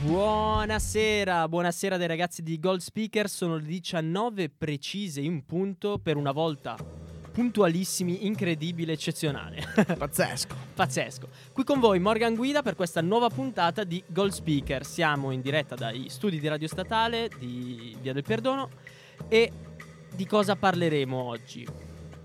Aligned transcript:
buonasera, 0.00 1.48
buonasera 1.48 1.96
dai 1.96 2.06
ragazzi 2.06 2.42
di 2.42 2.58
Gold 2.58 2.80
Speaker, 2.80 3.28
sono 3.28 3.56
le 3.56 3.64
19 3.64 4.50
precise 4.50 5.20
in 5.20 5.44
punto 5.46 5.98
per 5.98 6.16
una 6.16 6.32
volta 6.32 6.76
puntualissimi, 7.32 8.26
incredibile, 8.26 8.92
eccezionale. 8.92 9.64
Pazzesco. 9.96 10.54
Pazzesco. 10.74 11.28
Qui 11.52 11.64
con 11.64 11.80
voi 11.80 11.98
Morgan 11.98 12.34
Guida 12.34 12.62
per 12.62 12.76
questa 12.76 13.00
nuova 13.00 13.28
puntata 13.30 13.84
di 13.84 14.02
Gold 14.06 14.32
Speaker. 14.32 14.84
Siamo 14.84 15.30
in 15.30 15.40
diretta 15.40 15.74
dai 15.74 16.08
studi 16.08 16.38
di 16.38 16.46
Radio 16.46 16.68
Statale 16.68 17.30
di 17.38 17.96
Via 18.00 18.12
del 18.12 18.22
Perdono 18.22 18.68
e 19.28 19.50
di 20.14 20.26
cosa 20.26 20.56
parleremo 20.56 21.16
oggi? 21.16 21.66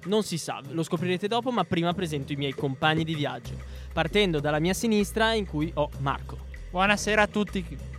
Non 0.05 0.23
si 0.23 0.37
sa, 0.37 0.61
lo 0.70 0.84
scoprirete 0.84 1.27
dopo, 1.27 1.51
ma 1.51 1.63
prima 1.63 1.93
presento 1.93 2.34
i 2.34 2.35
miei 2.35 2.53
compagni 2.53 3.03
di 3.03 3.15
viaggio. 3.15 3.55
Partendo 3.93 4.39
dalla 4.39 4.59
mia 4.59 4.73
sinistra 4.73 5.34
in 5.34 5.45
cui 5.45 5.71
ho 5.73 5.89
Marco. 5.99 6.46
Buonasera 6.70 7.21
a 7.23 7.27
tutti. 7.27 7.96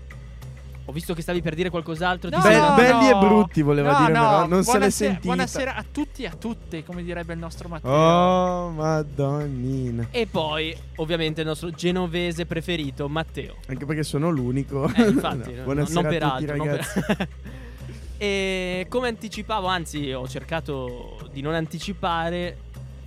Ho 0.84 0.92
visto 0.92 1.12
che 1.12 1.20
stavi 1.20 1.42
per 1.42 1.54
dire 1.54 1.68
qualcos'altro. 1.68 2.30
No, 2.30 2.40
Be- 2.40 2.56
no, 2.58 2.74
belli 2.74 3.10
no. 3.10 3.16
e 3.22 3.26
brutti, 3.26 3.60
voleva 3.60 3.92
No, 3.92 3.98
dire, 4.06 4.12
no, 4.18 4.24
però 4.26 4.46
non 4.46 4.64
se 4.64 4.78
l'è 4.78 4.90
sentita. 4.90 5.20
Buonasera 5.26 5.74
a 5.74 5.84
tutti 5.90 6.22
e 6.22 6.26
a 6.26 6.32
tutte, 6.34 6.82
come 6.82 7.02
direbbe 7.02 7.34
il 7.34 7.38
nostro 7.38 7.68
Matteo. 7.68 7.90
Oh, 7.92 8.70
madonnina. 8.70 10.08
E 10.10 10.26
poi, 10.26 10.74
ovviamente, 10.96 11.42
il 11.42 11.46
nostro 11.46 11.70
genovese 11.70 12.46
preferito, 12.46 13.06
Matteo. 13.08 13.56
Anche 13.66 13.84
perché 13.84 14.02
sono 14.02 14.30
l'unico. 14.30 14.90
Eh, 14.94 15.02
infatti, 15.08 15.50
No, 15.52 15.56
no, 15.58 15.64
Buonasera 15.64 16.00
non 16.00 16.10
per 16.10 16.22
a 16.22 16.30
tutti, 16.30 16.42
altro. 16.44 16.56
non 16.56 16.66
ragazzi. 16.66 17.00
per- 17.06 17.28
e 18.16 18.86
come 18.88 19.08
anticipavo, 19.08 19.66
anzi, 19.66 20.10
ho 20.12 20.26
cercato 20.26 21.18
di 21.32 21.42
non 21.42 21.52
anticipare 21.52 22.56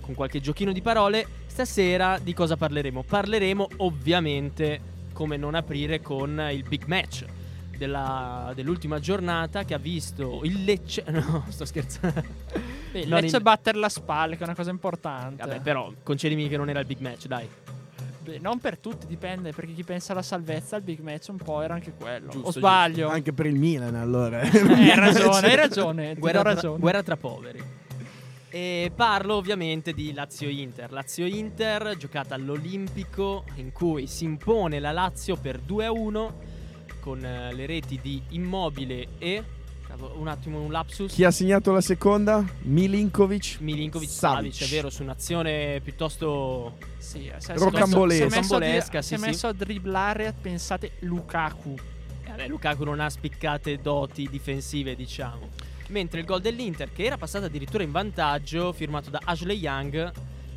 con 0.00 0.14
qualche 0.14 0.40
giochino 0.40 0.70
di 0.70 0.82
parole. 0.82 1.26
Stasera 1.46 2.18
di 2.22 2.32
cosa 2.32 2.56
parleremo? 2.56 3.02
Parleremo, 3.02 3.68
ovviamente, 3.78 4.80
come 5.12 5.36
non 5.36 5.54
aprire 5.54 6.00
con 6.00 6.40
il 6.52 6.64
big 6.68 6.84
match. 6.86 7.24
della- 7.76 8.52
dell'ultima 8.54 9.00
giornata 9.00 9.64
che 9.64 9.74
ha 9.74 9.78
visto 9.78 10.42
il 10.44 10.62
Lecce. 10.64 11.02
No, 11.10 11.44
sto 11.48 11.64
scherzando. 11.64 12.22
Beh, 12.92 13.06
Non 13.06 13.20
Lecce 13.20 13.38
in- 13.38 13.42
batter 13.42 13.76
la 13.76 13.88
spalla, 13.88 14.34
che 14.36 14.40
è 14.42 14.44
una 14.44 14.54
cosa 14.54 14.70
importante. 14.70 15.44
Vabbè, 15.44 15.60
però 15.62 15.92
concedimi 16.04 16.48
che 16.48 16.56
non 16.56 16.68
era 16.68 16.78
il 16.78 16.86
big 16.86 16.98
match, 17.00 17.26
dai. 17.26 17.48
Beh, 18.22 18.38
non 18.38 18.60
per 18.60 18.78
tutti, 18.78 19.06
dipende, 19.08 19.52
perché 19.52 19.72
chi 19.72 19.82
pensa 19.82 20.12
alla 20.12 20.22
salvezza, 20.22 20.76
il 20.76 20.82
big 20.84 21.00
match 21.00 21.26
un 21.30 21.38
po' 21.38 21.60
era 21.60 21.74
anche 21.74 21.92
quello. 21.98 22.30
Giusto, 22.30 22.48
o 22.48 22.52
sbaglio? 22.52 23.08
Anche 23.08 23.32
per 23.32 23.46
il 23.46 23.56
Milan, 23.58 23.96
allora. 23.96 24.42
Eh, 24.42 24.58
hai 24.60 24.94
ragione, 24.94 25.46
hai 25.48 25.56
ragione, 25.56 26.14
guerra, 26.14 26.38
do 26.38 26.44
tra, 26.44 26.54
ragione. 26.54 26.78
guerra 26.78 27.02
tra 27.02 27.16
poveri. 27.16 27.62
E 28.54 28.92
parlo 28.94 29.36
ovviamente 29.36 29.94
di 29.94 30.12
Lazio-Inter. 30.12 30.92
Lazio-Inter 30.92 31.96
giocata 31.96 32.34
all'Olimpico 32.34 33.44
in 33.54 33.72
cui 33.72 34.06
si 34.06 34.24
impone 34.24 34.78
la 34.78 34.92
Lazio 34.92 35.36
per 35.36 35.58
2-1 35.66 36.32
con 37.00 37.24
eh, 37.24 37.54
le 37.54 37.64
reti 37.64 37.98
di 38.02 38.22
Immobile 38.28 39.08
e 39.18 39.42
un 40.14 40.26
attimo 40.26 40.60
un 40.60 40.70
lapsus 40.72 41.12
Chi 41.12 41.24
ha 41.24 41.30
segnato 41.30 41.72
la 41.72 41.80
seconda? 41.80 42.44
Milinkovic. 42.62 43.56
Milinkovic 43.60 44.08
Savic. 44.10 44.52
Savic, 44.54 44.70
è 44.70 44.74
vero, 44.74 44.90
su 44.90 45.02
un'azione 45.02 45.80
piuttosto 45.82 46.76
Sì, 46.98 47.32
se- 47.38 47.54
Rocambolesca. 47.54 48.28
Si 48.28 48.34
è 48.34 48.36
messo, 48.36 48.54
a, 48.56 48.58
di- 48.58 48.64
Rocambolesca, 48.66 49.02
si 49.02 49.14
è 49.14 49.16
sì, 49.16 49.22
sì. 49.22 49.28
messo 49.30 49.46
a 49.46 49.52
dribblare, 49.52 50.34
pensate, 50.38 50.92
Lukaku. 51.00 51.74
Eh, 52.24 52.28
Vabbè, 52.28 52.48
Lukaku 52.48 52.84
non 52.84 53.00
ha 53.00 53.08
spiccate 53.08 53.78
doti 53.80 54.28
difensive, 54.30 54.94
diciamo. 54.94 55.48
Mentre 55.92 56.20
il 56.20 56.26
gol 56.26 56.40
dell'Inter, 56.40 56.90
che 56.90 57.04
era 57.04 57.18
passato 57.18 57.44
addirittura 57.44 57.82
in 57.82 57.90
vantaggio, 57.90 58.72
firmato 58.72 59.10
da 59.10 59.20
Ashley 59.22 59.58
Young, 59.58 60.10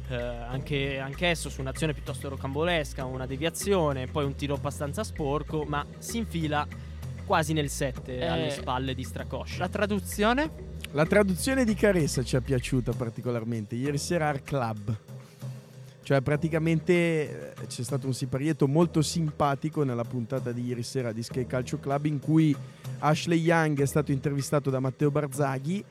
eh, 0.07 0.15
anche, 0.15 0.97
anch'esso 0.97 1.49
su 1.49 1.59
un'azione 1.59 1.93
piuttosto 1.93 2.29
rocambolesca, 2.29 3.03
una 3.03 3.25
deviazione, 3.25 4.07
poi 4.07 4.23
un 4.23 4.35
tiro 4.35 4.53
abbastanza 4.53 5.03
sporco, 5.03 5.65
ma 5.65 5.85
si 5.97 6.19
infila 6.19 6.65
quasi 7.25 7.51
nel 7.51 7.69
7 7.69 8.17
Eh, 8.17 8.25
alle 8.25 8.49
spalle 8.49 8.95
di 8.95 9.03
Stracoscia. 9.03 9.59
La 9.59 9.67
traduzione? 9.67 10.51
La 10.91 11.05
traduzione 11.05 11.65
di 11.65 11.73
Caressa 11.73 12.23
ci 12.23 12.37
è 12.37 12.39
piaciuta 12.39 12.93
particolarmente. 12.93 13.75
Ieri 13.75 13.97
sera 13.97 14.29
al 14.29 14.41
club. 14.41 14.97
Cioè, 16.01 16.21
praticamente 16.21 16.93
eh, 17.59 17.65
c'è 17.67 17.83
stato 17.83 18.07
un 18.07 18.13
siparietto 18.13 18.69
molto 18.69 19.01
simpatico 19.01 19.83
nella 19.83 20.05
puntata 20.05 20.53
di 20.53 20.63
ieri 20.65 20.83
sera 20.83 21.11
di 21.11 21.23
Sky 21.23 21.45
Calcio 21.45 21.79
Club 21.79 22.05
in 22.05 22.19
cui 22.19 22.55
Ashley 22.99 23.39
Young 23.39 23.81
è 23.81 23.85
stato 23.85 24.11
intervistato 24.11 24.69
da 24.69 24.79
Matteo 24.79 25.11
Barzaghi 25.11 25.83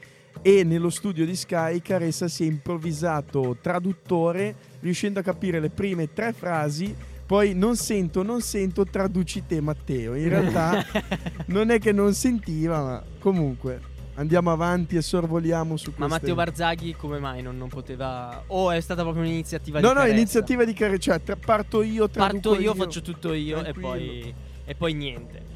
e 0.43 0.65
nello 0.65 0.91
studio 0.91 1.25
di 1.25 1.37
Sky 1.37 1.81
Caressa 1.81 2.29
si 2.29 2.45
è 2.45 2.47
improvvisato 2.47 3.57
traduttore 3.61 4.55
riuscendo 4.81 5.21
a 5.21 5.23
capire 5.23 5.61
le 5.61 5.71
prime 5.71 6.13
tre 6.13 6.33
frasi 6.33 6.95
poi 7.27 7.55
non 7.55 7.77
sento, 7.77 8.23
non 8.23 8.43
sento, 8.43 8.85
traduci 8.85 9.47
te 9.47 9.61
Matteo. 9.61 10.15
In 10.15 10.29
realtà 10.29 10.85
non 11.47 11.71
è 11.71 11.79
che 11.79 11.91
non 11.91 12.13
sentiva, 12.13 12.83
ma 12.83 13.03
comunque 13.19 13.81
andiamo 14.17 14.53
avanti 14.53 14.97
e 14.97 15.03
sorvoliamo 15.03 15.77
su 15.77 15.87
questo. 15.87 16.03
Ma 16.03 16.09
Matteo 16.09 16.35
Barzaghi 16.35 16.95
come 16.95 17.19
mai 17.19 17.41
non, 17.41 17.57
non 17.57 17.69
poteva... 17.69 18.45
O 18.49 18.71
è 18.71 18.81
stata 18.81 19.03
proprio 19.03 19.23
un'iniziativa 19.23 19.81
No, 19.81 19.89
di 19.89 19.95
no, 19.95 20.01
Caressa? 20.01 20.17
iniziativa 20.17 20.65
di 20.65 20.73
Caressa, 20.75 21.01
cioè 21.01 21.23
tra- 21.23 21.37
parto 21.37 21.83
io, 21.83 22.11
traduco 22.11 22.51
Parto 22.51 22.63
io, 22.63 22.75
faccio 22.75 23.01
tutto 23.01 23.33
io 23.33 23.65
e 23.65 23.73
poi, 23.73 24.35
e 24.65 24.75
poi 24.75 24.93
niente. 24.93 25.54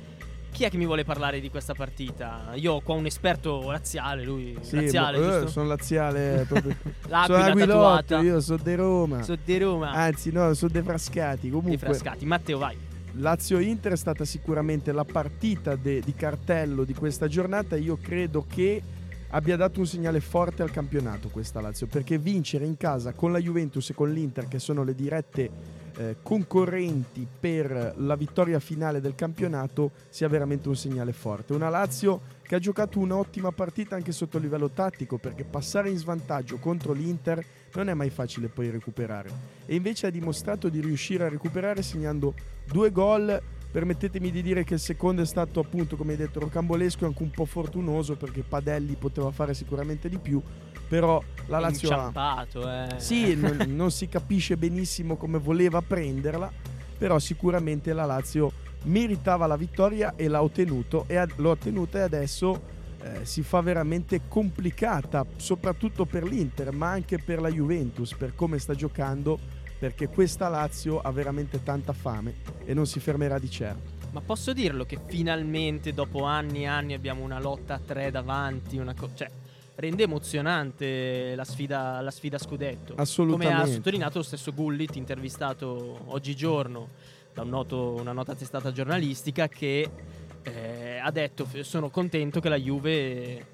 Chi 0.51 0.65
è 0.65 0.71
che 0.71 0.77
mi 0.77 0.87
vuole 0.87 1.05
parlare 1.05 1.41
di 1.41 1.51
questa 1.51 1.73
partita? 1.75 2.51
Io 2.55 2.73
ho 2.75 2.81
qua 2.81 2.95
un 2.95 3.07
esperto 3.07 3.71
laziale, 3.71 4.25
lui 4.25 4.57
Sì, 4.61 4.77
laziale, 4.77 5.19
boh, 5.19 5.25
eh, 5.25 5.31
giusto? 5.33 5.49
sono 5.49 5.67
laziale 5.69 6.45
proprio. 6.49 6.77
L'aquila 7.07 7.45
sono 7.45 7.67
tatuata. 7.67 8.19
io 8.21 8.41
sono 8.41 8.63
di 8.63 8.75
Roma. 8.75 9.23
Sono 9.23 9.39
di 9.45 9.59
Roma. 9.59 9.91
Anzi, 9.93 10.33
no, 10.33 10.53
sono 10.55 10.73
dei 10.73 10.83
Frascati. 10.83 11.49
Comunque, 11.51 11.79
frascati. 11.79 12.27
Matteo, 12.27 12.59
vai. 12.59 12.77
Lazio-Inter 13.13 13.93
è 13.93 13.97
stata 13.97 14.25
sicuramente 14.25 14.91
la 14.93 15.05
partita 15.05 15.77
de- 15.77 16.01
di 16.01 16.15
cartello 16.15 16.85
di 16.85 16.95
questa 16.95 17.29
giornata. 17.29 17.77
Io 17.77 17.97
credo 18.01 18.45
che 18.49 18.83
abbia 19.31 19.57
dato 19.57 19.79
un 19.81 19.87
segnale 19.87 20.21
forte 20.21 20.63
al 20.63 20.71
campionato 20.71 21.29
questa 21.29 21.61
Lazio, 21.61 21.87
perché 21.87 22.19
vincere 22.19 22.65
in 22.65 22.77
casa 22.77 23.13
con 23.13 23.31
la 23.31 23.39
Juventus 23.39 23.91
e 23.91 23.95
con 23.95 24.11
l'Inter, 24.13 24.49
che 24.49 24.59
sono 24.59 24.83
le 24.83 24.95
dirette 24.95 25.51
eh, 25.97 26.17
concorrenti 26.23 27.27
per 27.39 27.95
la 27.97 28.17
vittoria 28.17 28.61
finale 28.61 29.01
del 29.01 29.15
campionato, 29.15 29.93
sia 30.09 30.29
veramente 30.29 30.69
un 30.69 30.77
segnale 30.77 31.13
forte. 31.13 31.53
Una 31.53 31.69
Lazio 31.69 32.37
che 32.43 32.55
ha 32.55 32.59
giocato 32.59 32.99
un'ottima 32.99 33.53
partita 33.53 33.95
anche 33.95 34.13
sotto 34.13 34.39
livello 34.39 34.71
tattico, 34.71 35.19
perché 35.19 35.45
passare 35.45 35.91
in 35.91 35.99
svantaggio 35.99 36.59
contro 36.59 36.93
l'Inter 36.93 37.45
non 37.75 37.89
è 37.89 37.95
mai 37.95 38.11
facile 38.11 38.49
poi 38.49 38.71
recuperare. 38.71 39.31
E 39.67 39.75
invece 39.75 40.07
ha 40.07 40.11
dimostrato 40.11 40.69
di 40.69 40.81
riuscire 40.81 41.25
a 41.25 41.29
recuperare 41.29 41.83
segnando 41.83 42.35
due 42.65 42.91
gol. 42.91 43.41
Permettetemi 43.71 44.31
di 44.31 44.43
dire 44.43 44.65
che 44.65 44.75
il 44.75 44.81
secondo 44.81 45.23
è 45.23 45.27
stato 45.27 45.61
appunto, 45.61 45.97
come 45.97 46.13
hai 46.13 46.19
detto, 46.19 46.41
rocambolesco 46.41 47.05
e 47.05 47.07
anche 47.09 47.23
un 47.23 47.31
po' 47.31 47.45
fortunoso 47.45 48.17
perché 48.17 48.43
Padelli 48.43 48.95
poteva 48.95 49.31
fare 49.31 49.53
sicuramente 49.53 50.09
di 50.09 50.19
più, 50.19 50.41
però 50.89 51.23
la 51.47 51.59
Lazio 51.59 51.91
ha... 51.91 52.11
Eh. 52.67 52.99
Sì, 52.99 53.35
non, 53.35 53.57
non 53.69 53.91
si 53.91 54.09
capisce 54.09 54.57
benissimo 54.57 55.17
come 55.17 55.39
voleva 55.39 55.83
prenderla, 55.83 56.51
però 56.97 57.19
sicuramente 57.19 57.93
la 57.93 58.07
Lazio 58.07 58.51
meritava 58.85 59.47
la 59.47 59.57
vittoria 59.57 60.15
e 60.17 60.29
l'ha 60.29 60.43
ottenuto 60.43 61.05
e 61.07 61.17
ha- 61.17 61.29
l'ha 61.37 61.49
ottenuta 61.49 61.99
e 61.99 62.03
adesso 62.03 62.77
eh, 63.01 63.25
si 63.25 63.43
fa 63.43 63.61
veramente 63.61 64.23
complicata, 64.29 65.25
soprattutto 65.37 66.05
per 66.05 66.25
l'Inter, 66.25 66.73
ma 66.73 66.91
anche 66.91 67.19
per 67.19 67.41
la 67.41 67.51
Juventus, 67.51 68.15
per 68.15 68.35
come 68.35 68.59
sta 68.59 68.75
giocando, 68.75 69.39
perché 69.79 70.09
questa 70.09 70.49
Lazio 70.49 71.01
ha 71.01 71.11
veramente 71.13 71.63
tanta 71.63 71.93
fame 71.93 72.35
e 72.65 72.75
non 72.75 72.87
si 72.87 72.99
fermerà 73.01 73.39
di 73.39 73.51
certo. 73.51 73.97
Ma 74.11 74.21
posso 74.21 74.53
dirlo 74.53 74.85
che 74.85 74.99
finalmente 75.07 75.93
dopo 75.93 76.25
anni 76.25 76.63
e 76.63 76.67
anni 76.67 76.95
abbiamo 76.95 77.23
una 77.23 77.39
lotta 77.39 77.75
a 77.75 77.79
tre 77.79 78.11
davanti, 78.11 78.79
una 78.79 78.95
co- 78.95 79.11
cioè 79.15 79.31
rende 79.77 80.03
emozionante 80.05 81.35
la 81.37 81.45
sfida, 81.45 82.01
la 82.01 82.11
sfida 82.11 82.39
scudetto. 82.39 82.95
Come 82.95 82.99
ha 82.99 83.03
Assolutamente. 83.03 83.73
sottolineato 83.73 84.19
lo 84.19 84.25
stesso 84.25 84.53
Gullit, 84.53 84.97
intervistato 84.97 86.01
oggigiorno 86.07 86.89
da 87.33 87.43
un 87.43 87.51
noto- 87.51 87.95
una 88.01 88.13
nota 88.13 88.35
testata 88.35 88.73
giornalistica, 88.73 89.47
che 89.47 89.89
eh, 90.43 90.99
ha 90.99 91.11
detto: 91.11 91.45
"F- 91.45 91.61
Sono 91.61 91.91
contento 91.91 92.41
che 92.41 92.49
la 92.49 92.57
Juve, 92.57 93.47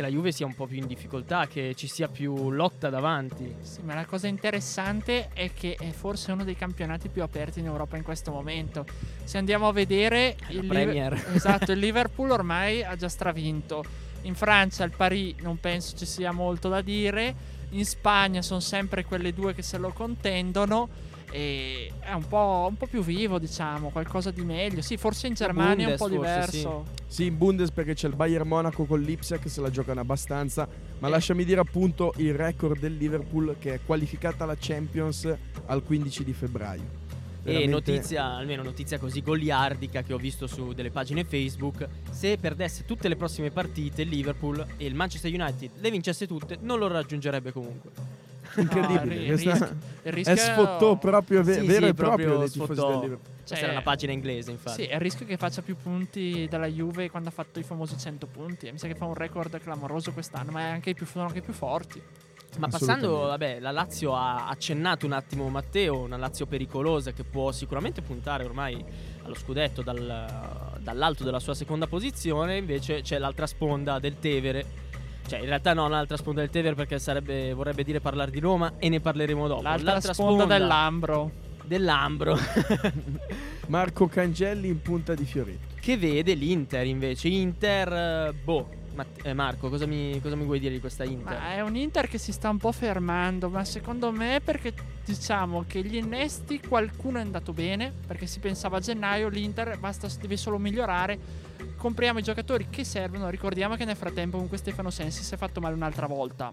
che 0.00 0.06
la 0.06 0.08
Juve 0.08 0.32
sia 0.32 0.46
un 0.46 0.54
po' 0.54 0.66
più 0.66 0.78
in 0.78 0.86
difficoltà, 0.86 1.46
che 1.46 1.74
ci 1.76 1.86
sia 1.86 2.08
più 2.08 2.50
lotta 2.50 2.88
davanti. 2.88 3.54
Sì, 3.60 3.82
ma 3.82 3.94
la 3.94 4.06
cosa 4.06 4.26
interessante 4.26 5.28
è 5.34 5.52
che 5.52 5.76
è 5.78 5.90
forse 5.90 6.32
uno 6.32 6.42
dei 6.42 6.56
campionati 6.56 7.08
più 7.08 7.22
aperti 7.22 7.60
in 7.60 7.66
Europa 7.66 7.96
in 7.98 8.02
questo 8.02 8.32
momento. 8.32 8.86
Se 9.24 9.36
andiamo 9.36 9.68
a 9.68 9.72
vedere 9.72 10.36
il, 10.48 10.60
Liver- 10.60 10.68
Premier. 10.68 11.24
esatto, 11.34 11.72
il 11.72 11.78
Liverpool 11.78 12.30
ormai 12.30 12.82
ha 12.82 12.96
già 12.96 13.08
stravinto. 13.08 13.84
In 14.22 14.34
Francia 14.34 14.84
il 14.84 14.92
Paris 14.96 15.34
non 15.40 15.58
penso 15.60 15.96
ci 15.96 16.06
sia 16.06 16.32
molto 16.32 16.68
da 16.68 16.80
dire. 16.80 17.58
In 17.70 17.84
Spagna 17.84 18.42
sono 18.42 18.60
sempre 18.60 19.04
quelle 19.04 19.32
due 19.32 19.54
che 19.54 19.62
se 19.62 19.76
lo 19.76 19.92
contendono. 19.92 20.88
E 21.30 21.92
è 22.00 22.12
un 22.12 22.26
po', 22.26 22.66
un 22.68 22.76
po' 22.76 22.86
più 22.86 23.02
vivo, 23.02 23.38
diciamo, 23.38 23.90
qualcosa 23.90 24.30
di 24.30 24.42
meglio. 24.42 24.82
Sì, 24.82 24.96
forse 24.96 25.26
in 25.28 25.34
Germania 25.34 25.88
è 25.88 25.90
un 25.92 25.96
po' 25.96 26.08
Bundes, 26.08 26.34
forse, 26.34 26.50
diverso. 26.50 26.84
Sì, 27.06 27.26
in 27.26 27.38
Bundes 27.38 27.70
perché 27.70 27.94
c'è 27.94 28.08
il 28.08 28.14
Bayern 28.14 28.48
Monaco 28.48 28.84
con 28.84 29.00
l'Ipsia 29.00 29.38
che 29.38 29.48
se 29.48 29.60
la 29.60 29.70
giocano 29.70 30.00
abbastanza, 30.00 30.68
ma 30.98 31.08
lasciami 31.08 31.44
dire 31.44 31.60
appunto 31.60 32.12
il 32.16 32.34
record 32.34 32.78
del 32.80 32.96
Liverpool 32.96 33.56
che 33.58 33.74
è 33.74 33.80
qualificata 33.84 34.44
alla 34.44 34.56
Champions 34.58 35.32
al 35.66 35.82
15 35.82 36.24
di 36.24 36.32
febbraio. 36.32 37.08
E 37.42 37.52
Veramente- 37.52 37.92
notizia, 37.92 38.24
almeno 38.34 38.62
notizia 38.62 38.98
così 38.98 39.22
goliardica 39.22 40.02
che 40.02 40.12
ho 40.12 40.18
visto 40.18 40.46
su 40.46 40.72
delle 40.74 40.90
pagine 40.90 41.24
Facebook, 41.24 41.88
se 42.10 42.36
perdesse 42.36 42.84
tutte 42.84 43.08
le 43.08 43.16
prossime 43.16 43.50
partite 43.50 44.02
il 44.02 44.08
Liverpool 44.08 44.64
e 44.76 44.84
il 44.84 44.94
Manchester 44.94 45.32
United 45.32 45.70
le 45.78 45.90
vincesse 45.90 46.26
tutte, 46.26 46.58
non 46.60 46.78
lo 46.78 46.86
raggiungerebbe 46.88 47.50
comunque. 47.50 48.18
incredibile. 48.60 49.14
No, 49.14 49.20
il 49.20 49.26
questa- 49.26 49.50
rischio- 49.52 49.76
il 50.02 50.12
rischio- 50.12 50.32
è 50.34 50.36
sfottò 50.36 50.96
proprio 50.96 51.42
ve- 51.42 51.54
Sì, 51.60 51.66
vero 51.66 51.84
sì, 51.84 51.90
e 51.90 51.94
proprio 51.94 52.38
dei 52.38 52.50
tifosi 52.50 52.80
del 52.80 52.90
Liverpool. 52.90 53.18
Cioè, 53.50 53.58
Questa 53.58 53.64
era 53.64 53.72
una 53.72 53.82
pagina 53.82 54.12
inglese, 54.12 54.50
infatti. 54.52 54.82
Sì, 54.82 54.88
è 54.88 54.94
il 54.94 55.00
rischio 55.00 55.26
che 55.26 55.36
faccia 55.36 55.60
più 55.62 55.76
punti 55.76 56.46
dalla 56.48 56.66
Juve 56.68 57.10
quando 57.10 57.28
ha 57.30 57.32
fatto 57.32 57.58
i 57.58 57.62
famosi 57.64 57.98
100 57.98 58.26
punti. 58.26 58.70
Mi 58.70 58.78
sa 58.78 58.86
che 58.86 58.94
fa 58.94 59.06
un 59.06 59.14
record 59.14 59.60
clamoroso 59.60 60.12
quest'anno, 60.12 60.50
ma 60.52 60.60
è 60.60 60.70
anche 60.70 60.90
i 60.90 60.94
più, 60.94 61.04
sono 61.06 61.24
anche 61.26 61.38
i 61.38 61.42
più 61.42 61.52
forti. 61.52 62.00
Ma 62.58 62.66
passando, 62.66 63.18
vabbè, 63.26 63.60
la 63.60 63.70
Lazio 63.70 64.14
ha 64.16 64.48
accennato 64.48 65.06
un 65.06 65.12
attimo 65.12 65.48
Matteo, 65.48 66.00
una 66.00 66.16
Lazio 66.16 66.46
pericolosa 66.46 67.12
che 67.12 67.22
può 67.22 67.52
sicuramente 67.52 68.02
puntare 68.02 68.42
ormai 68.44 68.84
allo 69.22 69.34
scudetto 69.34 69.82
dal- 69.82 70.78
dall'alto 70.80 71.22
della 71.22 71.38
sua 71.38 71.54
seconda 71.54 71.86
posizione, 71.86 72.56
invece 72.56 73.02
c'è 73.02 73.18
l'altra 73.18 73.46
sponda 73.46 73.98
del 74.00 74.18
Tevere. 74.18 74.88
Cioè, 75.30 75.38
in 75.38 75.46
realtà 75.46 75.74
no, 75.74 75.86
l'altra 75.86 76.16
sponda 76.16 76.40
del 76.40 76.50
Tevere 76.50 76.74
perché 76.74 76.98
sarebbe, 76.98 77.52
vorrebbe 77.52 77.84
dire 77.84 78.00
parlare 78.00 78.32
di 78.32 78.40
Roma 78.40 78.72
e 78.78 78.88
ne 78.88 78.98
parleremo 78.98 79.46
dopo. 79.46 79.62
L'altra, 79.62 80.00
sponda, 80.12 80.44
dell'Ambro. 80.44 81.30
dell'Ambro 81.64 82.36
Marco 83.68 84.08
Cangelli 84.08 84.66
in 84.66 84.82
punta 84.82 85.14
di 85.14 85.24
Fioretto. 85.24 85.76
che 85.80 85.96
vede 85.96 86.34
l'Inter 86.34 86.84
invece. 86.84 87.28
Inter, 87.28 88.34
boh, 88.42 88.70
Matt- 88.94 89.24
eh, 89.24 89.32
Marco, 89.32 89.68
cosa 89.68 89.86
mi, 89.86 90.20
cosa 90.20 90.36
mi 90.36 90.44
vuoi 90.44 90.58
dire 90.58 90.72
di 90.74 90.80
questa 90.80 91.04
Inter? 91.04 91.38
Ma 91.38 91.52
è 91.52 91.60
un 91.60 91.76
Inter 91.76 92.08
che 92.08 92.18
si 92.18 92.32
sta 92.32 92.48
un 92.48 92.58
po' 92.58 92.72
fermando, 92.72 93.48
ma 93.48 93.64
secondo 93.64 94.10
me 94.10 94.36
è 94.36 94.40
perché 94.40 94.74
diciamo 95.04 95.64
che 95.66 95.82
gli 95.82 95.96
innesti 95.96 96.60
qualcuno 96.60 97.18
è 97.18 97.20
andato 97.22 97.52
bene, 97.52 97.92
perché 98.06 98.26
si 98.26 98.40
pensava 98.40 98.78
a 98.78 98.80
gennaio 98.80 99.28
l'Inter 99.28 99.78
basta, 99.78 100.08
deve 100.20 100.36
solo 100.36 100.58
migliorare. 100.58 101.48
Compriamo 101.76 102.18
i 102.18 102.22
giocatori 102.22 102.68
che 102.68 102.84
servono, 102.84 103.28
ricordiamo 103.30 103.74
che 103.74 103.84
nel 103.84 103.96
frattempo 103.96 104.32
comunque 104.32 104.58
Stefano 104.58 104.90
Sensi 104.90 105.22
si 105.22 105.34
è 105.34 105.36
fatto 105.36 105.60
male 105.60 105.74
un'altra 105.74 106.06
volta. 106.06 106.52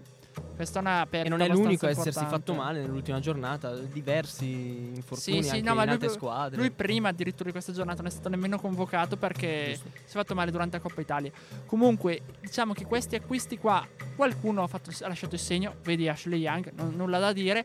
Questa 0.54 0.78
è 0.78 0.82
una 0.82 1.02
E 1.02 1.06
perdita 1.06 1.36
non 1.36 1.44
è 1.46 1.48
l'unico 1.48 1.86
a 1.86 1.90
essersi 1.90 2.24
fatto 2.24 2.54
male 2.54 2.80
nell'ultima 2.80 3.20
giornata, 3.20 3.74
diversi 3.74 4.46
infortuni 4.94 5.42
Sì, 5.42 5.48
sì, 5.48 5.60
no, 5.60 5.72
in 5.72 5.88
altre 5.88 6.08
squadre. 6.08 6.56
lui 6.56 6.70
prima 6.70 7.08
addirittura 7.10 7.44
di 7.44 7.52
questa 7.52 7.72
giornata 7.72 7.98
non 8.02 8.06
è 8.10 8.10
stato 8.10 8.28
nemmeno 8.28 8.58
convocato 8.58 9.16
perché 9.16 9.70
Giusto. 9.74 9.88
si 10.04 10.16
è 10.16 10.18
fatto 10.18 10.34
male 10.34 10.50
durante 10.50 10.76
la 10.76 10.82
Coppa 10.82 11.00
Italia. 11.00 11.30
Comunque, 11.66 12.22
diciamo 12.40 12.72
che 12.72 12.84
questi 12.86 13.14
acquisti 13.14 13.58
qua, 13.58 13.86
qualcuno 14.16 14.62
ha, 14.62 14.66
fatto- 14.66 14.90
ha 15.02 15.08
lasciato 15.08 15.34
il 15.34 15.40
segno, 15.40 15.74
vedi 15.84 16.08
Ashley 16.08 16.40
Young, 16.40 16.72
non- 16.74 16.94
nulla 16.96 17.18
da 17.18 17.32
dire. 17.32 17.64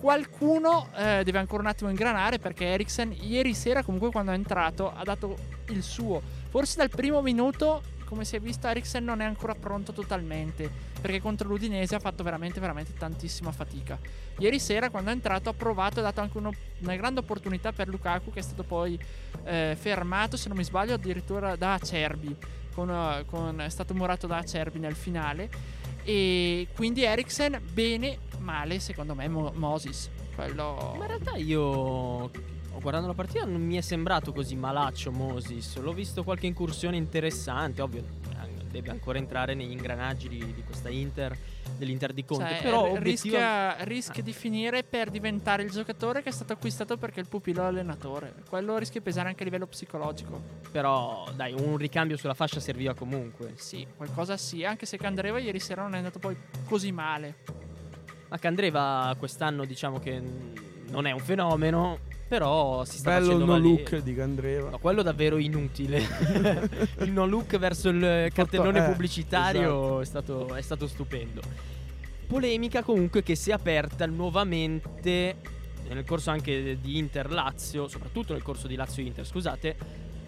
Qualcuno 0.00 0.88
eh, 0.96 1.22
deve 1.24 1.38
ancora 1.38 1.62
un 1.62 1.68
attimo 1.68 1.88
ingranare 1.88 2.38
perché 2.38 2.66
Eriksen 2.66 3.16
ieri 3.22 3.54
sera 3.54 3.82
comunque 3.82 4.10
quando 4.10 4.32
è 4.32 4.34
entrato 4.34 4.92
ha 4.94 5.02
dato 5.02 5.34
il 5.68 5.82
suo. 5.82 6.20
Forse 6.50 6.76
dal 6.76 6.90
primo 6.90 7.22
minuto, 7.22 7.82
come 8.04 8.24
si 8.24 8.36
è 8.36 8.40
visto, 8.40 8.66
Eriksen 8.66 9.04
non 9.04 9.20
è 9.20 9.24
ancora 9.24 9.54
pronto 9.54 9.92
totalmente 9.92 10.70
perché 11.00 11.20
contro 11.20 11.48
l'Udinese 11.48 11.94
ha 11.94 11.98
fatto 11.98 12.22
veramente 12.22 12.60
veramente 12.60 12.92
tantissima 12.94 13.52
fatica. 13.52 13.98
Ieri 14.38 14.58
sera 14.58 14.90
quando 14.90 15.10
è 15.10 15.12
entrato 15.12 15.48
ha 15.50 15.54
provato 15.54 15.96
e 15.96 16.00
ha 16.00 16.04
dato 16.04 16.20
anche 16.20 16.38
uno- 16.38 16.52
una 16.78 16.96
grande 16.96 17.20
opportunità 17.20 17.72
per 17.72 17.88
Lukaku 17.88 18.30
che 18.30 18.38
è 18.38 18.42
stato 18.42 18.62
poi 18.62 18.98
eh, 19.44 19.76
fermato, 19.78 20.36
se 20.36 20.48
non 20.48 20.56
mi 20.56 20.64
sbaglio, 20.64 20.94
addirittura 20.94 21.56
da 21.56 21.74
Acerbi. 21.74 22.36
Con, 22.74 23.24
con- 23.26 23.60
è 23.60 23.68
stato 23.68 23.94
murato 23.94 24.26
da 24.26 24.38
Acerbi 24.38 24.78
nel 24.80 24.96
finale. 24.96 25.48
E 26.02 26.66
quindi 26.74 27.04
Eriksen 27.04 27.60
bene, 27.72 28.18
male 28.38 28.80
secondo 28.80 29.14
me 29.14 29.28
Mo- 29.28 29.52
Moses. 29.54 30.10
Quello... 30.34 30.94
Ma 30.96 31.02
in 31.04 31.06
realtà 31.06 31.36
io, 31.36 32.30
guardando 32.80 33.08
la 33.08 33.14
partita, 33.14 33.44
non 33.44 33.60
mi 33.62 33.76
è 33.76 33.80
sembrato 33.80 34.32
così 34.32 34.56
malaccio 34.56 35.10
Moses. 35.10 35.78
L'ho 35.78 35.92
visto 35.92 36.22
qualche 36.24 36.46
incursione 36.46 36.96
interessante, 36.96 37.82
ovvio. 37.82 38.04
eh, 38.30 38.62
Deve 38.74 38.90
ancora 38.90 39.18
entrare 39.18 39.54
negli 39.54 39.70
ingranaggi 39.70 40.28
di, 40.28 40.52
di 40.52 40.62
questa 40.64 40.88
Inter, 40.88 41.36
dell'Inter 41.76 42.12
di 42.12 42.24
Conte. 42.24 42.54
Cioè, 42.54 42.62
però 42.62 42.96
r- 42.96 42.98
rischia, 42.98 43.76
rischia 43.84 44.20
di 44.20 44.32
finire 44.32 44.82
per 44.82 45.10
diventare 45.10 45.62
il 45.62 45.70
giocatore 45.70 46.22
che 46.22 46.30
è 46.30 46.32
stato 46.32 46.54
acquistato 46.54 46.96
perché 46.96 47.20
il 47.20 47.28
pupillo 47.28 47.60
è 47.60 47.64
l'allenatore. 47.64 48.34
Quello 48.48 48.76
rischia 48.76 48.98
di 48.98 49.06
pesare 49.06 49.28
anche 49.28 49.42
a 49.42 49.44
livello 49.44 49.66
psicologico. 49.68 50.40
però 50.72 51.24
dai, 51.36 51.52
un 51.52 51.76
ricambio 51.76 52.16
sulla 52.16 52.34
fascia 52.34 52.58
serviva 52.58 52.94
comunque. 52.94 53.52
Sì, 53.54 53.86
qualcosa 53.96 54.36
sì, 54.36 54.64
anche 54.64 54.86
se 54.86 54.96
Candreva 54.96 55.38
ieri 55.38 55.60
sera 55.60 55.82
non 55.82 55.94
è 55.94 55.98
andato 55.98 56.18
poi 56.18 56.36
così 56.64 56.90
male. 56.90 57.36
Ma 58.28 58.38
Candreva 58.38 59.14
quest'anno 59.16 59.64
diciamo 59.64 60.00
che 60.00 60.20
non 60.88 61.06
è 61.06 61.12
un 61.12 61.20
fenomeno, 61.20 62.00
però 62.34 62.84
si 62.84 62.98
sta 62.98 63.10
Bello 63.10 63.20
il 63.20 63.24
facendo 63.26 63.44
no 63.44 63.52
valere. 63.52 63.90
look 63.90 64.02
di 64.02 64.14
Candreva. 64.16 64.70
No, 64.70 64.78
quello 64.78 65.02
davvero 65.02 65.38
inutile. 65.38 65.98
il 66.98 67.12
no 67.12 67.26
look 67.26 67.56
verso 67.58 67.90
il 67.90 68.28
cartellone 68.32 68.84
eh, 68.84 68.90
pubblicitario 68.90 70.00
è, 70.00 70.04
stato, 70.04 70.52
è 70.52 70.60
stato 70.60 70.88
stupendo. 70.88 71.40
Polemica 72.26 72.82
comunque 72.82 73.22
che 73.22 73.36
si 73.36 73.50
è 73.50 73.52
aperta 73.52 74.04
nuovamente 74.06 75.36
nel 75.88 76.04
corso 76.04 76.30
anche 76.30 76.78
di 76.80 76.98
Inter-Lazio, 76.98 77.86
soprattutto 77.86 78.32
nel 78.32 78.42
corso 78.42 78.66
di 78.66 78.74
Lazio-Inter, 78.74 79.24
scusate, 79.24 79.76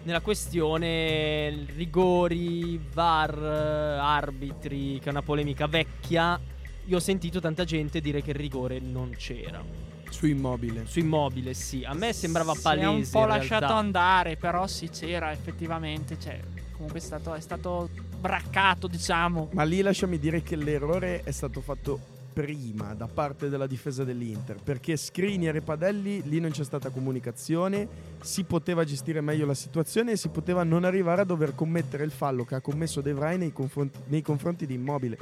nella 0.03 0.21
questione 0.21 1.65
rigori, 1.75 2.79
VAR, 2.93 3.37
arbitri, 3.37 4.99
che 4.99 5.07
è 5.07 5.09
una 5.09 5.23
polemica 5.23 5.67
vecchia. 5.67 6.39
Io 6.85 6.95
ho 6.95 7.01
sentito 7.01 7.41
tanta 7.41 7.65
gente 7.65 7.99
dire 7.99 8.21
che 8.21 8.29
il 8.29 8.37
rigore 8.37 8.79
non 8.79 9.09
c'era. 9.17 9.96
Su 10.09 10.25
immobile. 10.25 10.85
Su 10.85 10.99
immobile, 10.99 11.53
sì. 11.53 11.83
A 11.83 11.93
me 11.93 12.13
sembrava 12.13 12.53
Si 12.53 12.61
palese. 12.61 12.85
è 12.85 12.89
un 12.89 13.07
po' 13.09 13.25
lasciato 13.25 13.65
realtà. 13.65 13.75
andare, 13.75 14.37
però 14.37 14.67
sì, 14.67 14.89
c'era 14.89 15.31
effettivamente. 15.31 16.17
Cioè, 16.19 16.39
comunque 16.73 16.99
è 16.99 17.01
stato, 17.01 17.33
è 17.33 17.39
stato 17.41 17.89
braccato, 18.19 18.87
diciamo. 18.87 19.49
Ma 19.53 19.63
lì 19.63 19.81
lasciami 19.81 20.17
dire 20.17 20.41
che 20.41 20.55
l'errore 20.55 21.21
è 21.23 21.31
stato 21.31 21.61
fatto 21.61 22.15
prima 22.37 22.93
da 22.93 23.07
parte 23.07 23.49
della 23.49 23.65
difesa 23.65 24.03
dell'Inter 24.03 24.57
perché 24.63 24.95
Skriniar 24.95 25.55
e 25.55 25.61
Padelli 25.61 26.21
lì 26.29 26.39
non 26.39 26.51
c'è 26.51 26.63
stata 26.63 26.91
comunicazione 26.91 27.87
si 28.21 28.43
poteva 28.43 28.83
gestire 28.83 29.21
meglio 29.21 29.47
la 29.47 29.55
situazione 29.55 30.11
e 30.11 30.17
si 30.17 30.29
poteva 30.29 30.61
non 30.61 30.83
arrivare 30.83 31.21
a 31.21 31.23
dover 31.25 31.55
commettere 31.55 32.03
il 32.03 32.11
fallo 32.11 32.45
che 32.45 32.53
ha 32.53 32.61
commesso 32.61 33.01
De 33.01 33.11
Vrij 33.11 33.39
nei 33.39 33.51
confronti, 33.51 33.97
nei 34.09 34.21
confronti 34.21 34.67
di 34.67 34.75
Immobile 34.75 35.17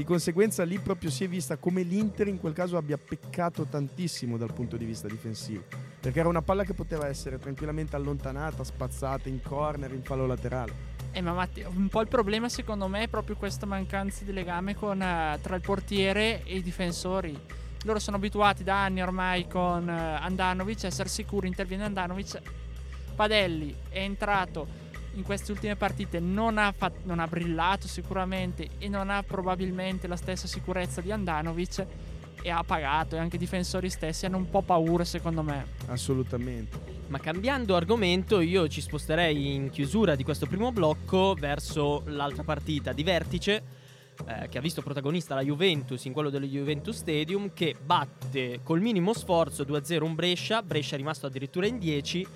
di 0.00 0.06
conseguenza 0.06 0.64
lì 0.64 0.78
proprio 0.78 1.10
si 1.10 1.24
è 1.24 1.28
vista 1.28 1.58
come 1.58 1.82
l'Inter 1.82 2.26
in 2.26 2.40
quel 2.40 2.54
caso 2.54 2.78
abbia 2.78 2.96
peccato 2.96 3.66
tantissimo 3.66 4.38
dal 4.38 4.50
punto 4.50 4.78
di 4.78 4.86
vista 4.86 5.06
difensivo 5.06 5.64
perché 6.00 6.20
era 6.20 6.28
una 6.30 6.40
palla 6.40 6.64
che 6.64 6.72
poteva 6.72 7.06
essere 7.06 7.38
tranquillamente 7.38 7.96
allontanata 7.96 8.64
spazzata 8.64 9.28
in 9.28 9.42
corner 9.42 9.92
in 9.92 10.02
fallo 10.02 10.26
laterale 10.26 10.72
Eh, 11.12 11.20
ma 11.20 11.34
Matti, 11.34 11.60
un 11.60 11.88
po' 11.88 12.00
il 12.00 12.08
problema 12.08 12.48
secondo 12.48 12.88
me 12.88 13.02
è 13.02 13.08
proprio 13.08 13.36
questa 13.36 13.66
mancanza 13.66 14.24
di 14.24 14.32
legame 14.32 14.74
con, 14.74 15.02
eh, 15.02 15.38
tra 15.42 15.54
il 15.56 15.60
portiere 15.60 16.44
e 16.44 16.56
i 16.56 16.62
difensori. 16.62 17.38
Loro 17.84 17.98
sono 17.98 18.16
abituati 18.16 18.64
da 18.64 18.84
anni 18.84 19.02
ormai 19.02 19.46
con 19.48 19.86
eh, 19.86 19.92
Andanovic 19.92 20.84
a 20.84 20.86
essere 20.86 21.10
sicuri, 21.10 21.46
interviene 21.46 21.84
Andanovic. 21.84 22.40
Padelli 23.14 23.74
è 23.90 23.98
entrato 23.98 24.66
in 25.14 25.22
queste 25.22 25.52
ultime 25.52 25.76
partite, 25.76 26.20
non 26.20 26.58
ha, 26.58 26.72
fat- 26.72 27.04
non 27.04 27.18
ha 27.18 27.26
brillato 27.26 27.88
sicuramente 27.88 28.68
e 28.78 28.88
non 28.88 29.10
ha 29.10 29.22
probabilmente 29.22 30.06
la 30.06 30.16
stessa 30.16 30.46
sicurezza 30.46 31.00
di 31.00 31.10
Andanovic 31.10 31.86
e 32.42 32.50
ha 32.50 32.62
pagato 32.64 33.16
e 33.16 33.18
anche 33.18 33.36
i 33.36 33.38
difensori 33.38 33.90
stessi 33.90 34.24
hanno 34.24 34.38
un 34.38 34.48
po' 34.48 34.62
paura 34.62 35.04
secondo 35.04 35.42
me. 35.42 35.66
assolutamente 35.86 36.78
Ma 37.08 37.18
cambiando 37.18 37.76
argomento, 37.76 38.40
io 38.40 38.66
ci 38.68 38.80
sposterei 38.80 39.54
in 39.54 39.70
chiusura 39.70 40.14
di 40.14 40.24
questo 40.24 40.46
primo 40.46 40.72
blocco 40.72 41.34
verso 41.38 42.02
l'altra 42.06 42.44
partita 42.44 42.92
di 42.92 43.02
vertice. 43.02 43.62
eh, 44.26 44.48
che 44.48 44.58
ha 44.58 44.60
visto 44.60 44.82
protagonista 44.82 45.34
la 45.34 45.42
Juventus 45.42 46.04
in 46.04 46.12
quello 46.12 46.28
dello 46.28 46.44
Juventus 46.44 46.96
Stadium 46.98 47.54
che 47.54 47.74
batte 47.82 48.60
col 48.62 48.80
minimo 48.80 49.14
sforzo 49.14 49.64
2-0 49.64 50.02
un 50.02 50.14
Brescia, 50.14 50.62
Brescia 50.62 50.94
è 50.94 50.98
rimasto 50.98 51.26
addirittura 51.26 51.66
in 51.66 51.78
10 51.78 52.26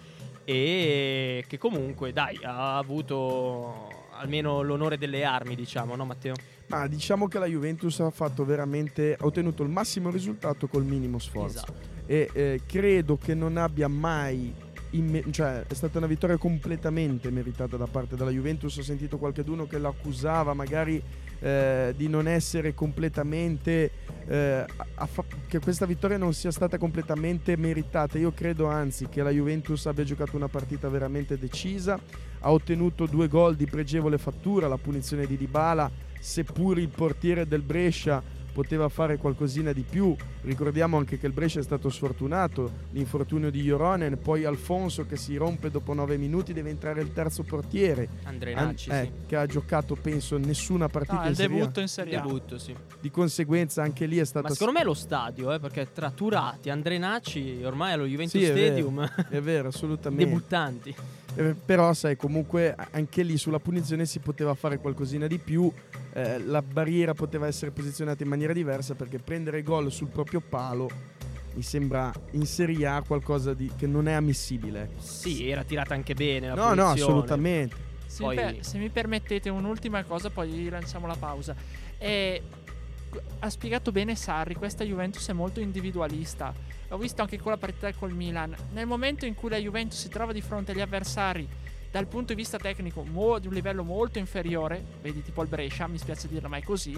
e 0.44 1.44
che 1.46 1.58
comunque 1.58 2.12
dai 2.12 2.38
ha 2.42 2.76
avuto 2.76 4.02
almeno 4.12 4.62
l'onore 4.62 4.98
delle 4.98 5.24
armi 5.24 5.54
diciamo 5.54 5.96
no 5.96 6.04
Matteo? 6.04 6.34
Ma 6.68 6.86
diciamo 6.86 7.28
che 7.28 7.38
la 7.38 7.46
Juventus 7.46 8.00
ha 8.00 8.10
fatto 8.10 8.44
veramente, 8.44 9.16
ha 9.18 9.24
ottenuto 9.24 9.62
il 9.62 9.68
massimo 9.68 10.10
risultato 10.10 10.66
col 10.66 10.84
minimo 10.84 11.18
sforzo. 11.18 11.58
Esatto. 11.58 11.92
E 12.06 12.30
eh, 12.32 12.60
credo 12.66 13.16
che 13.16 13.34
non 13.34 13.56
abbia 13.56 13.88
mai, 13.88 14.54
imme- 14.96 15.24
cioè 15.30 15.64
è 15.66 15.74
stata 15.74 15.98
una 15.98 16.06
vittoria 16.06 16.36
completamente 16.36 17.30
meritata 17.30 17.76
da 17.76 17.86
parte 17.86 18.16
della 18.16 18.30
Juventus. 18.30 18.76
Ho 18.76 18.82
sentito 18.82 19.18
qualcuno 19.18 19.66
che 19.66 19.78
l'accusava 19.78 20.54
magari 20.54 21.02
eh, 21.40 21.92
di 21.96 22.08
non 22.08 22.26
essere 22.26 22.74
completamente, 22.74 23.90
eh, 24.26 24.64
fa- 25.06 25.24
che 25.46 25.58
questa 25.58 25.86
vittoria 25.86 26.16
non 26.16 26.32
sia 26.32 26.50
stata 26.50 26.78
completamente 26.78 27.56
meritata. 27.56 28.18
Io 28.18 28.32
credo 28.32 28.66
anzi 28.66 29.08
che 29.08 29.22
la 29.22 29.30
Juventus 29.30 29.86
abbia 29.86 30.04
giocato 30.04 30.36
una 30.36 30.48
partita 30.48 30.88
veramente 30.88 31.38
decisa, 31.38 31.98
ha 32.40 32.50
ottenuto 32.50 33.06
due 33.06 33.28
gol 33.28 33.56
di 33.56 33.66
pregevole 33.66 34.18
fattura, 34.18 34.68
la 34.68 34.78
punizione 34.78 35.26
di 35.26 35.36
Dybala 35.36 35.90
seppur 36.24 36.78
il 36.78 36.88
portiere 36.88 37.46
del 37.46 37.60
Brescia 37.60 38.22
poteva 38.54 38.88
fare 38.88 39.18
qualcosina 39.18 39.72
di 39.72 39.82
più. 39.82 40.14
Ricordiamo 40.42 40.96
anche 40.96 41.18
che 41.18 41.26
il 41.26 41.32
Brescia 41.32 41.58
è 41.58 41.62
stato 41.62 41.90
sfortunato, 41.90 42.70
l'infortunio 42.92 43.50
di 43.50 43.60
Joronen, 43.62 44.18
poi 44.22 44.44
Alfonso 44.44 45.04
che 45.04 45.16
si 45.16 45.36
rompe 45.36 45.70
dopo 45.70 45.92
nove 45.92 46.16
minuti, 46.16 46.52
deve 46.52 46.70
entrare 46.70 47.02
il 47.02 47.12
terzo 47.12 47.42
portiere, 47.42 48.08
Andrea 48.22 48.56
An- 48.56 48.66
Nacci, 48.68 48.90
eh, 48.90 49.02
sì. 49.02 49.26
che 49.26 49.36
ha 49.36 49.46
giocato 49.46 49.96
penso 49.96 50.38
nessuna 50.38 50.88
partita 50.88 51.16
No, 51.16 51.24
in 51.24 51.30
il 51.30 51.36
Serie 51.36 51.56
A. 51.56 51.58
debutto 51.58 51.80
in 51.80 51.88
Serie 51.88 52.16
A. 52.16 52.20
Debutto, 52.22 52.58
sì. 52.58 52.74
Di 53.00 53.10
conseguenza 53.10 53.82
anche 53.82 54.06
lì 54.06 54.18
è 54.18 54.24
stata... 54.24 54.46
Ma 54.48 54.54
secondo 54.54 54.72
me 54.74 54.80
è 54.80 54.84
lo 54.84 54.94
stadio, 54.94 55.52
eh, 55.52 55.58
perché 55.58 55.92
tra 55.92 56.10
Turati, 56.12 56.70
Andrea 56.70 56.98
Nacci, 56.98 57.60
ormai 57.64 57.92
allo 57.92 58.04
Juventus 58.06 58.40
Sì, 58.40 58.46
è 58.46 58.52
vero. 58.52 58.66
Stadium, 58.66 59.10
È 59.30 59.40
vero, 59.40 59.68
assolutamente. 59.68 60.24
debuttanti. 60.24 60.94
Eh, 61.36 61.54
però 61.54 61.92
sai 61.92 62.16
comunque 62.16 62.74
anche 62.92 63.22
lì 63.22 63.36
sulla 63.36 63.58
punizione 63.58 64.06
si 64.06 64.20
poteva 64.20 64.54
fare 64.54 64.78
qualcosina 64.78 65.26
di 65.26 65.38
più 65.38 65.70
eh, 66.12 66.38
la 66.38 66.62
barriera 66.62 67.12
poteva 67.12 67.46
essere 67.48 67.72
posizionata 67.72 68.22
in 68.22 68.28
maniera 68.28 68.52
diversa 68.52 68.94
perché 68.94 69.18
prendere 69.18 69.62
gol 69.64 69.90
sul 69.90 70.08
proprio 70.08 70.40
palo 70.40 70.88
mi 71.54 71.62
sembra 71.62 72.12
in 72.32 72.46
Serie 72.46 72.86
A 72.86 73.02
qualcosa 73.02 73.52
di, 73.52 73.70
che 73.76 73.86
non 73.88 74.06
è 74.06 74.12
ammissibile 74.12 74.90
Sì, 74.98 75.48
era 75.48 75.64
tirata 75.64 75.94
anche 75.94 76.14
bene 76.14 76.48
la 76.48 76.54
no 76.54 76.62
no 76.68 76.68
punizione. 76.84 77.00
assolutamente 77.00 77.76
Se, 78.06 78.22
Poi- 78.22 78.36
mi 78.36 78.42
per- 78.42 78.64
se 78.64 78.78
mi 78.78 78.88
permettete 78.90 79.48
un'ultima 79.50 80.04
cosa, 80.04 80.30
poi 80.30 80.68
lanciamo 80.68 81.08
la 81.08 81.16
pausa. 81.16 81.54
Eh, 81.98 82.40
ha 83.40 83.50
spiegato 83.50 83.90
bene 83.90 84.14
Sarri, 84.14 84.54
questa 84.54 84.84
Juventus 84.84 85.28
è 85.28 85.32
molto 85.32 85.58
individualista. 85.60 86.52
L'ho 86.94 87.00
visto 87.00 87.22
anche 87.22 87.40
con 87.40 87.50
la 87.50 87.58
partita 87.58 87.92
col 87.92 88.12
Milan. 88.12 88.54
Nel 88.70 88.86
momento 88.86 89.26
in 89.26 89.34
cui 89.34 89.50
la 89.50 89.56
Juventus 89.56 89.98
si 89.98 90.08
trova 90.08 90.30
di 90.32 90.40
fronte 90.40 90.70
agli 90.70 90.80
avversari 90.80 91.44
dal 91.90 92.06
punto 92.06 92.32
di 92.32 92.40
vista 92.40 92.56
tecnico 92.56 93.02
mo- 93.02 93.40
di 93.40 93.48
un 93.48 93.52
livello 93.52 93.82
molto 93.82 94.20
inferiore, 94.20 94.80
vedi 95.02 95.20
tipo 95.20 95.42
il 95.42 95.48
Brescia, 95.48 95.88
mi 95.88 95.98
spiace 95.98 96.28
dirlo 96.28 96.48
ma 96.48 96.56
è 96.56 96.62
così, 96.62 96.96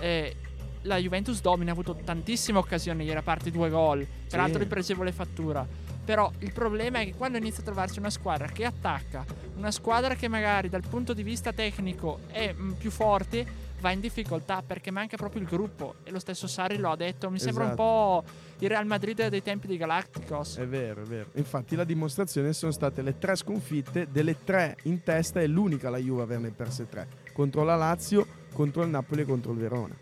eh, 0.00 0.36
la 0.82 0.96
Juventus 0.96 1.42
domina, 1.42 1.68
ha 1.68 1.72
avuto 1.74 1.96
tantissime 2.02 2.56
occasioni 2.56 3.04
ieri, 3.04 3.18
a 3.18 3.22
parte 3.22 3.50
due 3.50 3.68
gol, 3.68 4.06
peraltro 4.26 4.58
di 4.58 4.64
pregevole 4.64 5.12
fattura. 5.12 5.66
Però 6.02 6.32
il 6.38 6.52
problema 6.52 7.00
è 7.00 7.04
che 7.04 7.14
quando 7.14 7.36
inizia 7.36 7.60
a 7.60 7.64
trovarsi 7.64 7.98
una 7.98 8.08
squadra 8.08 8.46
che 8.46 8.64
attacca, 8.64 9.22
una 9.56 9.70
squadra 9.70 10.14
che 10.14 10.28
magari 10.28 10.70
dal 10.70 10.84
punto 10.88 11.12
di 11.12 11.22
vista 11.22 11.52
tecnico 11.52 12.20
è 12.28 12.54
mm, 12.54 12.72
più 12.72 12.90
forte, 12.90 13.46
va 13.80 13.90
in 13.92 14.00
difficoltà 14.00 14.62
perché 14.66 14.90
manca 14.90 15.16
proprio 15.16 15.42
il 15.42 15.48
gruppo. 15.48 15.96
E 16.04 16.10
lo 16.10 16.18
stesso 16.18 16.46
Sarri 16.46 16.76
lo 16.78 16.90
ha 16.90 16.96
detto. 16.96 17.30
Mi 17.30 17.38
sembra 17.38 17.64
un 17.64 17.70
Esatto. 17.70 17.82
po' 17.82 18.24
il 18.58 18.68
Real 18.68 18.86
Madrid 18.86 19.26
dei 19.28 19.42
tempi 19.42 19.66
di 19.66 19.76
Galacticos. 19.76 20.56
è 20.56 20.66
vero 20.66 21.02
è 21.02 21.04
vero 21.04 21.28
infatti 21.34 21.76
la 21.76 21.84
dimostrazione 21.84 22.54
sono 22.54 22.72
state 22.72 23.02
le 23.02 23.18
tre 23.18 23.36
sconfitte 23.36 24.08
delle 24.10 24.42
tre 24.44 24.76
in 24.84 25.02
testa 25.02 25.40
è 25.40 25.46
l'unica 25.46 25.90
la 25.90 25.98
Juve 25.98 26.22
averne 26.22 26.50
perse 26.52 26.88
tre 26.88 27.06
contro 27.34 27.64
la 27.64 27.76
Lazio 27.76 28.26
contro 28.54 28.82
il 28.82 28.88
Napoli 28.88 29.20
e 29.20 29.24
contro 29.26 29.52
il 29.52 29.58
Verona 29.58 29.94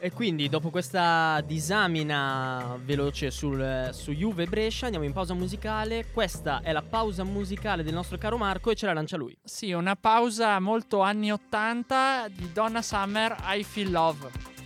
E 0.00 0.12
quindi 0.12 0.48
dopo 0.48 0.70
questa 0.70 1.42
disamina 1.44 2.78
veloce 2.84 3.32
sul, 3.32 3.90
su 3.92 4.12
Juve 4.12 4.46
Brescia 4.46 4.84
andiamo 4.84 5.04
in 5.04 5.12
pausa 5.12 5.34
musicale. 5.34 6.06
Questa 6.12 6.60
è 6.62 6.70
la 6.70 6.82
pausa 6.82 7.24
musicale 7.24 7.82
del 7.82 7.94
nostro 7.94 8.16
caro 8.16 8.36
Marco 8.36 8.70
e 8.70 8.76
ce 8.76 8.86
la 8.86 8.92
lancia 8.92 9.16
lui. 9.16 9.36
Sì, 9.42 9.72
una 9.72 9.96
pausa 9.96 10.60
molto 10.60 11.00
anni 11.00 11.32
80 11.32 12.28
di 12.30 12.52
Donna 12.52 12.80
Summer, 12.80 13.36
I 13.48 13.64
Feel 13.64 13.90
Love. 13.90 14.57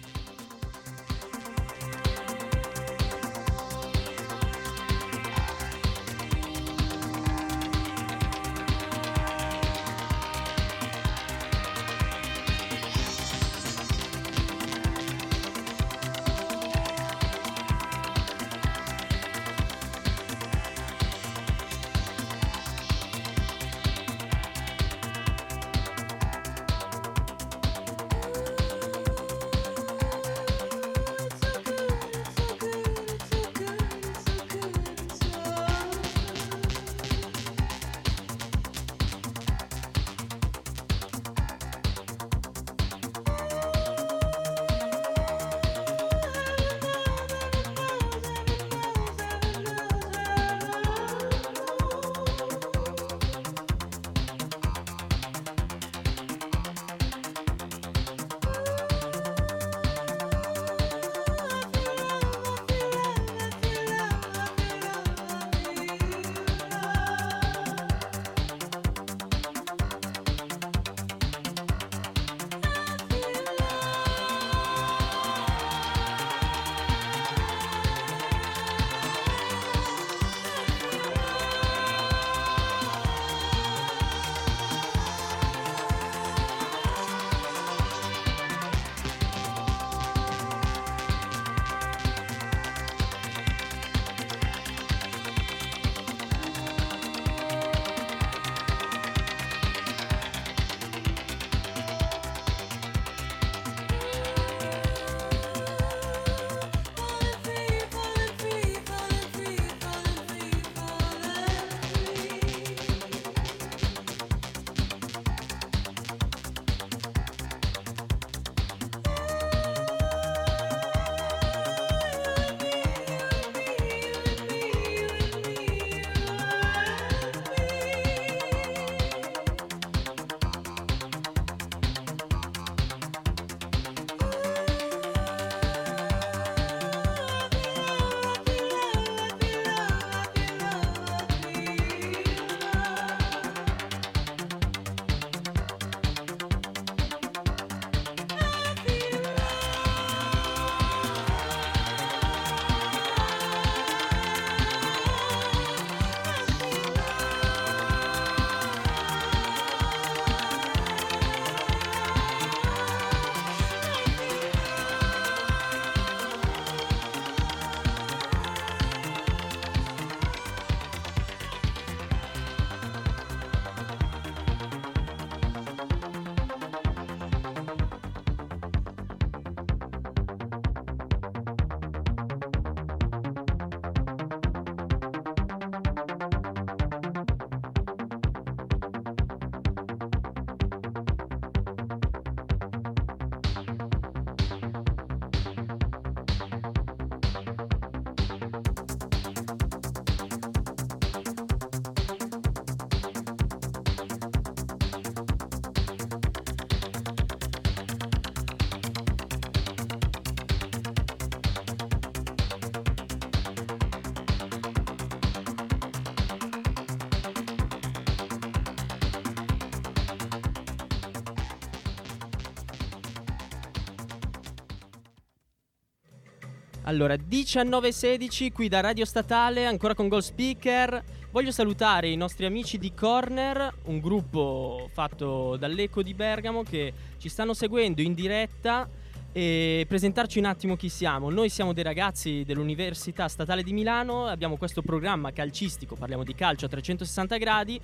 Allora, 226.85 227.15
19.16 227.15 228.51
qui 228.51 228.67
da 228.67 228.81
Radio 228.81 229.05
Statale, 229.05 229.67
ancora 229.67 229.95
con 229.95 230.09
Goal 230.09 230.23
Speaker. 230.23 231.05
Voglio 231.31 231.53
salutare 231.53 232.09
i 232.09 232.17
nostri 232.17 232.45
amici 232.45 232.77
di 232.77 232.93
Corner, 232.93 233.73
un 233.85 234.01
gruppo 234.01 234.91
fatto 234.93 235.57
dall'Eco 235.57 236.03
di 236.03 236.13
Bergamo 236.13 236.65
che 236.65 236.93
ci 237.19 237.29
stanno 237.29 237.55
seguendo 237.55 238.03
in 238.03 238.15
diretta 238.15 238.89
e 239.31 239.87
presentarci 239.87 240.41
un 240.41 240.47
attimo 240.47 240.75
chi 240.75 240.89
siamo. 240.89 241.31
Noi 241.31 241.51
siamo 241.51 241.73
dei 241.73 241.85
ragazzi 241.85 242.43
dell'Università 242.45 243.29
Statale 243.29 243.63
di 243.63 243.73
Milano, 243.73 244.27
abbiamo 244.27 244.57
questo 244.57 244.83
programma 244.83 245.31
calcistico, 245.31 245.95
parliamo 245.95 246.25
di 246.25 246.35
calcio 246.35 246.67
a 246.67 246.69
360 246.69 247.37
gradi, 247.37 247.81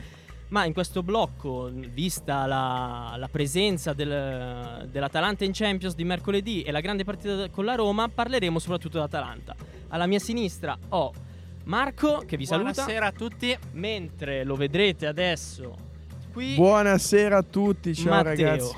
ma 0.49 0.65
in 0.65 0.73
questo 0.73 1.03
blocco, 1.03 1.71
vista 1.73 2.47
la, 2.47 3.15
la 3.17 3.29
presenza 3.29 3.93
del, 3.93 4.89
dell'Atalanta 4.91 5.45
in 5.45 5.53
Champions 5.53 5.95
di 5.95 6.05
mercoledì 6.05 6.63
e 6.63 6.71
la 6.73 6.81
grande 6.81 7.05
partita 7.05 7.49
con 7.51 7.65
la 7.65 7.75
Roma, 7.75 8.09
parleremo 8.09 8.59
soprattutto 8.59 8.97
dell'Atalanta. 8.97 9.55
Alla 9.89 10.07
mia 10.07 10.19
sinistra 10.19 10.77
ho 10.91 11.13
Marco 11.65 12.23
che 12.27 12.37
vi 12.39 12.47
saluta. 12.47 12.73
Buonasera 12.73 13.07
a 13.07 13.13
tutti. 13.13 13.57
Mentre 13.73 14.43
lo 14.45 14.55
vedrete 14.57 15.07
adesso 15.07 15.77
qui 16.33 16.55
Buonasera 16.55 17.37
a 17.39 17.43
tutti, 17.43 17.95
ciao 17.95 18.11
Matteo. 18.11 18.47
ragazzi. 18.47 18.77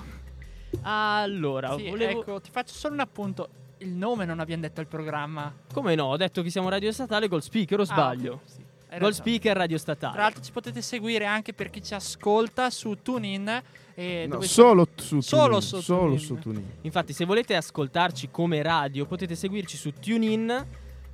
Allora, 0.83 1.77
Sì, 1.77 1.89
volevo... 1.89 2.21
ecco, 2.21 2.41
ti 2.41 2.51
faccio 2.51 2.75
solo 2.75 2.95
un 2.95 3.01
appunto. 3.01 3.49
Il 3.79 3.91
nome 3.93 4.25
non 4.25 4.41
abbiamo 4.41 4.63
detto 4.63 4.81
al 4.81 4.87
programma. 4.87 5.53
Come 5.73 5.95
no, 5.95 6.05
ho 6.07 6.17
detto 6.17 6.43
che 6.43 6.51
siamo 6.51 6.69
radio 6.69 6.93
statale 6.93 7.29
Gold 7.29 7.43
Speaker 7.43 7.79
o 7.79 7.83
Ah, 7.83 7.87
sbaglio? 7.87 8.33
ok, 8.35 8.41
sì, 8.45 8.65
Gold. 8.99 9.13
Speaker 9.15 9.57
radio 9.57 9.79
statale. 9.79 10.13
Tra 10.15 10.23
l'altro 10.23 10.43
ci 10.43 10.53
potete 10.53 10.83
seguire 10.83 11.25
anche 11.25 11.53
per 11.53 11.71
chi 11.71 11.83
ci 11.83 11.95
ascolta 11.95 12.71
su 12.71 12.97
TuneIn. 13.03 13.63
E 13.95 14.25
No, 14.27 14.35
dove 14.35 14.47
solo 14.47 14.89
su 14.97 15.21
Solo 15.21 15.45
Tunin, 15.59 15.61
su 15.63 15.81
solo 15.81 16.01
Tunin. 16.05 16.19
su 16.19 16.39
Tunin. 16.39 16.71
Infatti, 16.83 17.13
se 17.13 17.25
volete 17.25 17.55
ascoltarci 17.55 18.31
come 18.31 18.63
radio, 18.63 19.07
potete 19.07 19.35
seguirci 19.35 19.77
su 19.77 19.93
TuneIn, 19.93 20.67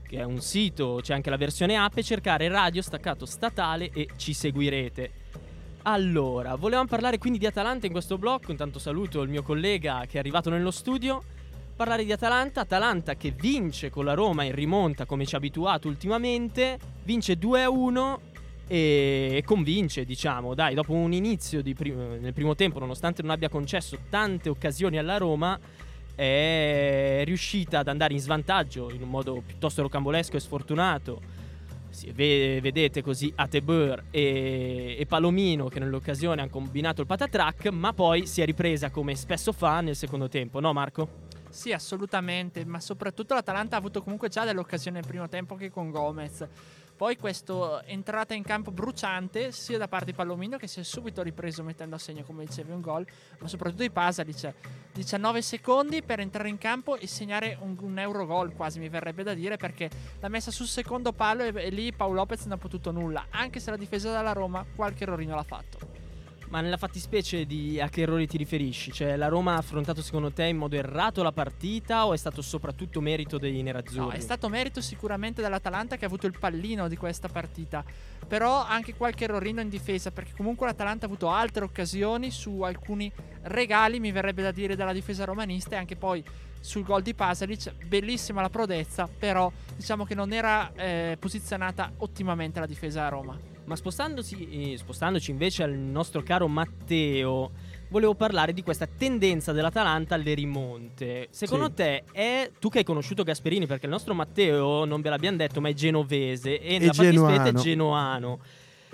che 0.06 0.18
è 0.18 0.22
un 0.22 0.40
sito, 0.40 1.00
c'è 1.02 1.14
anche 1.14 1.30
la 1.30 1.36
versione 1.36 1.76
app, 1.76 1.96
e 1.96 2.02
cercare 2.02 2.48
radio 2.48 2.82
staccato 2.82 3.26
statale 3.26 3.90
e 3.92 4.08
ci 4.16 4.32
seguirete. 4.32 5.10
Allora, 5.82 6.56
volevamo 6.56 6.88
parlare 6.88 7.18
quindi 7.18 7.38
di 7.38 7.46
Atalanta 7.46 7.86
in 7.86 7.92
questo 7.92 8.18
blocco. 8.18 8.50
Intanto 8.50 8.78
saluto 8.78 9.22
il 9.22 9.28
mio 9.28 9.42
collega 9.42 10.04
che 10.08 10.16
è 10.16 10.18
arrivato 10.18 10.50
nello 10.50 10.70
studio. 10.72 11.22
Parlare 11.76 12.06
di 12.06 12.12
Atalanta, 12.12 12.62
Atalanta 12.62 13.16
che 13.16 13.32
vince 13.32 13.90
con 13.90 14.06
la 14.06 14.14
Roma 14.14 14.44
in 14.44 14.54
rimonta 14.54 15.04
come 15.04 15.26
ci 15.26 15.34
ha 15.34 15.36
abituato 15.36 15.88
ultimamente, 15.88 16.78
vince 17.02 17.34
2-1 17.34 18.16
e 18.66 19.42
convince, 19.44 20.06
diciamo, 20.06 20.54
dai, 20.54 20.72
dopo 20.74 20.94
un 20.94 21.12
inizio 21.12 21.62
prim- 21.74 22.18
nel 22.18 22.32
primo 22.32 22.54
tempo, 22.54 22.78
nonostante 22.78 23.20
non 23.20 23.30
abbia 23.30 23.50
concesso 23.50 23.98
tante 24.08 24.48
occasioni 24.48 24.96
alla 24.96 25.18
Roma, 25.18 25.60
è 26.14 27.20
riuscita 27.26 27.80
ad 27.80 27.88
andare 27.88 28.14
in 28.14 28.20
svantaggio 28.20 28.90
in 28.90 29.02
un 29.02 29.10
modo 29.10 29.42
piuttosto 29.44 29.82
rocambolesco 29.82 30.34
e 30.34 30.40
sfortunato. 30.40 31.20
Vedete 32.14 33.02
così 33.02 33.30
Atebur 33.34 34.04
e, 34.10 34.96
e 34.98 35.04
Palomino 35.04 35.68
che 35.68 35.78
nell'occasione 35.78 36.40
hanno 36.40 36.50
combinato 36.50 37.02
il 37.02 37.06
patatrack, 37.06 37.68
ma 37.68 37.92
poi 37.92 38.26
si 38.26 38.40
è 38.40 38.46
ripresa 38.46 38.88
come 38.88 39.14
spesso 39.14 39.52
fa 39.52 39.82
nel 39.82 39.94
secondo 39.94 40.30
tempo, 40.30 40.58
no 40.58 40.72
Marco? 40.72 41.25
Sì, 41.56 41.72
assolutamente, 41.72 42.66
ma 42.66 42.80
soprattutto 42.80 43.32
l'Atalanta 43.32 43.76
ha 43.76 43.78
avuto 43.78 44.02
comunque 44.02 44.28
già 44.28 44.44
delle 44.44 44.60
occasioni 44.60 44.98
nel 44.98 45.06
primo 45.06 45.26
tempo 45.26 45.54
che 45.54 45.70
con 45.70 45.90
Gomez. 45.90 46.46
Poi 46.94 47.16
questa 47.16 47.82
entrata 47.86 48.34
in 48.34 48.42
campo 48.42 48.70
bruciante 48.70 49.52
sia 49.52 49.78
da 49.78 49.88
parte 49.88 50.04
di 50.04 50.12
Palomino 50.12 50.58
che 50.58 50.66
si 50.66 50.80
è 50.80 50.82
subito 50.82 51.22
ripreso 51.22 51.62
mettendo 51.62 51.94
a 51.94 51.98
segno, 51.98 52.24
come 52.24 52.44
dicevi, 52.44 52.72
un 52.72 52.82
gol, 52.82 53.06
ma 53.38 53.48
soprattutto 53.48 53.80
di 53.80 53.90
Pasalic. 53.90 54.52
19 54.92 55.40
secondi 55.40 56.02
per 56.02 56.20
entrare 56.20 56.50
in 56.50 56.58
campo 56.58 56.98
e 56.98 57.06
segnare 57.06 57.56
un, 57.58 57.74
un 57.80 57.98
Eurogol 57.98 58.52
quasi 58.52 58.78
mi 58.78 58.90
verrebbe 58.90 59.22
da 59.22 59.32
dire 59.32 59.56
perché 59.56 59.88
l'ha 60.20 60.28
messa 60.28 60.50
sul 60.50 60.66
secondo 60.66 61.14
palo 61.14 61.42
e, 61.42 61.52
e 61.54 61.70
lì 61.70 61.90
Paolo 61.90 62.16
Lopez 62.16 62.42
non 62.42 62.52
ha 62.52 62.58
potuto 62.58 62.90
nulla, 62.90 63.28
anche 63.30 63.60
se 63.60 63.70
la 63.70 63.78
difesa 63.78 64.14
della 64.14 64.32
Roma 64.32 64.62
qualche 64.74 65.04
errorino 65.04 65.34
l'ha 65.34 65.42
fatto. 65.42 66.05
Ma 66.48 66.60
nella 66.60 66.76
fattispecie 66.76 67.44
di 67.44 67.80
a 67.80 67.88
che 67.88 68.02
errori 68.02 68.26
ti 68.26 68.36
riferisci? 68.36 68.92
Cioè 68.92 69.16
la 69.16 69.28
Roma 69.28 69.54
ha 69.54 69.58
affrontato 69.58 70.00
secondo 70.00 70.32
te 70.32 70.44
in 70.44 70.56
modo 70.56 70.76
errato 70.76 71.22
la 71.22 71.32
partita 71.32 72.06
o 72.06 72.12
è 72.12 72.16
stato 72.16 72.40
soprattutto 72.40 73.00
merito 73.00 73.36
dei 73.36 73.60
nerazzurri? 73.62 73.98
No, 73.98 74.10
è 74.10 74.20
stato 74.20 74.48
merito 74.48 74.80
sicuramente 74.80 75.42
dell'Atalanta 75.42 75.96
che 75.96 76.04
ha 76.04 76.08
avuto 76.08 76.26
il 76.26 76.38
pallino 76.38 76.86
di 76.86 76.96
questa 76.96 77.28
partita. 77.28 77.84
Però 78.26 78.64
anche 78.64 78.94
qualche 78.94 79.24
errorino 79.24 79.60
in 79.60 79.68
difesa, 79.68 80.10
perché 80.10 80.32
comunque 80.36 80.66
l'Atalanta 80.66 81.06
ha 81.06 81.08
avuto 81.08 81.28
altre 81.30 81.64
occasioni 81.64 82.30
su 82.30 82.62
alcuni 82.62 83.10
regali, 83.42 83.98
mi 83.98 84.12
verrebbe 84.12 84.42
da 84.42 84.52
dire, 84.52 84.76
dalla 84.76 84.92
difesa 84.92 85.24
romanista 85.24 85.74
e 85.74 85.78
anche 85.78 85.96
poi 85.96 86.22
sul 86.60 86.84
gol 86.84 87.02
di 87.02 87.14
Pasalic. 87.14 87.86
Bellissima 87.86 88.40
la 88.40 88.50
prodezza, 88.50 89.08
però 89.08 89.50
diciamo 89.74 90.04
che 90.04 90.14
non 90.14 90.32
era 90.32 90.72
eh, 90.74 91.16
posizionata 91.18 91.92
ottimamente 91.98 92.60
la 92.60 92.66
difesa 92.66 93.06
a 93.06 93.08
Roma. 93.08 93.55
Ma 93.66 93.74
spostandoci, 93.76 94.72
eh, 94.72 94.78
spostandoci 94.78 95.30
invece 95.32 95.64
al 95.64 95.72
nostro 95.72 96.22
caro 96.22 96.46
Matteo, 96.46 97.50
volevo 97.88 98.14
parlare 98.14 98.52
di 98.52 98.62
questa 98.62 98.86
tendenza 98.86 99.50
dell'Atalanta 99.52 100.14
alle 100.14 100.34
rimonte. 100.34 101.26
Secondo 101.30 101.66
Sì. 101.66 101.74
te 101.74 102.04
è 102.12 102.50
tu 102.60 102.68
che 102.68 102.78
hai 102.78 102.84
conosciuto 102.84 103.24
Gasperini, 103.24 103.66
perché 103.66 103.86
il 103.86 103.92
nostro 103.92 104.14
Matteo 104.14 104.84
non 104.84 105.00
ve 105.00 105.10
l'abbiamo 105.10 105.36
detto, 105.36 105.60
ma 105.60 105.68
è 105.68 105.72
genovese 105.72 106.60
e 106.60 106.76
È 106.76 106.78
nella 106.78 106.92
fattispecie 106.92 107.18
è 107.18 107.52
genuano. 107.52 107.60
genoano. 107.60 108.38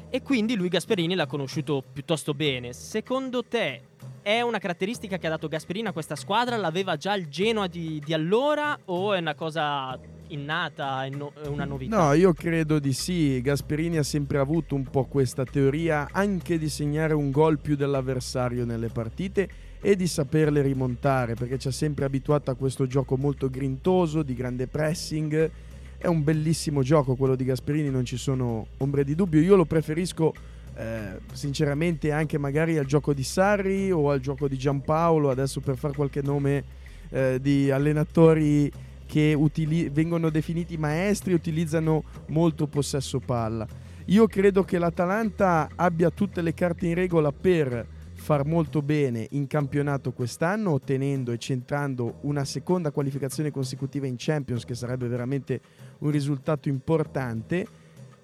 E 0.09 0.23
quindi 0.23 0.57
lui 0.57 0.69
Gasperini 0.69 1.15
l'ha 1.15 1.27
conosciuto 1.27 1.83
piuttosto 1.93 2.33
bene. 2.35 2.73
Secondo 2.73 3.43
te 3.45 3.83
è 4.23 4.41
una 4.41 4.59
caratteristica 4.59 5.19
che 5.19 5.27
ha 5.27 5.31
dato 5.31 5.49
Gasperini 5.49 5.89
a 5.89 5.93
questa 5.93 6.17
squadra? 6.17 6.57
L'aveva 6.57 6.97
già 6.97 7.15
il 7.15 7.29
Genoa 7.29 7.67
di, 7.67 8.01
di 8.05 8.13
allora 8.15 8.79
o 8.87 9.13
è 9.15 9.19
una 9.19 9.35
cosa 9.35 9.99
innata, 10.33 11.05
è 11.05 11.11
no- 11.11 11.33
una 11.49 11.65
novità? 11.65 11.97
No, 11.97 12.13
io 12.13 12.33
credo 12.33 12.79
di 12.79 12.93
sì. 12.93 13.41
Gasperini 13.41 13.99
ha 13.99 14.03
sempre 14.03 14.39
avuto 14.39 14.75
un 14.75 14.85
po' 14.85 15.05
questa 15.05 15.45
teoria 15.45 16.09
anche 16.11 16.59
di 16.59 16.69
segnare 16.69 17.15
un 17.15 17.31
gol 17.31 17.59
più 17.59 17.77
dell'avversario 17.77 18.65
nelle 18.65 18.89
partite 18.89 19.49
e 19.81 19.97
di 19.97 20.07
saperle 20.07 20.63
rimontare 20.63 21.35
perché 21.35 21.59
ci 21.59 21.69
ha 21.69 21.73
sempre 21.73 22.05
abituato 22.05 22.51
a 22.51 22.55
questo 22.55 22.87
gioco 22.87 23.17
molto 23.17 23.51
grintoso, 23.51 24.23
di 24.23 24.35
grande 24.35 24.67
pressing. 24.67 25.51
È 25.99 26.07
un 26.07 26.25
bellissimo 26.25 26.83
gioco 26.83 27.15
quello 27.15 27.37
di 27.37 27.45
Gasperini, 27.45 27.91
non 27.91 28.05
ci 28.05 28.17
sono 28.17 28.67
ombre 28.79 29.05
di 29.05 29.15
dubbio. 29.15 29.41
Io 29.41 29.55
lo 29.55 29.65
preferisco 29.65 30.33
eh, 30.75 31.21
sinceramente 31.33 32.13
anche 32.13 32.39
magari 32.39 32.79
al 32.79 32.87
gioco 32.87 33.13
di 33.13 33.23
Sarri 33.23 33.93
o 33.93 34.11
al 34.11 34.21
gioco 34.21 34.49
di 34.49 34.57
Giampaolo, 34.57 35.31
adesso 35.31 35.61
per 35.61 35.77
fare 35.77 35.95
qualche 35.95 36.23
nome 36.23 36.65
eh, 37.11 37.39
di 37.41 37.71
allenatori 37.71 38.71
che 39.13 39.35
utili- 39.37 39.91
vengono 39.91 40.31
definiti 40.31 40.79
maestri, 40.79 41.35
utilizzano 41.35 42.03
molto 42.29 42.67
possesso 42.67 43.21
palla. 43.21 43.69
Io 44.07 44.27
credo 44.27 44.65
che 44.65 44.79
l'Atalanta 44.79 45.69
abbia 45.77 46.09
tutte 46.09 46.41
le 46.41 46.55
carte 46.55 46.87
in 46.87 46.95
regola 46.95 47.31
per 47.31 47.87
far 48.15 48.47
molto 48.47 48.81
bene 48.81 49.27
in 49.33 49.47
campionato 49.49 50.13
quest'anno, 50.13 50.71
ottenendo 50.71 51.31
e 51.31 51.37
centrando 51.37 52.21
una 52.23 52.47
seconda 52.47 52.91
qualificazione 52.91 53.51
consecutiva 53.51 54.07
in 54.07 54.15
Champions, 54.17 54.65
che 54.65 54.75
sarebbe 54.75 55.09
veramente 55.09 55.61
un 55.99 56.11
risultato 56.11 56.71
importante, 56.71 57.67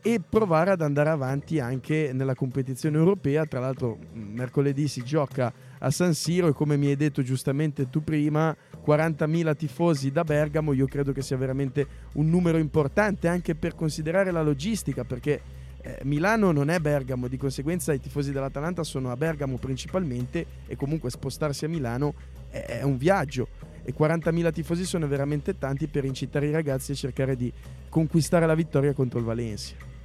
e 0.01 0.23
provare 0.27 0.71
ad 0.71 0.81
andare 0.81 1.11
avanti 1.11 1.61
anche 1.61 2.13
nella 2.15 2.35
competizione 2.35 2.97
europea. 2.97 3.45
Tra 3.45 3.61
l'altro, 3.61 3.99
mercoledì 4.15 4.89
si 4.89 5.03
gioca 5.03 5.53
a 5.81 5.91
San 5.91 6.15
Siro 6.15 6.49
e 6.49 6.53
come 6.53 6.79
mi 6.79 6.87
hai 6.87 6.97
detto 6.97 7.21
giustamente 7.23 7.91
tu 7.91 8.03
prima, 8.03 8.57
40.000 8.89 9.55
tifosi 9.55 10.11
da 10.11 10.25
Bergamo, 10.25 10.73
io 10.73 10.87
credo 10.87 11.13
che 11.13 11.21
sia 11.21 11.37
veramente 11.37 11.87
un 12.15 12.31
numero 12.31 12.57
importante 12.57 13.29
anche 13.29 13.55
per 13.55 13.75
considerare 13.75 14.31
la 14.31 14.41
logistica, 14.41 15.05
perché 15.05 15.41
eh, 15.83 15.99
Milano 16.05 16.53
non 16.53 16.71
è 16.71 16.79
Bergamo, 16.79 17.29
di 17.29 17.37
conseguenza 17.37 17.93
i 17.93 18.01
tifosi 18.01 18.33
dell'Atalanta 18.33 18.83
sono 18.85 19.11
a 19.11 19.17
Bergamo 19.17 19.59
principalmente 19.59 20.47
e 20.67 20.75
comunque 20.75 21.11
spostarsi 21.11 21.67
a 21.67 21.69
Milano 21.69 22.15
è, 22.49 22.65
è 22.79 22.83
un 22.83 22.97
viaggio 22.97 23.49
e 23.85 23.95
40.000 23.95 24.53
tifosi 24.53 24.87
sono 24.87 25.07
veramente 25.07 25.59
tanti 25.59 25.87
per 25.87 26.07
incitare 26.07 26.47
i 26.47 26.53
ragazzi 26.53 26.93
a 26.93 26.95
cercare 26.95 27.37
di 27.37 27.53
conquistare 27.91 28.47
la 28.47 28.55
vittoria 28.55 28.95
contro 28.95 29.19
il 29.19 29.27
Valencia. 29.27 29.98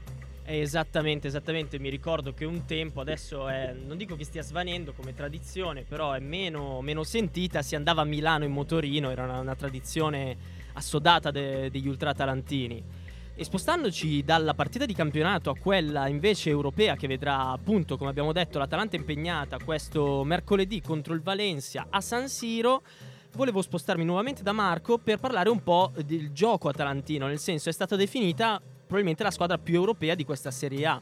Esattamente, 0.46 1.28
esattamente. 1.28 1.80
Mi 1.80 1.90
ricordo 1.90 2.34
che 2.34 2.44
un 2.44 2.66
tempo, 2.66 3.00
adesso 3.00 3.48
è, 3.48 3.74
non 3.74 3.96
dico 3.96 4.16
che 4.16 4.26
stia 4.26 4.42
svanendo 4.42 4.92
come 4.94 5.14
tradizione, 5.14 5.84
però 5.84 6.12
è 6.12 6.20
meno, 6.20 6.82
meno 6.82 7.04
sentita. 7.04 7.62
Si 7.62 7.76
andava 7.76 8.02
a 8.02 8.06
Milano 8.06 8.44
in 8.44 8.52
motorino, 8.52 9.10
era 9.10 9.24
una, 9.24 9.40
una 9.40 9.56
tradizione 9.56 10.36
assodata 10.74 11.32
de- 11.32 11.70
degli 11.72 11.88
ultratalantini. 11.88 12.84
E 13.36 13.44
spostandoci 13.44 14.24
dalla 14.24 14.54
partita 14.54 14.86
di 14.86 14.94
campionato 14.94 15.50
a 15.50 15.58
quella 15.58 16.08
invece 16.08 16.50
europea 16.50 16.96
che 16.96 17.08
vedrà 17.08 17.50
appunto, 17.50 17.98
come 17.98 18.12
abbiamo 18.12 18.32
detto, 18.32 18.60
l'Atalanta 18.60 18.96
impegnata 18.96 19.58
questo 19.58 20.24
mercoledì 20.24 20.82
contro 20.82 21.16
il 21.16 21.22
Valencia 21.22 21.88
a 21.90 22.00
San 22.00 22.30
Siro, 22.30 22.84
volevo 23.34 23.64
spostarmi 23.64 24.06
nuovamente 24.06 24.44
da 24.44 24.52
Marco 24.52 25.00
per 25.00 25.18
parlare 25.18 25.50
un 25.50 25.64
po' 25.64 25.92
del 26.06 26.32
gioco 26.32 26.70
atalantino, 26.70 27.26
nel 27.26 27.40
senso 27.40 27.70
è 27.70 27.72
stata 27.72 27.96
definita 27.96 28.62
probabilmente 28.86 29.24
la 29.24 29.32
squadra 29.32 29.58
più 29.58 29.76
europea 29.76 30.16
di 30.16 30.26
questa 30.26 30.52
Serie 30.52 30.86
A. 30.86 31.02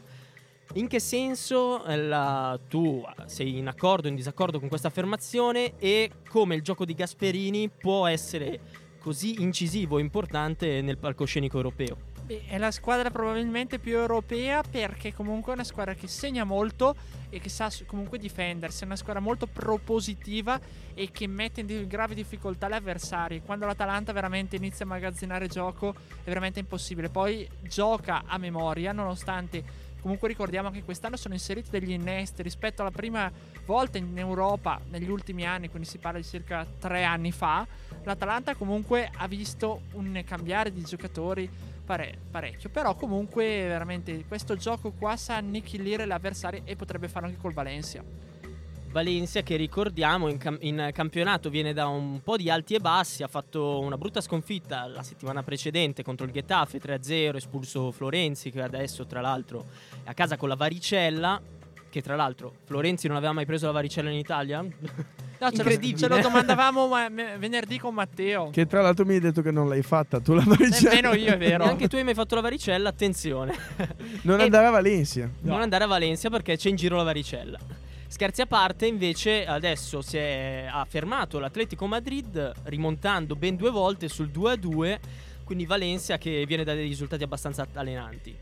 In 0.74 0.86
che 0.88 1.00
senso 1.00 1.84
eh, 1.84 1.96
la- 1.96 2.58
tu 2.68 3.04
sei 3.26 3.58
in 3.58 3.68
accordo 3.68 4.06
o 4.06 4.10
in 4.10 4.16
disaccordo 4.16 4.58
con 4.58 4.68
questa 4.68 4.88
affermazione 4.88 5.74
e 5.78 6.10
come 6.28 6.54
il 6.54 6.62
gioco 6.62 6.84
di 6.84 6.94
Gasperini 6.94 7.68
può 7.68 8.06
essere 8.06 8.60
così 8.98 9.42
incisivo 9.42 9.98
e 9.98 10.00
importante 10.00 10.80
nel 10.80 10.96
palcoscenico 10.96 11.56
europeo. 11.56 12.11
È 12.38 12.56
la 12.56 12.70
squadra 12.70 13.10
probabilmente 13.10 13.78
più 13.78 13.98
europea 13.98 14.62
perché 14.62 15.12
comunque 15.12 15.52
è 15.52 15.54
una 15.54 15.64
squadra 15.64 15.94
che 15.94 16.06
segna 16.06 16.44
molto 16.44 16.94
e 17.28 17.38
che 17.40 17.48
sa 17.48 17.70
comunque 17.86 18.18
difendersi, 18.18 18.82
è 18.82 18.86
una 18.86 18.96
squadra 18.96 19.20
molto 19.20 19.46
propositiva 19.46 20.58
e 20.94 21.10
che 21.10 21.26
mette 21.26 21.60
in 21.60 21.86
gravi 21.86 22.14
difficoltà 22.14 22.68
gli 22.68 22.72
avversari. 22.74 23.42
Quando 23.42 23.66
l'Atalanta 23.66 24.12
veramente 24.12 24.56
inizia 24.56 24.84
a 24.84 24.88
magazzinare 24.88 25.48
gioco 25.48 25.94
è 26.22 26.28
veramente 26.28 26.60
impossibile. 26.60 27.08
Poi 27.08 27.48
gioca 27.60 28.22
a 28.26 28.38
memoria 28.38 28.92
nonostante 28.92 29.90
comunque 30.02 30.26
ricordiamo 30.26 30.70
che 30.70 30.82
quest'anno 30.82 31.16
sono 31.16 31.34
inseriti 31.34 31.70
degli 31.70 31.92
innesti 31.92 32.42
rispetto 32.42 32.82
alla 32.82 32.90
prima 32.90 33.30
volta 33.64 33.98
in 33.98 34.18
Europa 34.18 34.80
negli 34.90 35.08
ultimi 35.08 35.46
anni, 35.46 35.68
quindi 35.68 35.88
si 35.88 35.98
parla 35.98 36.18
di 36.18 36.24
circa 36.24 36.66
tre 36.80 37.04
anni 37.04 37.30
fa. 37.30 37.64
L'Atalanta 38.02 38.56
comunque 38.56 39.08
ha 39.14 39.28
visto 39.28 39.82
un 39.92 40.20
cambiare 40.26 40.72
di 40.72 40.82
giocatori 40.82 41.48
pare- 41.84 42.18
parecchio. 42.30 42.70
Però 42.70 42.94
comunque 42.94 43.44
veramente 43.66 44.24
questo 44.26 44.56
gioco 44.56 44.92
qua 44.92 45.16
sa 45.16 45.36
annichilire 45.36 46.04
l'avversario 46.04 46.62
e 46.64 46.76
potrebbe 46.76 47.08
farlo 47.08 47.28
anche 47.28 47.40
col 47.40 47.52
Valencia. 47.52 48.02
Valencia 48.92 49.40
che 49.40 49.56
ricordiamo 49.56 50.28
in, 50.28 50.36
cam- 50.36 50.58
in 50.60 50.90
campionato 50.92 51.48
viene 51.48 51.72
da 51.72 51.86
un 51.86 52.20
po' 52.22 52.36
di 52.36 52.50
alti 52.50 52.74
e 52.74 52.78
bassi, 52.78 53.22
ha 53.22 53.28
fatto 53.28 53.80
una 53.80 53.96
brutta 53.96 54.20
sconfitta 54.20 54.86
la 54.86 55.02
settimana 55.02 55.42
precedente 55.42 56.02
contro 56.02 56.26
il 56.26 56.32
Getafe 56.32 56.78
3-0, 56.78 57.36
espulso 57.36 57.90
Florenzi 57.90 58.50
che 58.50 58.60
adesso 58.60 59.06
tra 59.06 59.22
l'altro 59.22 59.64
è 60.04 60.10
a 60.10 60.14
casa 60.14 60.36
con 60.36 60.50
la 60.50 60.56
varicella, 60.56 61.40
che 61.88 62.02
tra 62.02 62.16
l'altro 62.16 62.54
Florenzi 62.64 63.08
non 63.08 63.16
aveva 63.16 63.32
mai 63.32 63.46
preso 63.46 63.64
la 63.64 63.72
varicella 63.72 64.10
in 64.10 64.18
Italia. 64.18 64.62
No, 65.42 65.50
ce, 65.50 65.62
lo, 65.64 65.96
ce 65.96 66.08
lo 66.08 66.18
domandavamo 66.20 66.86
ma- 66.86 67.08
me- 67.08 67.36
venerdì 67.38 67.78
con 67.78 67.94
Matteo. 67.94 68.50
Che 68.50 68.66
tra 68.66 68.80
l'altro 68.80 69.04
mi 69.04 69.14
hai 69.14 69.20
detto 69.20 69.42
che 69.42 69.50
non 69.50 69.68
l'hai 69.68 69.82
fatta, 69.82 70.20
tu 70.20 70.34
la 70.34 70.44
varicella. 70.46 70.94
Nemmeno 70.94 71.14
io, 71.14 71.32
è 71.32 71.36
vero. 71.38 71.64
Neanche 71.64 71.88
tu 71.88 71.96
hai 71.96 72.04
mai 72.04 72.14
fatto 72.14 72.34
la 72.36 72.40
varicella, 72.42 72.88
attenzione. 72.90 73.54
Non 74.22 74.38
E- 74.40 74.44
andare 74.44 74.66
a 74.66 74.70
Valencia. 74.70 75.28
non 75.40 75.60
andare 75.60 75.84
a 75.84 75.86
Valencia 75.88 76.30
perché 76.30 76.56
c'è 76.56 76.68
in 76.68 76.76
giro 76.76 76.96
la 76.96 77.02
varicella. 77.02 77.58
Scherzi 78.06 78.42
a 78.42 78.46
parte, 78.46 78.86
invece, 78.86 79.46
adesso 79.46 80.00
si 80.02 80.16
è 80.18 80.68
ha 80.70 80.84
fermato 80.88 81.38
l'Atletico 81.38 81.86
Madrid 81.86 82.52
rimontando 82.64 83.34
ben 83.34 83.56
due 83.56 83.70
volte 83.70 84.08
sul 84.08 84.28
2-2, 84.32 84.98
quindi 85.44 85.64
Valencia 85.66 86.18
che 86.18 86.44
viene 86.46 86.62
da 86.62 86.74
dei 86.74 86.86
risultati 86.86 87.22
abbastanza 87.24 87.66
allenanti. 87.74 88.36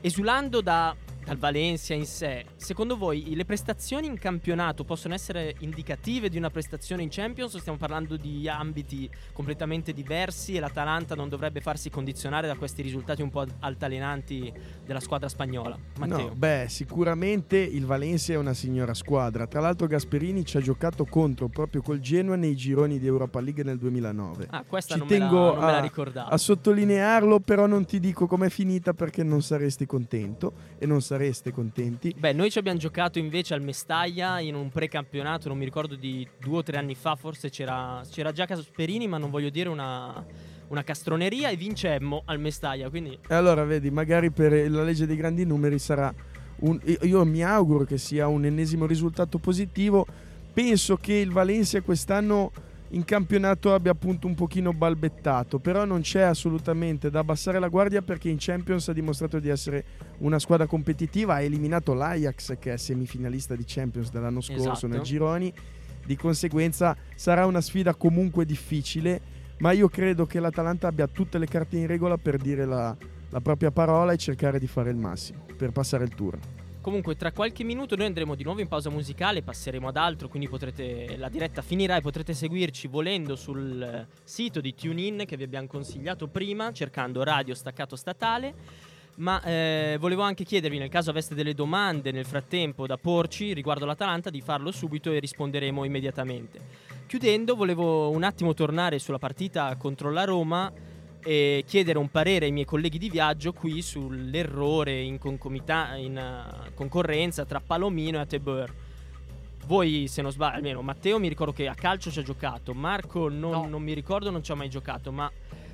Esulando 0.00 0.62
da- 0.62 0.96
dal 1.24 1.36
Valencia 1.36 1.94
in 1.94 2.06
sé, 2.06 2.44
secondo 2.56 2.96
voi 2.96 3.34
le 3.34 3.44
prestazioni 3.44 4.06
in 4.06 4.18
campionato 4.18 4.84
possono 4.84 5.14
essere 5.14 5.54
indicative 5.60 6.28
di 6.28 6.36
una 6.36 6.50
prestazione 6.50 7.02
in 7.02 7.08
Champions 7.10 7.54
o 7.54 7.58
stiamo 7.58 7.78
parlando 7.78 8.16
di 8.16 8.48
ambiti 8.48 9.08
completamente 9.32 9.92
diversi 9.92 10.56
e 10.56 10.60
l'Atalanta 10.60 11.14
non 11.14 11.28
dovrebbe 11.28 11.60
farsi 11.60 11.90
condizionare 11.90 12.46
da 12.46 12.56
questi 12.56 12.82
risultati 12.82 13.22
un 13.22 13.30
po' 13.30 13.44
altalenanti 13.60 14.52
della 14.84 15.00
squadra 15.00 15.28
spagnola? 15.28 15.78
Matteo. 15.98 16.28
No, 16.28 16.34
beh, 16.34 16.66
sicuramente 16.68 17.56
il 17.58 17.84
Valencia 17.86 18.32
è 18.32 18.36
una 18.36 18.54
signora 18.54 18.94
squadra. 18.94 19.46
Tra 19.46 19.60
l'altro 19.60 19.86
Gasperini 19.86 20.44
ci 20.44 20.56
ha 20.56 20.60
giocato 20.60 21.04
contro 21.04 21.48
proprio 21.48 21.82
col 21.82 22.00
Genoa 22.00 22.36
nei 22.36 22.56
gironi 22.56 22.98
di 22.98 23.06
Europa 23.06 23.40
League 23.40 23.62
nel 23.62 23.78
2009. 23.78 24.48
Ah, 24.50 24.64
questa 24.66 24.94
Ci 24.94 25.00
non, 25.00 25.08
me 25.08 25.18
la, 25.18 25.26
tengo 25.26 25.54
me 25.54 25.60
la 25.60 25.76
a- 25.76 25.80
ricordavo. 25.80 26.30
A 26.30 26.36
sottolinearlo, 26.38 27.40
però 27.40 27.66
non 27.66 27.84
ti 27.84 28.00
dico 28.00 28.26
com'è 28.26 28.48
finita 28.48 28.94
perché 28.94 29.22
non 29.22 29.42
saresti 29.42 29.86
contento 29.86 30.52
e 30.78 30.86
non 30.86 31.00
sareste 31.10 31.50
contenti. 31.50 32.14
Beh, 32.16 32.32
noi 32.32 32.52
ci 32.52 32.58
abbiamo 32.60 32.78
giocato 32.78 33.18
invece 33.18 33.54
al 33.54 33.62
Mestaglia 33.62 34.38
in 34.38 34.54
un 34.54 34.68
precampionato, 34.68 35.48
non 35.48 35.58
mi 35.58 35.64
ricordo 35.64 35.96
di 35.96 36.26
due 36.38 36.58
o 36.58 36.62
tre 36.62 36.76
anni 36.76 36.94
fa, 36.94 37.16
forse 37.16 37.50
c'era, 37.50 38.00
c'era 38.08 38.30
già 38.30 38.46
Casperini, 38.46 39.08
ma 39.08 39.18
non 39.18 39.28
voglio 39.28 39.50
dire 39.50 39.68
una, 39.68 40.24
una 40.68 40.84
castroneria 40.84 41.48
e 41.48 41.56
vincemmo 41.56 42.22
al 42.26 42.38
Mestaglia, 42.38 42.88
quindi 42.90 43.18
E 43.26 43.34
allora, 43.34 43.64
vedi, 43.64 43.90
magari 43.90 44.30
per 44.30 44.52
la 44.70 44.84
legge 44.84 45.04
dei 45.06 45.16
grandi 45.16 45.44
numeri 45.44 45.80
sarà 45.80 46.14
un. 46.60 46.78
Io 46.84 46.98
io 47.02 47.24
mi 47.24 47.42
auguro 47.42 47.84
che 47.84 47.98
sia 47.98 48.28
un 48.28 48.44
ennesimo 48.44 48.86
risultato 48.86 49.38
positivo. 49.38 50.06
Penso 50.52 50.96
che 50.96 51.14
il 51.14 51.32
Valencia 51.32 51.80
quest'anno 51.80 52.52
in 52.92 53.04
campionato 53.04 53.72
abbia 53.72 53.92
appunto 53.92 54.26
un 54.26 54.34
pochino 54.34 54.72
balbettato, 54.72 55.58
però 55.60 55.84
non 55.84 56.00
c'è 56.00 56.22
assolutamente 56.22 57.08
da 57.10 57.20
abbassare 57.20 57.60
la 57.60 57.68
guardia 57.68 58.02
perché 58.02 58.28
in 58.28 58.36
Champions 58.38 58.88
ha 58.88 58.92
dimostrato 58.92 59.38
di 59.38 59.48
essere 59.48 59.84
una 60.18 60.38
squadra 60.38 60.66
competitiva, 60.66 61.34
ha 61.34 61.40
eliminato 61.40 61.94
l'Ajax 61.94 62.58
che 62.58 62.72
è 62.72 62.76
semifinalista 62.76 63.54
di 63.54 63.64
Champions 63.64 64.10
dell'anno 64.10 64.40
scorso 64.40 64.70
Esatto. 64.70 64.86
nel 64.88 65.02
gironi, 65.02 65.52
di 66.04 66.16
conseguenza 66.16 66.96
sarà 67.14 67.46
una 67.46 67.60
sfida 67.60 67.94
comunque 67.94 68.44
difficile, 68.44 69.20
ma 69.58 69.70
io 69.70 69.88
credo 69.88 70.26
che 70.26 70.40
l'Atalanta 70.40 70.88
abbia 70.88 71.06
tutte 71.06 71.38
le 71.38 71.46
carte 71.46 71.76
in 71.76 71.86
regola 71.86 72.16
per 72.16 72.38
dire 72.38 72.64
la, 72.64 72.96
la 73.28 73.40
propria 73.40 73.70
parola 73.70 74.12
e 74.12 74.16
cercare 74.16 74.58
di 74.58 74.66
fare 74.66 74.90
il 74.90 74.96
massimo 74.96 75.44
per 75.56 75.70
passare 75.70 76.02
il 76.02 76.14
turno. 76.14 76.59
Comunque, 76.80 77.14
tra 77.14 77.30
qualche 77.30 77.62
minuto 77.62 77.94
noi 77.94 78.06
andremo 78.06 78.34
di 78.34 78.42
nuovo 78.42 78.60
in 78.60 78.66
pausa 78.66 78.88
musicale, 78.88 79.42
passeremo 79.42 79.88
ad 79.88 79.96
altro, 79.98 80.28
quindi 80.28 80.48
potrete 80.48 81.18
la 81.18 81.28
diretta 81.28 81.60
finirà 81.60 81.96
e 81.96 82.00
potrete 82.00 82.32
seguirci 82.32 82.88
volendo 82.88 83.36
sul 83.36 84.06
sito 84.24 84.62
di 84.62 84.74
TuneIn 84.74 85.24
che 85.26 85.36
vi 85.36 85.42
abbiamo 85.42 85.66
consigliato 85.66 86.26
prima, 86.26 86.72
cercando 86.72 87.22
Radio 87.22 87.54
Staccato 87.54 87.96
Statale. 87.96 88.54
Ma 89.16 89.42
eh, 89.42 89.98
volevo 90.00 90.22
anche 90.22 90.44
chiedervi, 90.44 90.78
nel 90.78 90.88
caso 90.88 91.10
aveste 91.10 91.34
delle 91.34 91.52
domande 91.52 92.12
nel 92.12 92.24
frattempo 92.24 92.86
da 92.86 92.96
porci 92.96 93.52
riguardo 93.52 93.84
l'Atalanta, 93.84 94.30
di 94.30 94.40
farlo 94.40 94.70
subito 94.70 95.12
e 95.12 95.18
risponderemo 95.18 95.84
immediatamente. 95.84 96.60
Chiudendo, 97.06 97.56
volevo 97.56 98.08
un 98.08 98.22
attimo 98.22 98.54
tornare 98.54 98.98
sulla 98.98 99.18
partita 99.18 99.76
contro 99.76 100.10
la 100.10 100.24
Roma 100.24 100.72
e 101.22 101.64
chiedere 101.66 101.98
un 101.98 102.10
parere 102.10 102.46
ai 102.46 102.52
miei 102.52 102.64
colleghi 102.64 102.98
di 102.98 103.10
viaggio 103.10 103.52
qui 103.52 103.82
sull'errore 103.82 105.00
in, 105.00 105.18
concomita- 105.18 105.94
in 105.96 106.16
eh, 106.16 106.70
concorrenza 106.74 107.44
tra 107.44 107.60
Palomino 107.60 108.18
e 108.18 108.20
Atebeur. 108.22 108.74
Voi, 109.66 110.08
se 110.08 110.22
non 110.22 110.32
sbaglio, 110.32 110.56
almeno 110.56 110.82
Matteo 110.82 111.18
mi 111.18 111.28
ricordo 111.28 111.52
che 111.52 111.68
a 111.68 111.74
calcio 111.74 112.10
ci 112.10 112.18
ha 112.18 112.22
giocato, 112.22 112.74
Marco 112.74 113.28
non, 113.28 113.50
No. 113.50 113.68
non 113.68 113.82
mi 113.82 113.92
ricordo, 113.92 114.30
non 114.30 114.42
ci 114.42 114.50
ha 114.50 114.54
mai 114.54 114.68
giocato, 114.70 115.12
ma 115.12 115.30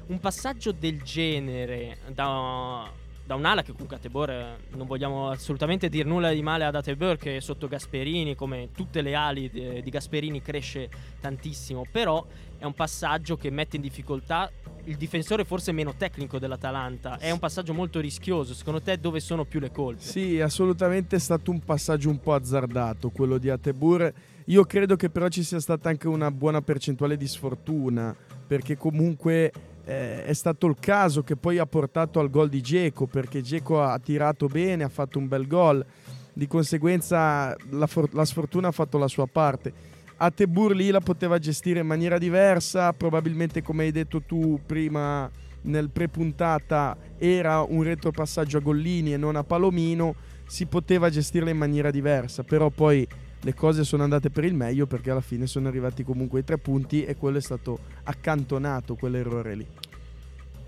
un 0.08 0.18
passaggio 0.20 0.72
del 0.72 1.00
genere 1.02 1.98
da, 2.12 2.90
da 3.24 3.34
un'ala 3.36 3.62
che 3.62 3.72
comunque 3.72 3.96
Atebor 3.96 4.30
eh, 4.30 4.56
non 4.70 4.86
vogliamo 4.86 5.30
assolutamente 5.30 5.88
dire 5.88 6.06
nulla 6.06 6.30
di 6.32 6.42
male 6.42 6.64
ad 6.64 6.74
Atebor 6.74 7.16
che 7.16 7.40
sotto 7.40 7.68
Gasperini, 7.68 8.34
come 8.34 8.68
tutte 8.74 9.00
le 9.00 9.14
ali 9.14 9.48
di, 9.48 9.80
di 9.82 9.90
Gasperini, 9.90 10.42
cresce 10.42 10.90
tantissimo, 11.20 11.86
però 11.90 12.24
è 12.58 12.64
un 12.64 12.74
passaggio 12.74 13.36
che 13.36 13.50
mette 13.50 13.76
in 13.76 13.82
difficoltà 13.82 14.50
il 14.84 14.96
difensore 14.96 15.44
forse 15.44 15.72
meno 15.72 15.94
tecnico 15.96 16.38
dell'Atalanta. 16.38 17.18
È 17.18 17.30
un 17.30 17.38
passaggio 17.38 17.74
molto 17.74 18.00
rischioso. 18.00 18.54
Secondo 18.54 18.80
te 18.80 18.98
dove 18.98 19.20
sono 19.20 19.44
più 19.44 19.60
le 19.60 19.70
colpe? 19.70 20.02
Sì, 20.02 20.40
assolutamente 20.40 21.16
è 21.16 21.18
stato 21.18 21.50
un 21.50 21.60
passaggio 21.60 22.08
un 22.08 22.20
po' 22.20 22.34
azzardato 22.34 23.10
quello 23.10 23.38
di 23.38 23.50
Atebur. 23.50 24.12
Io 24.46 24.64
credo 24.64 24.94
che 24.94 25.10
però 25.10 25.28
ci 25.28 25.42
sia 25.42 25.58
stata 25.58 25.88
anche 25.88 26.06
una 26.06 26.30
buona 26.30 26.62
percentuale 26.62 27.16
di 27.16 27.26
sfortuna, 27.26 28.14
perché 28.46 28.76
comunque 28.76 29.52
eh, 29.84 30.24
è 30.24 30.32
stato 30.32 30.68
il 30.68 30.76
caso 30.78 31.24
che 31.24 31.34
poi 31.34 31.58
ha 31.58 31.66
portato 31.66 32.20
al 32.20 32.30
gol 32.30 32.48
di 32.48 32.60
Geco, 32.60 33.06
perché 33.06 33.42
Geco 33.42 33.82
ha 33.82 33.98
tirato 33.98 34.46
bene, 34.46 34.84
ha 34.84 34.88
fatto 34.88 35.18
un 35.18 35.26
bel 35.26 35.48
gol, 35.48 35.84
di 36.32 36.46
conseguenza 36.46 37.56
la, 37.70 37.86
for- 37.88 38.12
la 38.12 38.24
sfortuna 38.24 38.68
ha 38.68 38.72
fatto 38.72 38.98
la 38.98 39.08
sua 39.08 39.26
parte. 39.26 39.94
Atebur 40.18 40.74
lì 40.74 40.90
la 40.90 41.00
poteva 41.00 41.38
gestire 41.38 41.80
in 41.80 41.86
maniera 41.86 42.16
diversa, 42.16 42.94
probabilmente 42.94 43.60
come 43.60 43.84
hai 43.84 43.92
detto 43.92 44.22
tu 44.22 44.58
prima 44.64 45.30
nel 45.62 45.90
pre-puntata 45.90 46.96
era 47.18 47.60
un 47.60 47.82
retropassaggio 47.82 48.56
a 48.56 48.60
Gollini 48.60 49.12
e 49.12 49.18
non 49.18 49.36
a 49.36 49.44
Palomino, 49.44 50.14
si 50.46 50.64
poteva 50.64 51.10
gestirla 51.10 51.50
in 51.50 51.58
maniera 51.58 51.90
diversa, 51.90 52.44
però 52.44 52.70
poi 52.70 53.06
le 53.40 53.54
cose 53.54 53.84
sono 53.84 54.04
andate 54.04 54.30
per 54.30 54.44
il 54.44 54.54
meglio 54.54 54.86
perché 54.86 55.10
alla 55.10 55.20
fine 55.20 55.46
sono 55.46 55.68
arrivati 55.68 56.02
comunque 56.02 56.40
i 56.40 56.44
tre 56.44 56.56
punti 56.56 57.04
e 57.04 57.16
quello 57.16 57.36
è 57.36 57.42
stato 57.42 57.78
accantonato, 58.04 58.94
quell'errore 58.94 59.54
lì. 59.54 59.66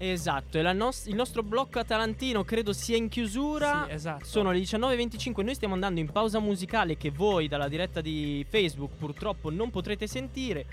Esatto, 0.01 0.59
e 0.59 0.73
nos- 0.73 1.07
il 1.07 1.17
nostro 1.17 1.43
blocco 1.43 1.81
atalantino 1.81 2.45
credo 2.45 2.73
sia 2.73 2.97
in 2.97 3.09
chiusura. 3.09 3.87
Sì, 3.89 3.95
esatto. 3.95 4.25
Sono 4.25 4.53
le 4.53 4.61
19.25, 4.61 5.43
noi 5.43 5.55
stiamo 5.55 5.75
andando 5.75 5.99
in 5.99 6.11
pausa 6.11 6.39
musicale 6.39 6.97
che 6.97 7.11
voi 7.11 7.49
dalla 7.49 7.67
diretta 7.67 8.01
di 8.01 8.47
Facebook 8.49 8.93
purtroppo 8.97 9.51
non 9.51 9.71
potrete 9.71 10.07
sentire. 10.07 10.65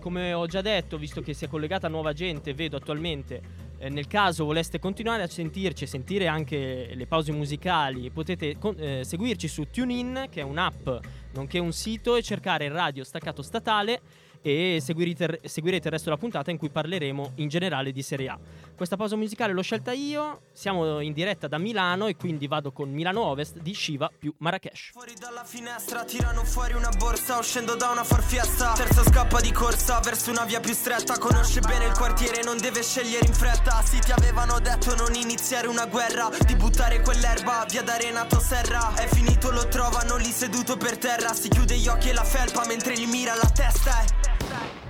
Come 0.00 0.32
ho 0.32 0.46
già 0.46 0.62
detto, 0.62 0.98
visto 0.98 1.20
che 1.20 1.32
si 1.32 1.44
è 1.44 1.48
collegata 1.48 1.86
nuova 1.86 2.12
gente, 2.12 2.54
vedo 2.54 2.76
attualmente, 2.76 3.40
eh, 3.78 3.88
nel 3.88 4.08
caso 4.08 4.44
voleste 4.44 4.80
continuare 4.80 5.22
a 5.22 5.28
sentirci 5.28 5.84
e 5.84 5.86
sentire 5.86 6.26
anche 6.26 6.90
le 6.92 7.06
pause 7.06 7.30
musicali, 7.30 8.10
potete 8.10 8.58
con- 8.58 8.74
eh, 8.78 9.04
seguirci 9.04 9.46
su 9.46 9.68
TuneIn, 9.70 10.26
che 10.28 10.40
è 10.40 10.44
un'app 10.44 10.88
nonché 11.34 11.60
un 11.60 11.72
sito, 11.72 12.16
e 12.16 12.22
cercare 12.22 12.68
Radio 12.68 13.04
Staccato 13.04 13.42
Statale 13.42 14.00
e 14.42 14.78
seguirete, 14.82 15.40
seguirete 15.44 15.86
il 15.86 15.92
resto 15.92 16.10
della 16.10 16.20
puntata 16.20 16.50
in 16.50 16.58
cui 16.58 16.68
parleremo 16.68 17.32
in 17.36 17.48
generale 17.48 17.92
di 17.92 18.02
Serie 18.02 18.28
A. 18.28 18.38
Questa 18.76 18.96
pausa 18.96 19.16
musicale 19.16 19.52
l'ho 19.52 19.62
scelta 19.62 19.92
io, 19.92 20.42
siamo 20.52 21.00
in 21.00 21.12
diretta 21.12 21.46
da 21.46 21.58
Milano 21.58 22.08
e 22.08 22.16
quindi 22.16 22.46
vado 22.48 22.72
con 22.72 22.90
Milano 22.90 23.22
Ovest 23.22 23.58
di 23.58 23.74
Shiva 23.74 24.10
più 24.16 24.34
Marrakesh. 24.38 24.90
Fuori 24.92 25.14
dalla 25.18 25.44
finestra 25.44 26.04
tirano 26.04 26.44
fuori 26.44 26.74
una 26.74 26.90
borsa 26.98 27.38
Uscendo 27.38 27.76
da 27.76 27.88
una 27.90 28.04
farfiesta 28.04 28.72
Terzo 28.72 29.02
scappa 29.04 29.40
di 29.40 29.52
corsa 29.52 30.00
verso 30.00 30.30
una 30.30 30.44
via 30.44 30.60
più 30.60 30.72
stretta 30.72 31.18
Conosce 31.18 31.60
bene 31.60 31.86
il 31.86 31.92
quartiere 31.92 32.42
non 32.42 32.58
deve 32.58 32.82
scegliere 32.82 33.26
in 33.26 33.32
fretta 33.32 33.82
Sì 33.82 33.98
ti 34.00 34.12
avevano 34.12 34.58
detto 34.58 34.94
non 34.94 35.14
iniziare 35.14 35.66
una 35.66 35.86
guerra 35.86 36.28
Di 36.46 36.56
buttare 36.56 37.00
quell'erba 37.00 37.66
via 37.70 37.82
da 37.82 37.96
Renato 37.96 38.40
Serra 38.40 38.94
È 38.94 39.06
finito 39.06 39.50
lo 39.50 39.66
trovano 39.68 40.16
lì 40.16 40.30
seduto 40.30 40.76
per 40.76 40.98
terra 40.98 41.32
Si 41.32 41.48
chiude 41.48 41.76
gli 41.76 41.88
occhi 41.88 42.10
e 42.10 42.12
la 42.12 42.24
felpa 42.24 42.66
mentre 42.66 42.94
gli 42.94 43.06
mira 43.06 43.34
la 43.34 43.50
testa 43.50 44.02
eh. 44.02 44.31
side. 44.52 44.81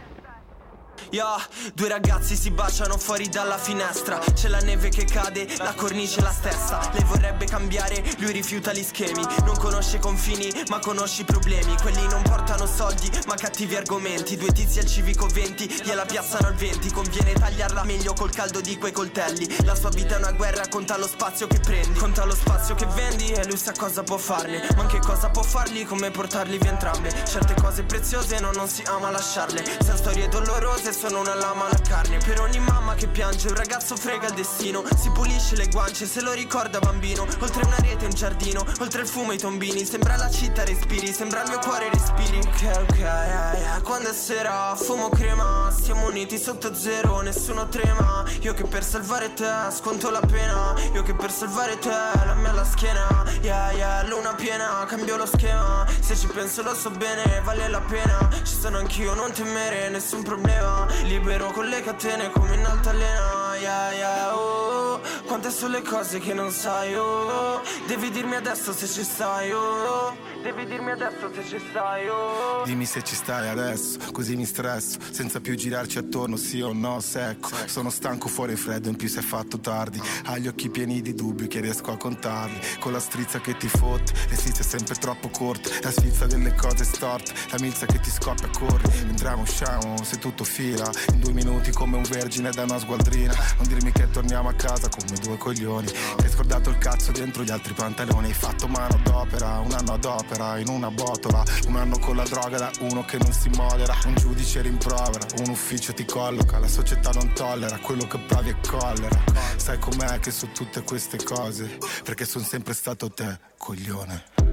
Yeah, 1.11 1.37
due 1.75 1.89
ragazzi 1.89 2.37
si 2.37 2.51
baciano 2.51 2.97
fuori 2.97 3.29
dalla 3.29 3.59
finestra. 3.59 4.19
C'è 4.19 4.49
la 4.49 4.61
neve 4.61 4.89
che 4.89 5.05
cade, 5.05 5.47
la 5.59 5.75
cornice 5.75 6.21
è 6.21 6.23
la 6.23 6.31
stessa. 6.31 6.91
Lei 6.93 7.05
vorrebbe 7.05 7.45
cambiare, 7.45 8.03
lui 8.19 8.33
rifiuta 8.33 8.73
gli 8.73 8.83
schemi. 8.83 9.23
Non 9.45 9.57
conosce 9.59 9.99
confini, 9.99 10.51
ma 10.69 10.79
conosce 10.79 11.23
i 11.23 11.25
problemi. 11.25 11.77
Quelli 11.81 12.07
non 12.09 12.23
portano 12.23 12.67
soldi, 12.67 13.11
ma 13.27 13.35
cattivi 13.35 13.77
argomenti. 13.77 14.37
Due 14.37 14.53
tizi 14.53 14.79
al 14.79 14.87
civico 14.87 15.27
20, 15.27 15.83
gliela 15.85 16.05
piazzano 16.05 16.47
al 16.47 16.55
20 16.55 16.91
Conviene 16.93 17.33
tagliarla 17.33 17.85
meglio 17.85 18.13
col 18.13 18.31
caldo 18.31 18.61
di 18.61 18.77
quei 18.77 18.93
coltelli. 18.93 19.47
La 19.65 19.75
sua 19.75 19.89
vita 19.91 20.15
è 20.15 20.19
una 20.19 20.33
guerra, 20.33 20.69
conta 20.69 20.99
lo 20.99 21.07
spazio 21.07 21.47
che 21.47 21.59
prendi. 21.59 21.99
Conta 21.99 22.25
lo 22.25 22.35
spazio 22.35 22.75
che 22.75 22.87
vendi 22.87 23.31
e 23.33 23.47
lui 23.47 23.57
sa 23.57 23.73
cosa 23.73 24.03
può 24.03 24.19
farne. 24.19 24.69
Ma 24.77 24.83
anche 24.83 24.99
cosa 24.99 25.31
può 25.31 25.43
fargli, 25.43 25.87
come 25.87 26.11
portarli 26.11 26.59
via 26.59 26.71
entrambe. 26.71 27.11
Certe 27.25 27.55
cose 27.61 27.83
preziose 27.83 28.39
no, 28.41 28.51
non 28.53 28.69
si 28.69 28.83
ama 28.87 29.11
lasciarle. 29.11 29.65
Sono 29.83 29.97
storie 29.97 30.29
dolorose, 30.29 30.92
sono 30.93 31.21
una 31.21 31.35
lama 31.35 31.67
alla 31.67 31.81
carne. 31.81 32.19
Per 32.19 32.41
ogni 32.41 32.59
mamma 32.59 32.95
che 32.95 33.09
piange 33.09 33.49
un 33.49 33.55
ragazzo 33.55 33.97
frega 33.97 34.29
il 34.29 34.35
destino. 34.35 34.85
Si 34.97 35.11
pulisce 35.11 35.57
le 35.57 35.69
guance 35.69 36.07
se 36.07 36.21
lo 36.21 36.33
ricorda 36.33 36.79
bambino. 36.79 37.27
Oltre 37.41 37.65
una 37.65 37.77
rete 37.77 38.05
un 38.05 38.13
giardino, 38.13 38.65
oltre 38.81 39.03
il 39.03 39.09
fumo 39.09 39.33
i 39.33 39.39
tombini. 39.39 39.85
Sembra 39.85 40.17
la 40.17 40.31
città 40.31 40.65
respiri, 40.65 41.13
sembra 41.13 41.43
il 41.43 41.51
mio 41.51 41.59
cuore 41.59 41.91
respiri. 41.91 42.39
Ok 42.39 42.89
ok, 42.89 42.97
yeah, 42.99 43.57
yeah. 43.57 43.81
quando 43.83 44.11
è 44.11 44.13
sera 44.13 44.75
fumo 44.77 45.09
crema. 45.09 45.71
Stiamo 45.73 46.07
uniti 46.07 46.39
sotto 46.39 46.75
zero, 46.75 47.21
nessuno 47.21 47.69
trema. 47.69 48.25
Io 48.41 48.55
che 48.55 48.65
per 48.65 48.85
salvare 48.85 49.33
te 49.33 49.51
sconto 49.71 50.11
la 50.11 50.21
pena. 50.21 50.75
Io 50.93 51.03
che 51.03 51.15
per 51.15 51.31
salvare 51.31 51.79
te 51.79 51.89
la 51.89 52.35
mia 52.37 52.51
alla 52.51 52.65
schiena. 52.65 53.25
Yeah 53.43 53.73
yeah, 53.73 54.03
luna 54.07 54.35
piena, 54.35 54.85
cambio 54.87 55.17
lo 55.17 55.27
schema. 55.27 55.87
Se 56.01 56.17
ci 56.17 56.27
penso 56.27 56.63
lo 56.63 56.75
so 56.75 56.91
bene, 56.91 57.41
vale 57.45 57.69
la 57.69 57.81
pena. 57.81 58.29
Ci 58.43 58.55
sono 58.61 58.79
anch'io, 58.79 59.15
non 59.15 59.33
temere, 59.33 59.89
nessun 59.89 60.23
problema 60.23 60.82
Libero 61.05 61.51
con 61.51 61.67
le 61.67 61.83
catene 61.83 62.31
come 62.31 62.55
in 62.55 62.65
altalena 62.65 63.57
Yeah 63.57 63.93
yeah, 63.93 64.35
oh 64.35 65.01
Quante 65.27 65.51
sono 65.51 65.75
le 65.75 65.83
cose 65.83 66.19
che 66.19 66.35
non 66.35 66.51
sai, 66.51 66.95
oh 66.95 67.61
Devi 67.87 68.11
dirmi 68.11 68.35
adesso 68.35 68.73
se 68.73 68.87
ci 68.87 69.03
stai, 69.03 69.53
oh 69.53 70.32
Devi 70.43 70.67
dirmi 70.67 70.91
adesso 70.91 71.31
se 71.33 71.45
ci 71.47 71.65
stai, 71.71 72.09
oh. 72.09 72.65
Dimmi 72.65 72.85
se 72.85 73.03
ci 73.03 73.15
stai 73.15 73.49
adesso, 73.49 73.99
così 74.11 74.35
mi 74.35 74.45
stresso 74.45 74.99
Senza 75.11 75.41
più 75.41 75.55
girarci 75.55 75.99
attorno, 75.99 76.37
sì 76.37 76.61
o 76.61 76.73
no, 76.73 76.99
secco 77.01 77.51
Sono 77.67 77.91
stanco 77.91 78.29
fuori 78.29 78.57
freddo, 78.57 78.89
in 78.89 78.97
più 78.97 79.09
si 79.09 79.19
è 79.19 79.23
fatto 79.23 79.61
tardi. 79.61 80.01
Hai 80.25 80.43
gli 80.43 80.49
occhi 80.49 80.69
pieni 80.69 81.01
di 81.01 81.15
dubbi 81.15 81.47
che 81.47 81.61
riesco 81.61 81.93
a 81.93 81.97
contarli. 81.97 82.59
Con 82.81 82.93
la 82.93 82.99
strizza 82.99 83.41
che 83.41 83.57
ti 83.57 83.69
fotte, 83.69 84.13
le 84.29 84.37
strizze 84.37 84.63
sempre 84.63 84.95
troppo 84.97 85.29
corte. 85.29 85.71
La 85.83 85.91
sfizza 85.91 86.27
delle 86.27 86.55
cose 86.55 86.85
storte, 86.85 87.33
la 87.51 87.59
milza 87.61 87.87
che 87.87 88.01
ti 88.01 88.11
scoppia 88.11 88.49
corri. 88.49 88.91
Entriamo, 89.01 89.43
usciamo, 89.43 90.03
se 90.03 90.19
tutto 90.19 90.45
fila. 90.45 90.91
In 91.13 91.21
due 91.21 91.33
minuti 91.33 91.71
come 91.73 91.97
un 91.97 92.05
vergine 92.05 92.51
da 92.51 92.65
una 92.65 92.79
sgualdrina. 92.79 93.35
Non 93.59 93.69
dirmi 93.69 93.93
che 93.93 94.11
torniamo 94.11 94.49
a 94.49 94.55
casa 94.55 94.89
come 94.89 95.19
due 95.21 95.37
coglioni. 95.37 95.87
Ti 95.87 96.25
hai 96.25 96.31
scordato 96.31 96.71
il 96.71 96.79
cazzo 96.79 97.13
dentro 97.13 97.43
gli 97.43 97.51
altri 97.51 97.75
pantaloni. 97.75 98.27
Hai 98.27 98.35
fatto 98.35 98.67
mano 98.69 98.99
d'opera, 99.03 99.59
un 99.59 99.73
anno 99.73 99.93
ad 99.93 100.05
opera 100.33 100.59
In 100.59 100.69
una 100.69 100.91
botola, 100.91 101.43
un 101.67 101.77
anno 101.77 101.99
con 101.99 102.17
la 102.17 102.25
droga 102.25 102.59
da 102.59 102.71
uno 102.81 103.05
che 103.05 103.19
non 103.19 103.33
si 103.33 103.49
modera 103.51 103.95
Un 104.07 104.15
giudice 104.15 104.63
rimprovera, 104.63 105.27
un 105.39 105.51
ufficio 105.51 105.93
ti 105.93 106.05
colloca 106.05 106.59
La 106.59 106.69
società 106.69 107.11
non 107.11 107.33
tollera 107.33 107.79
quello 107.79 108.07
che 108.07 108.19
provi 108.19 108.51
è 108.51 108.57
collera. 108.67 109.25
Sai 109.57 109.79
com'è 109.79 110.19
che 110.19 110.31
su 110.31 110.51
tutte 110.53 110.83
queste 110.83 111.23
cose? 111.23 111.79
Perché 112.03 112.25
sono 112.25 112.45
sempre 112.45 112.75
stato 112.75 113.11
te, 113.11 113.39
coglione 113.59 114.52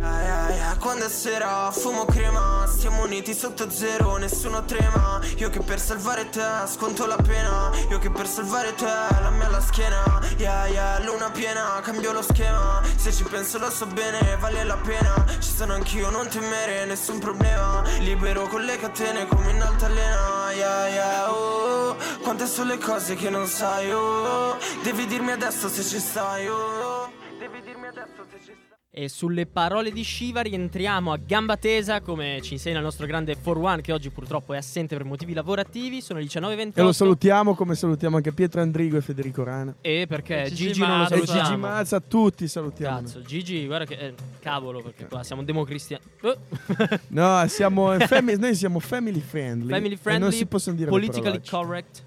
Quando 0.80 1.06
è 1.06 1.10
sera 1.10 1.72
fumo 1.72 2.06
crema 2.06 2.66
Stiamo 2.68 3.04
uniti 3.04 3.34
sotto 3.34 3.70
zero, 3.70 4.16
nessuno 4.16 4.64
trema. 4.64 5.20
Io 5.38 5.50
che 5.50 5.60
per 5.60 5.80
salvare 5.80 6.30
te 6.30 6.42
sconto 6.68 7.06
la 7.06 7.18
pena 7.18 7.70
Io 7.90 8.00
che 8.00 8.10
per 8.10 8.26
salvare 8.26 8.74
te 8.76 8.86
la 8.86 9.30
mia 9.30 9.48
alla 9.48 9.60
schiena. 9.60 10.22
Yeah 10.38 10.68
yeah, 10.68 11.04
luna 11.04 11.30
piena, 11.32 11.82
cambio 11.84 12.14
lo 12.14 12.22
schema. 12.22 12.82
Se 12.96 13.12
ci 13.12 13.24
penso 13.24 13.58
lo 13.60 13.70
so 13.70 13.86
bene, 13.88 14.38
vale 14.40 14.64
la 14.64 14.78
pena. 14.78 15.26
Ci 15.40 15.52
sono 15.52 15.74
anch'io, 15.74 16.10
non 16.10 16.28
temere, 16.30 16.86
nessun 16.86 17.20
problema. 17.20 17.84
Libero 18.00 18.48
con 18.48 18.64
le 18.64 18.78
catene 18.78 19.28
come 19.28 19.52
in 19.52 19.62
altalena. 19.62 20.52
Yeah 20.54 20.88
yeah, 20.88 21.32
oh 21.32 21.96
Quante 22.22 22.48
sono 22.48 22.70
le 22.70 22.78
cose 22.78 23.16
che 23.16 23.30
non 23.30 23.48
sai, 23.48 23.92
oh. 23.92 24.58
Devi 24.82 25.06
dirmi 25.06 25.32
adesso 25.32 25.68
se 25.68 25.84
ci 25.84 26.00
stai, 26.00 26.48
oh. 26.48 27.12
Devi 27.38 27.62
dirmi 27.62 27.88
adesso 27.88 28.26
se 28.30 28.40
ci 28.44 28.56
stai 28.66 28.79
E 28.92 29.08
sulle 29.08 29.46
parole 29.46 29.92
di 29.92 30.04
Shiva 30.04 30.42
rientriamo 30.42 31.12
a 31.12 31.18
gamba 31.18 31.58
tesa, 31.58 32.02
come 32.02 32.40
ci 32.42 32.54
insegna 32.54 32.78
il 32.78 32.84
nostro 32.84 33.06
grande 33.06 33.38
4-1 33.38 33.82
che 33.82 33.92
oggi 33.94 34.10
purtroppo 34.10 34.56
è 34.56 34.58
assente 34.58 34.98
per 34.98 35.06
motivi 35.06 35.34
lavorativi. 35.36 36.02
Sono 36.02 36.18
le 36.18 36.26
19.28. 36.26 36.72
E 36.74 36.82
lo 36.82 36.92
salutiamo 36.92 37.54
come 37.54 37.76
salutiamo 37.76 38.16
anche 38.16 38.32
Pietro 38.32 38.62
Andrigo 38.62 38.98
e 38.98 39.02
Federico 39.02 39.44
Rana. 39.44 39.76
E 39.82 40.06
perché 40.08 40.46
E 40.46 40.50
Gigi 40.50 40.68
Gigi 40.70 40.80
non 40.80 40.90
lo 40.90 40.96
Mazza. 40.98 41.14
E 41.14 41.18
salutiamo. 41.18 41.44
Gigi 41.50 41.60
Mazza, 41.60 42.00
tutti 42.00 42.48
salutiamo. 42.48 43.00
Cazzo, 43.02 43.22
Gigi, 43.22 43.66
guarda 43.68 43.86
che 43.86 43.94
eh, 43.94 44.14
cavolo, 44.40 44.82
perché 44.82 45.06
qua 45.06 45.24
siamo 45.24 45.44
democristiani. 45.44 46.04
Oh. 46.22 46.38
No, 47.10 47.46
siamo 47.48 47.96
fami- 48.00 48.38
noi 48.38 48.56
siamo 48.56 48.80
family 48.80 49.20
friendly. 49.20 49.70
Family 49.70 49.94
E 49.94 49.98
friendly, 49.98 50.24
non 50.24 50.32
si 50.32 50.48
possono 50.48 50.76
dire 50.76 50.90
politically 50.90 51.40
correct. 51.48 52.04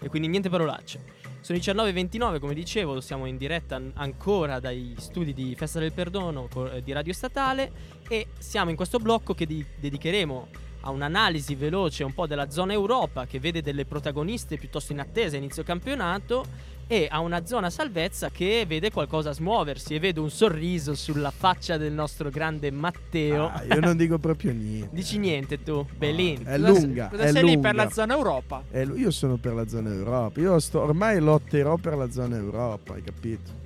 E 0.00 0.08
quindi 0.08 0.26
niente 0.26 0.48
parolacce. 0.48 1.22
Sono 1.44 1.58
le 1.58 1.64
19.29, 1.92 2.38
come 2.40 2.54
dicevo, 2.54 3.02
siamo 3.02 3.26
in 3.26 3.36
diretta 3.36 3.76
an- 3.76 3.90
ancora 3.96 4.60
dai 4.60 4.94
studi 4.96 5.34
di 5.34 5.54
Festa 5.54 5.78
del 5.78 5.92
Perdono 5.92 6.48
eh, 6.72 6.82
di 6.82 6.90
Radio 6.92 7.12
Statale 7.12 7.70
e 8.08 8.28
siamo 8.38 8.70
in 8.70 8.76
questo 8.76 8.98
blocco 8.98 9.34
che 9.34 9.44
di- 9.44 9.62
dedicheremo 9.78 10.48
a 10.80 10.90
un'analisi 10.90 11.54
veloce 11.54 12.02
un 12.02 12.14
po' 12.14 12.26
della 12.26 12.48
zona 12.48 12.72
Europa 12.72 13.26
che 13.26 13.40
vede 13.40 13.60
delle 13.60 13.84
protagoniste 13.84 14.56
piuttosto 14.56 14.92
in 14.92 15.00
attesa 15.00 15.36
inizio 15.36 15.62
campionato 15.64 16.46
e 16.86 17.08
a 17.10 17.20
una 17.20 17.44
zona 17.46 17.70
salvezza 17.70 18.30
che 18.30 18.64
vede 18.66 18.90
qualcosa 18.90 19.32
smuoversi 19.32 19.94
e 19.94 19.98
vedo 19.98 20.22
un 20.22 20.30
sorriso 20.30 20.94
sulla 20.94 21.30
faccia 21.30 21.76
del 21.76 21.92
nostro 21.92 22.30
grande 22.30 22.70
Matteo. 22.70 23.48
Ah, 23.48 23.62
io 23.64 23.80
non 23.80 23.96
dico 23.96 24.18
proprio 24.18 24.52
niente. 24.52 24.88
Dici 24.94 25.18
niente 25.18 25.62
tu, 25.62 25.86
Belin. 25.96 26.42
È 26.44 26.58
Cosa- 26.58 26.68
lunga. 26.68 27.08
Cosa 27.08 27.22
è 27.22 27.32
sei 27.32 27.42
lì 27.44 27.52
lunga. 27.54 27.68
per 27.68 27.74
la 27.76 27.90
zona 27.90 28.14
Europa? 28.14 28.62
Eh, 28.70 28.82
io 28.82 29.10
sono 29.10 29.36
per 29.36 29.54
la 29.54 29.66
zona 29.68 29.90
Europa. 29.92 30.40
Io 30.40 30.58
sto, 30.58 30.80
ormai 30.80 31.20
lotterò 31.20 31.76
per 31.76 31.96
la 31.96 32.10
zona 32.10 32.36
Europa, 32.36 32.94
hai 32.94 33.02
capito? 33.02 33.62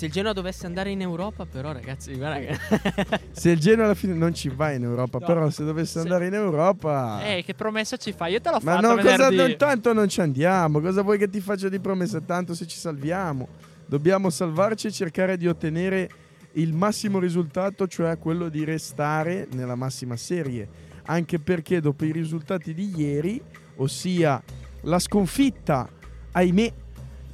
Se 0.00 0.06
il 0.06 0.12
Genoa 0.12 0.32
dovesse 0.32 0.64
andare 0.64 0.88
in 0.88 1.02
Europa, 1.02 1.44
però, 1.44 1.72
ragazzi, 1.72 2.14
guarda 2.14 2.38
che. 2.38 3.20
Se 3.32 3.50
il 3.50 3.58
Genoa 3.58 3.84
alla 3.84 3.94
fine 3.94 4.14
non 4.14 4.32
ci 4.32 4.48
va 4.48 4.70
in 4.70 4.82
Europa, 4.82 5.18
No. 5.18 5.26
però 5.26 5.50
se 5.50 5.62
dovesse 5.62 5.92
Se- 5.92 5.98
andare 6.00 6.26
in 6.28 6.32
Europa... 6.32 7.20
Eh, 7.22 7.42
che 7.44 7.52
promessa 7.52 7.98
ci 7.98 8.12
fai? 8.12 8.32
Io 8.32 8.40
te 8.40 8.48
l'ho 8.48 8.60
Ma 8.62 8.76
fatta 8.76 8.94
no, 8.94 9.02
cosa, 9.02 9.28
non- 9.28 9.56
tanto 9.58 9.92
non 9.92 10.08
ci 10.08 10.22
andiamo. 10.22 10.80
Cosa 10.80 11.02
vuoi 11.02 11.18
che 11.18 11.28
ti 11.28 11.40
faccia 11.42 11.68
di 11.68 11.78
promessa? 11.80 12.18
Tanto 12.22 12.54
se 12.54 12.66
ci 12.66 12.78
salviamo. 12.78 13.46
Dobbiamo 13.84 14.30
salvarci 14.30 14.86
e 14.86 14.90
cercare 14.90 15.36
di 15.36 15.46
ottenere 15.46 16.08
il 16.52 16.72
massimo 16.72 17.18
risultato, 17.18 17.86
cioè 17.86 18.16
quello 18.16 18.48
di 18.48 18.64
restare 18.64 19.48
nella 19.52 19.74
massima 19.74 20.16
serie. 20.16 20.66
Anche 21.08 21.38
perché 21.40 21.82
dopo 21.82 22.06
i 22.06 22.12
risultati 22.12 22.72
di 22.72 22.90
ieri, 22.96 23.38
ossia 23.76 24.42
la 24.84 24.98
sconfitta, 24.98 25.86
ahimè, 26.32 26.72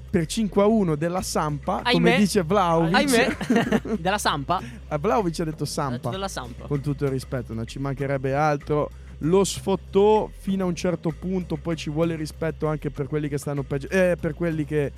per 0.08 0.26
5 0.26 0.62
a 0.62 0.66
1 0.66 0.94
della 0.96 1.22
Sampa, 1.22 1.82
come 1.84 2.10
Ahimè. 2.10 2.16
dice 2.18 2.42
Vlaovic. 2.42 2.94
Ahimè, 2.94 3.96
della 3.98 4.18
Sampa. 4.18 4.60
A 4.88 4.98
Vlaovic 4.98 5.40
ha 5.40 5.44
detto 5.44 5.64
Sampa 5.64 6.10
Della 6.10 6.28
Sampa. 6.28 6.66
con 6.66 6.80
tutto 6.80 7.04
il 7.04 7.10
rispetto, 7.10 7.52
non 7.54 7.66
ci 7.66 7.78
mancherebbe 7.78 8.34
altro. 8.34 8.90
Lo 9.20 9.44
sfottò 9.44 10.28
fino 10.30 10.64
a 10.64 10.66
un 10.66 10.74
certo 10.74 11.10
punto, 11.10 11.56
poi 11.56 11.74
ci 11.76 11.88
vuole 11.90 12.16
rispetto 12.16 12.66
anche 12.66 12.90
per 12.90 13.06
quelli 13.06 13.28
che 13.28 13.38
stanno 13.38 13.62
peggio. 13.62 13.88
Eh, 13.88 14.16
per 14.20 14.34
quelli 14.34 14.64
che, 14.64 14.92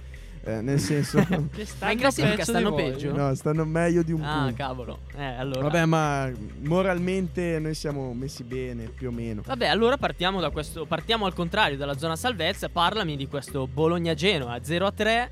eh, 0.44 0.60
nel 0.60 0.78
senso, 0.80 1.18
Che 1.24 1.36
Ma 1.36 1.36
in 1.46 1.66
stanno 1.66 1.94
classifica 1.96 2.30
peggio 2.36 2.44
stanno 2.44 2.74
peggio? 2.74 3.16
no, 3.16 3.34
stanno 3.34 3.64
meglio 3.64 4.02
di 4.02 4.12
un 4.12 4.22
Ah, 4.22 4.38
punto. 4.40 4.54
cavolo. 4.56 4.98
Eh, 5.16 5.24
allora. 5.24 5.60
Vabbè, 5.62 5.84
ma 5.84 6.30
moralmente 6.62 7.58
noi 7.58 7.74
siamo 7.74 8.12
messi 8.14 8.44
bene, 8.44 8.84
più 8.84 9.08
o 9.08 9.10
meno. 9.12 9.42
Vabbè, 9.44 9.66
allora 9.66 9.96
partiamo 9.96 10.40
da 10.40 10.50
questo. 10.50 10.84
Partiamo 10.86 11.26
al 11.26 11.34
contrario, 11.34 11.76
dalla 11.76 11.96
zona 11.98 12.16
salvezza. 12.16 12.68
Parlami 12.68 13.16
di 13.16 13.26
questo 13.28 13.66
Bologna-Genoa 13.66 14.58
0 14.62 14.86
a 14.86 14.92
3. 14.92 15.30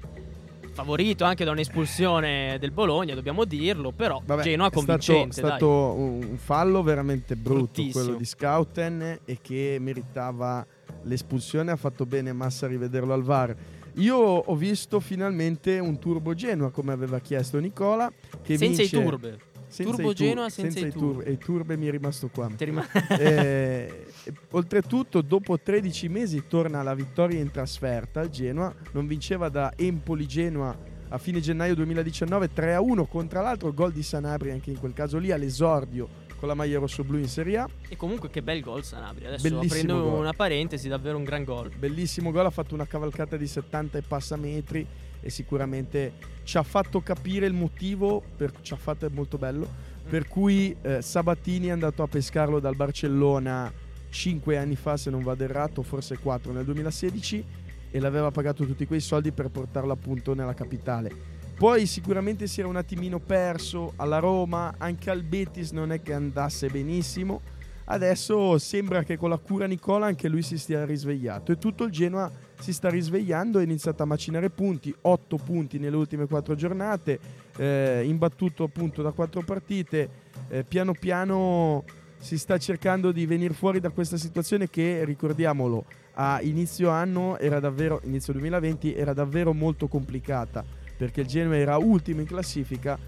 favorito 0.73 1.25
anche 1.25 1.43
da 1.43 1.53
un'espulsione 1.53 2.59
del 2.61 2.71
Bologna, 2.71 3.15
dobbiamo 3.15 3.47
dirlo, 3.47 3.93
però 3.93 4.21
Vabbè, 4.23 4.43
Genoa 4.43 4.67
è 4.67 4.71
stato, 4.71 4.85
convincente. 4.87 5.41
dai. 5.41 5.51
stato 5.53 5.69
un 5.95 6.37
fallo 6.37 6.83
veramente 6.83 7.35
brutto 7.35 7.83
quello 7.93 8.13
di 8.15 8.25
Scouten 8.27 9.21
e 9.25 9.39
che 9.41 9.79
meritava 9.81 10.67
l'espulsione. 11.05 11.71
Ha 11.71 11.77
fatto 11.77 12.05
bene 12.05 12.35
Massa 12.35 12.67
a 12.67 12.69
rivederlo 12.69 13.15
al 13.15 13.23
VAR. 13.23 13.57
Io 13.97 14.17
ho 14.17 14.55
visto 14.57 15.01
finalmente 15.01 15.79
un 15.79 15.99
turbo 15.99 16.35
Genoa 16.35 16.71
come 16.71 16.93
aveva 16.93 17.19
chiesto 17.19 17.59
Nicola. 17.59 18.11
Che 18.43 18.57
senza 18.59 18.83
vince- 18.83 18.97
i 18.97 19.03
turbe. 19.03 19.39
senza 19.69 19.93
Turbo 19.95 20.11
i 20.11 20.15
tur- 20.15 20.27
Genoa 20.29 20.49
senza 20.49 20.79
i 20.87 20.91
turbe. 20.93 21.25
E 21.25 21.33
i 21.33 21.39
turbe 21.39 21.77
mi 21.77 21.87
è 21.87 21.91
rimasto 21.91 22.29
qua. 22.29 22.51
Rim- 22.59 22.87
Eh, 23.19 24.07
oltretutto, 24.51 25.23
dopo 25.23 25.59
13 25.59 26.09
mesi 26.09 26.45
torna 26.47 26.83
la 26.83 26.95
vittoria 26.95 27.41
in 27.41 27.51
trasferta 27.51 28.21
al 28.21 28.29
Genoa. 28.31 28.73
Non 28.93 29.07
vinceva 29.07 29.49
da 29.49 29.73
Empoli-Genoa 29.75 30.95
a 31.09 31.19
fine 31.19 31.41
gennaio 31.41 31.75
2019 31.77 32.51
3-1 32.53 33.07
contro 33.07 33.41
l'altro 33.41 33.73
gol 33.73 33.93
di 33.93 34.03
Sanabria 34.03 34.53
anche 34.53 34.71
in 34.71 34.79
quel 34.79 34.93
caso 34.93 35.19
lì 35.19 35.31
all'esordio 35.31 36.09
con 36.39 36.49
la 36.49 36.55
maglia 36.55 36.79
rossoblu 36.79 37.19
in 37.19 37.29
Serie 37.29 37.59
A. 37.59 37.69
e 37.89 37.97
comunque 37.97 38.31
che 38.31 38.43
bel 38.43 38.61
gol 38.61 38.85
Sanabria. 38.85 39.29
Adesso 39.29 39.43
Bellissimo 39.43 39.93
aprendo 39.93 40.11
gol. 40.11 40.21
una 40.21 40.33
parentesi, 40.33 40.89
davvero 40.89 41.17
un 41.17 41.25
gran 41.25 41.45
gol. 41.45 41.71
Bellissimo 41.77 42.31
gol, 42.31 42.47
ha 42.47 42.51
fatto 42.51 42.75
una 42.75 42.87
cavalcata 42.87 43.37
di 43.37 43.47
70 43.47 43.99
e 43.99 44.03
passa 44.03 44.37
metri 44.37 44.87
e 45.21 45.31
sicuramente 45.31 46.13
ci 46.45 46.57
ha 46.57 46.63
fatto 46.63 47.01
capire 47.01 47.47
il 47.47 47.53
motivo, 47.53 48.23
per, 48.37 48.53
ci 48.63 48.73
ha 48.73 48.77
fatto 48.77 49.07
è 49.07 49.09
molto 49.11 49.39
bello, 49.39 49.69
per 50.09 50.29
cui 50.29 50.77
eh, 50.83 51.03
Sabatini 51.03 51.67
è 51.69 51.71
andato 51.71 52.03
a 52.03 52.07
pescarlo 52.07 52.61
dal 52.61 52.77
Barcellona 52.77 53.73
5 54.09 54.57
anni 54.57 54.77
fa 54.77 54.97
se 54.97 55.11
non 55.11 55.23
vado 55.23 55.45
errato, 55.45 55.83
forse 55.83 56.19
4 56.19 56.53
nel 56.53 56.65
2016 56.65 57.45
e 57.91 58.01
l'aveva 58.01 58.31
pagato 58.31 58.65
tutti 58.65 58.87
quei 58.87 59.01
soldi 59.01 59.33
per 59.33 59.49
portarlo 59.49 59.93
appunto 59.93 60.35
nella 60.35 60.55
capitale. 60.55 61.36
Poi 61.57 61.87
sicuramente 61.87 62.47
si 62.49 62.61
era 62.61 62.69
un 62.69 62.77
attimino 62.77 63.19
perso 63.19 63.95
alla 63.97 64.19
Roma, 64.19 64.75
anche 64.77 65.09
al 65.09 65.23
Betis 65.23 65.71
non 65.71 65.91
è 65.91 66.03
che 66.03 66.13
andasse 66.13 66.69
benissimo. 66.69 67.41
Adesso 67.87 68.59
sembra 68.59 69.03
che 69.05 69.17
con 69.17 69.31
la 69.31 69.39
cura 69.39 69.65
Nicola 69.65 70.05
anche 70.05 70.29
lui 70.29 70.43
si 70.43 70.59
stia 70.59 70.85
risvegliato 70.85 71.53
e 71.53 71.57
tutto 71.57 71.85
il 71.85 71.93
Genoa 71.93 72.31
si 72.59 72.75
sta 72.75 72.91
risvegliando, 72.91 73.59
è 73.59 73.63
iniziato 73.63 74.03
a 74.03 74.07
macinare 74.07 74.51
punti, 74.51 74.95
8 75.01 75.37
punti 75.37 75.79
nelle 75.79 75.97
ultime 75.97 76.27
4 76.27 76.55
giornate, 76.57 77.19
eh, 77.57 78.03
imbattuto 78.05 78.65
appunto 78.65 79.01
da 79.01 79.13
4 79.13 79.41
partite, 79.43 80.11
eh, 80.49 80.63
piano 80.63 80.93
piano 80.93 81.85
si 82.19 82.37
sta 82.37 82.59
cercando 82.59 83.13
di 83.13 83.25
venire 83.25 83.55
fuori 83.55 83.81
da 83.81 83.89
questa 83.89 84.19
situazione 84.19 84.69
che 84.69 85.05
ricordiamolo 85.05 85.85
a 86.15 86.41
inizio 86.43 86.91
anno 86.91 87.39
era 87.39 87.61
davvero 87.61 88.01
inizio 88.05 88.33
2020 88.33 88.95
era 88.95 89.13
davvero 89.13 89.53
molto 89.53 89.87
complicata 89.87 90.65
perché 90.97 91.23
il 91.23 91.27
Genoa 91.27 91.57
era 91.57 91.77
ultimo 91.77 92.21
in 92.21 92.27
classifica 92.27 92.99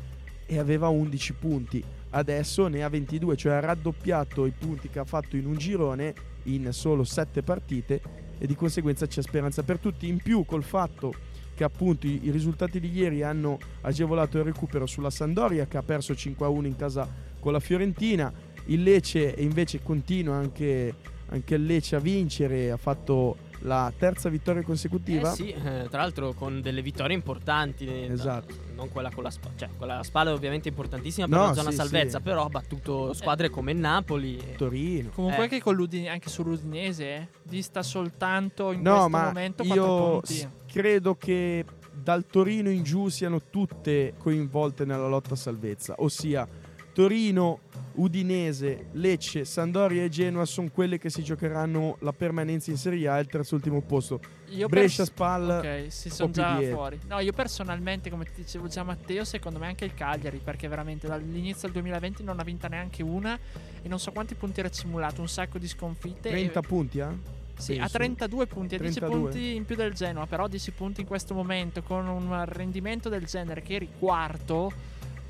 e 0.46 0.58
aveva 0.58 0.88
11 0.88 1.32
punti. 1.34 1.82
Adesso 2.10 2.68
ne 2.68 2.82
ha 2.82 2.88
22 2.88 3.36
cioè 3.36 3.52
ha 3.52 3.60
raddoppiato 3.60 4.46
i 4.46 4.52
punti 4.56 4.88
che 4.88 4.98
ha 4.98 5.04
fatto 5.04 5.36
in 5.36 5.46
un 5.46 5.56
girone 5.56 6.14
in 6.44 6.72
solo 6.72 7.04
7 7.04 7.42
partite 7.42 8.00
e 8.38 8.46
di 8.46 8.54
conseguenza 8.54 9.06
c'è 9.06 9.22
speranza 9.22 9.62
per 9.62 9.78
tutti. 9.78 10.08
In 10.08 10.18
più 10.18 10.44
col 10.44 10.62
fatto 10.62 11.12
che 11.54 11.64
appunto 11.64 12.06
i, 12.06 12.20
risultati 12.30 12.78
di 12.78 12.90
ieri 12.92 13.22
hanno 13.22 13.58
agevolato 13.80 14.38
il 14.38 14.44
recupero 14.44 14.86
sulla 14.86 15.10
Sandoria 15.10 15.66
che 15.66 15.76
ha 15.76 15.82
perso 15.82 16.12
5-1 16.12 16.64
in 16.64 16.76
casa 16.76 17.08
con 17.40 17.52
la 17.52 17.60
Fiorentina 17.60 18.32
il 18.66 18.82
Lecce 18.82 19.34
invece 19.38 19.82
continua 19.82 20.36
anche, 20.36 20.94
anche 21.28 21.54
il 21.54 21.64
Lecce 21.64 21.96
a 21.96 22.00
vincere, 22.00 22.70
ha 22.70 22.76
fatto 22.76 23.36
la 23.62 23.92
terza 23.96 24.28
vittoria 24.28 24.62
consecutiva. 24.62 25.32
Eh 25.32 25.34
sì, 25.34 25.50
eh, 25.50 25.86
tra 25.90 26.00
l'altro 26.02 26.32
con 26.32 26.60
delle 26.60 26.82
vittorie 26.82 27.14
importanti. 27.16 27.86
eh, 27.86 28.12
Esatto. 28.12 28.54
Non 28.74 28.88
quella 28.90 29.10
con 29.10 29.22
la 29.24 29.30
spalla. 29.30 29.56
Cioè, 29.56 29.68
quella 29.76 29.94
alla 29.94 30.02
spalla 30.04 30.30
è 30.30 30.32
ovviamente 30.34 30.68
importantissima 30.68 31.26
per 31.26 31.36
No, 31.38 31.46
la 31.46 31.54
zona 31.54 31.70
sì, 31.70 31.76
salvezza, 31.76 32.18
sì. 32.18 32.22
però 32.24 32.44
ha 32.44 32.48
battuto 32.48 33.12
squadre 33.12 33.48
come 33.50 33.72
il 33.72 33.78
Napoli. 33.78 34.54
Torino. 34.56 35.10
Comunque 35.10 35.40
Eh. 35.40 35.42
anche, 35.44 35.60
con 35.60 35.74
l'Udine- 35.74 36.08
anche 36.08 36.28
sull'Udinese 36.28 37.04
eh, 37.04 37.28
dista 37.42 37.82
soltanto 37.82 38.70
in 38.72 38.80
No, 38.82 38.90
questo 38.92 39.08
ma 39.08 39.24
momento 39.24 39.64
4 39.64 39.84
io 39.84 40.10
punti. 40.12 40.34
s- 40.34 40.48
credo 40.66 41.14
che 41.16 41.64
dal 41.92 42.24
Torino 42.26 42.70
in 42.70 42.84
giù 42.84 43.08
siano 43.08 43.40
tutte 43.50 44.14
coinvolte 44.18 44.84
nella 44.84 45.08
lotta 45.08 45.34
a 45.34 45.36
salvezza, 45.36 45.94
ossia 45.98 46.46
Torino, 46.92 47.60
Udinese, 47.98 48.86
Lecce, 48.92 49.44
Sandoria 49.44 50.04
e 50.04 50.08
Genoa 50.08 50.44
sono 50.44 50.68
quelle 50.72 50.98
che 50.98 51.10
si 51.10 51.22
giocheranno 51.22 51.96
la 52.00 52.12
permanenza 52.12 52.70
in 52.70 52.76
Serie 52.76 53.08
A 53.08 53.18
e 53.18 53.20
il 53.22 53.26
terzo 53.26 53.56
ultimo 53.56 53.80
posto. 53.82 54.20
Io 54.50 54.68
Brescia, 54.68 55.02
pers- 55.02 55.08
Spal, 55.10 55.50
Ok, 55.58 55.92
si 55.92 56.08
sono 56.08 56.30
già 56.30 56.56
dietro. 56.58 56.76
fuori. 56.76 57.00
No, 57.08 57.18
io 57.18 57.32
personalmente, 57.32 58.08
come 58.08 58.24
ti 58.24 58.32
dicevo 58.36 58.68
già 58.68 58.84
Matteo, 58.84 59.24
secondo 59.24 59.58
me 59.58 59.66
anche 59.66 59.84
il 59.84 59.94
Cagliari, 59.94 60.40
perché 60.42 60.68
veramente 60.68 61.08
dall'inizio 61.08 61.62
del 61.62 61.72
2020 61.72 62.22
non 62.22 62.38
ha 62.38 62.44
vinta 62.44 62.68
neanche 62.68 63.02
una 63.02 63.36
e 63.82 63.88
non 63.88 63.98
so 63.98 64.12
quanti 64.12 64.34
punti 64.36 64.60
era 64.60 64.68
accumulato, 64.68 65.20
un 65.20 65.28
sacco 65.28 65.58
di 65.58 65.66
sconfitte. 65.66 66.30
30 66.30 66.60
e- 66.60 66.62
punti, 66.62 66.98
eh? 66.98 67.36
Sì, 67.58 67.72
penso. 67.72 67.84
ha 67.84 67.88
32 67.88 68.46
punti, 68.46 68.74
ha 68.76 68.78
10 68.78 68.98
32. 69.00 69.30
punti 69.30 69.56
in 69.56 69.64
più 69.64 69.74
del 69.74 69.92
Genoa, 69.92 70.26
però 70.26 70.46
10 70.46 70.70
punti 70.70 71.00
in 71.00 71.06
questo 71.08 71.34
momento 71.34 71.82
con 71.82 72.06
un 72.06 72.44
rendimento 72.46 73.08
del 73.08 73.24
genere 73.24 73.62
che 73.62 73.74
eri 73.74 73.88
quarto. 73.98 74.70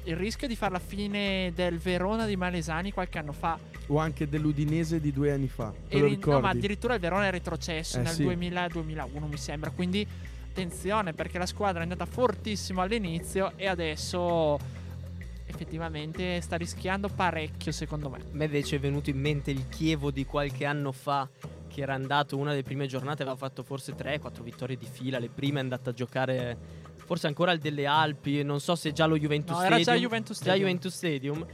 Il 0.09 0.17
rischio 0.17 0.49
di 0.49 0.57
fare 0.57 0.73
la 0.73 0.79
fine 0.79 1.53
del 1.55 1.77
Verona 1.77 2.25
di 2.25 2.35
Malesani 2.35 2.93
qualche 2.93 3.19
anno 3.19 3.33
fa. 3.33 3.59
O 3.89 3.99
anche 3.99 4.27
dell'Udinese 4.27 5.01
di 5.01 5.13
due 5.13 5.33
anni 5.33 5.49
fa. 5.49 5.71
Te 5.87 5.99
lo 5.99 6.07
Eri- 6.07 6.19
no, 6.25 6.41
ma 6.41 6.49
addirittura 6.49 6.95
il 6.95 7.01
Verona 7.01 7.27
è 7.27 7.31
retrocesso 7.31 7.99
Eh, 7.99 8.03
nel 8.03 8.15
sì. 8.15 8.25
2000-2001, 8.25 9.29
mi 9.29 9.37
sembra. 9.37 9.69
Quindi 9.69 10.07
attenzione 10.49 11.13
perché 11.13 11.37
la 11.37 11.45
squadra 11.45 11.81
è 11.81 11.83
andata 11.83 12.07
fortissimo 12.07 12.81
all'inizio 12.81 13.53
e 13.57 13.67
adesso 13.67 14.59
effettivamente 15.45 16.41
sta 16.41 16.57
rischiando 16.57 17.09
parecchio, 17.09 17.71
secondo 17.71 18.09
me. 18.09 18.17
A 18.17 18.23
me 18.31 18.47
invece 18.47 18.77
è 18.77 18.81
venuto 18.81 19.11
in 19.11 19.21
mente 19.21 19.51
il 19.51 19.69
Chievo 19.69 20.11
di 20.11 20.25
qualche 20.25 20.65
anno 20.65 20.91
fa 20.91 21.29
che 21.69 21.83
era 21.83 21.93
andato 21.93 22.39
una 22.39 22.51
delle 22.51 22.63
prime 22.63 22.87
giornate, 22.87 23.23
aveva 23.23 23.37
fatto 23.37 23.63
forse 23.63 23.95
3-4 23.95 24.43
vittorie 24.43 24.79
di 24.79 24.87
fila, 24.91 25.19
le 25.19 25.29
prime 25.29 25.59
è 25.59 25.63
andata 25.63 25.91
a 25.91 25.93
giocare 25.93 26.57
forse 27.09 27.27
ancora 27.27 27.53
al 27.53 27.59
delle 27.59 27.87
Alpi, 27.87 28.43
non 28.43 28.61
so 28.61 28.75
se 28.77 28.93
già 28.93 29.07
lo 29.07 29.17
Juventus 29.19 29.57
No, 29.57 29.63
Stadium. 29.63 29.81
era 29.81 29.93
già 29.95 29.99
Juventus 29.99 30.37
già 30.37 30.43
Stadium. 30.43 30.67
Juventus 30.67 30.95
Stadium 30.95 31.47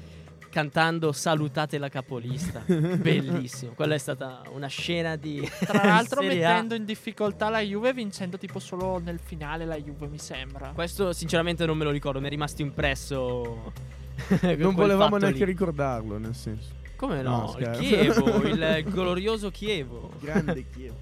cantando 0.51 1.13
Salutate 1.13 1.79
la 1.79 1.89
capolista. 1.89 2.63
Bellissimo. 2.67 3.73
Quella 3.73 3.95
è 3.95 3.99
stata 3.99 4.43
una 4.53 4.67
scena 4.67 5.15
di 5.15 5.49
Tra 5.61 5.85
l'altro 5.85 6.21
Serie 6.27 6.45
A. 6.45 6.49
mettendo 6.51 6.75
in 6.75 6.85
difficoltà 6.85 7.49
la 7.51 7.61
Juve 7.61 7.93
vincendo 7.93 8.37
tipo 8.37 8.59
solo 8.59 8.99
nel 8.99 9.21
finale 9.23 9.65
la 9.65 9.77
Juve, 9.77 10.09
mi 10.09 10.19
sembra. 10.19 10.73
Questo 10.75 11.13
sinceramente 11.13 11.65
non 11.67 11.77
me 11.79 11.85
lo 11.85 11.91
ricordo, 11.93 12.21
mi 12.21 12.27
è 12.27 12.31
rimasto 12.31 12.63
impresso 12.63 13.73
Non 14.59 14.75
volevamo 14.75 15.17
neanche 15.19 15.45
ricordarlo, 15.45 16.19
nel 16.19 16.35
senso. 16.35 16.83
Come 16.97 17.23
No, 17.23 17.53
no? 17.53 17.57
il. 17.59 17.71
Chievo, 17.79 18.43
il 18.47 18.85
glorioso 18.89 19.51
Chievo. 19.51 20.11
Grande 20.21 20.65
Chievo. 20.73 20.97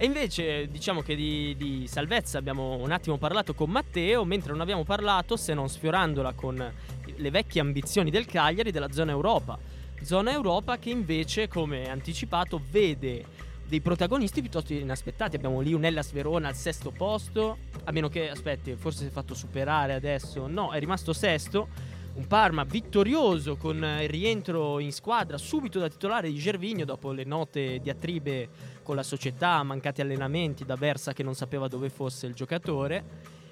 E 0.00 0.04
invece 0.04 0.68
diciamo 0.68 1.02
che 1.02 1.16
di, 1.16 1.56
di 1.56 1.88
salvezza 1.88 2.38
abbiamo 2.38 2.76
un 2.76 2.92
attimo 2.92 3.18
parlato 3.18 3.52
con 3.52 3.68
Matteo, 3.68 4.24
mentre 4.24 4.52
non 4.52 4.60
abbiamo 4.60 4.84
parlato, 4.84 5.36
se 5.36 5.54
non 5.54 5.68
sfiorandola 5.68 6.34
con 6.34 6.72
le 7.16 7.30
vecchie 7.30 7.60
ambizioni 7.60 8.08
del 8.08 8.24
Cagliari, 8.24 8.70
della 8.70 8.92
zona 8.92 9.10
Europa. 9.10 9.58
Zona 10.02 10.30
Europa 10.30 10.78
che 10.78 10.90
invece, 10.90 11.48
come 11.48 11.90
anticipato, 11.90 12.62
vede 12.70 13.24
dei 13.66 13.80
protagonisti 13.80 14.40
piuttosto 14.40 14.72
inaspettati. 14.72 15.34
Abbiamo 15.34 15.60
lì 15.60 15.72
un 15.72 15.84
Hellas 15.84 16.12
Verona 16.12 16.46
al 16.46 16.54
sesto 16.54 16.92
posto, 16.92 17.58
a 17.82 17.90
meno 17.90 18.08
che, 18.08 18.30
aspetti, 18.30 18.76
forse 18.76 19.00
si 19.00 19.06
è 19.06 19.10
fatto 19.10 19.34
superare 19.34 19.94
adesso. 19.94 20.46
No, 20.46 20.70
è 20.70 20.78
rimasto 20.78 21.12
sesto. 21.12 21.96
Un 22.14 22.26
Parma 22.26 22.64
vittorioso 22.64 23.56
con 23.56 23.76
il 23.76 24.08
rientro 24.08 24.80
in 24.80 24.92
squadra 24.92 25.38
subito 25.38 25.78
da 25.78 25.88
titolare 25.88 26.28
di 26.28 26.36
Gervigno 26.36 26.84
dopo 26.84 27.12
le 27.12 27.22
note 27.22 27.78
diatribe 27.78 28.48
con 28.88 28.96
la 28.96 29.02
società, 29.02 29.62
mancati 29.64 30.00
allenamenti 30.00 30.64
da 30.64 30.74
Versa 30.74 31.12
che 31.12 31.22
non 31.22 31.34
sapeva 31.34 31.68
dove 31.68 31.90
fosse 31.90 32.26
il 32.26 32.32
giocatore. 32.32 33.04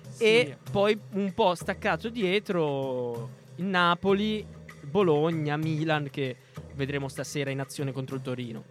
Sì. 0.09 0.25
E 0.25 0.57
poi 0.71 0.99
un 1.11 1.35
po' 1.35 1.55
staccato 1.55 2.09
dietro 2.09 3.29
il 3.57 3.67
Napoli, 3.67 4.47
Bologna, 4.81 5.59
Milan 5.59 6.09
che 6.11 6.37
vedremo 6.75 7.09
stasera 7.09 7.51
in 7.51 7.61
azione 7.61 7.93
contro 7.93 8.17
il 8.17 8.23
Torino. 8.23 8.65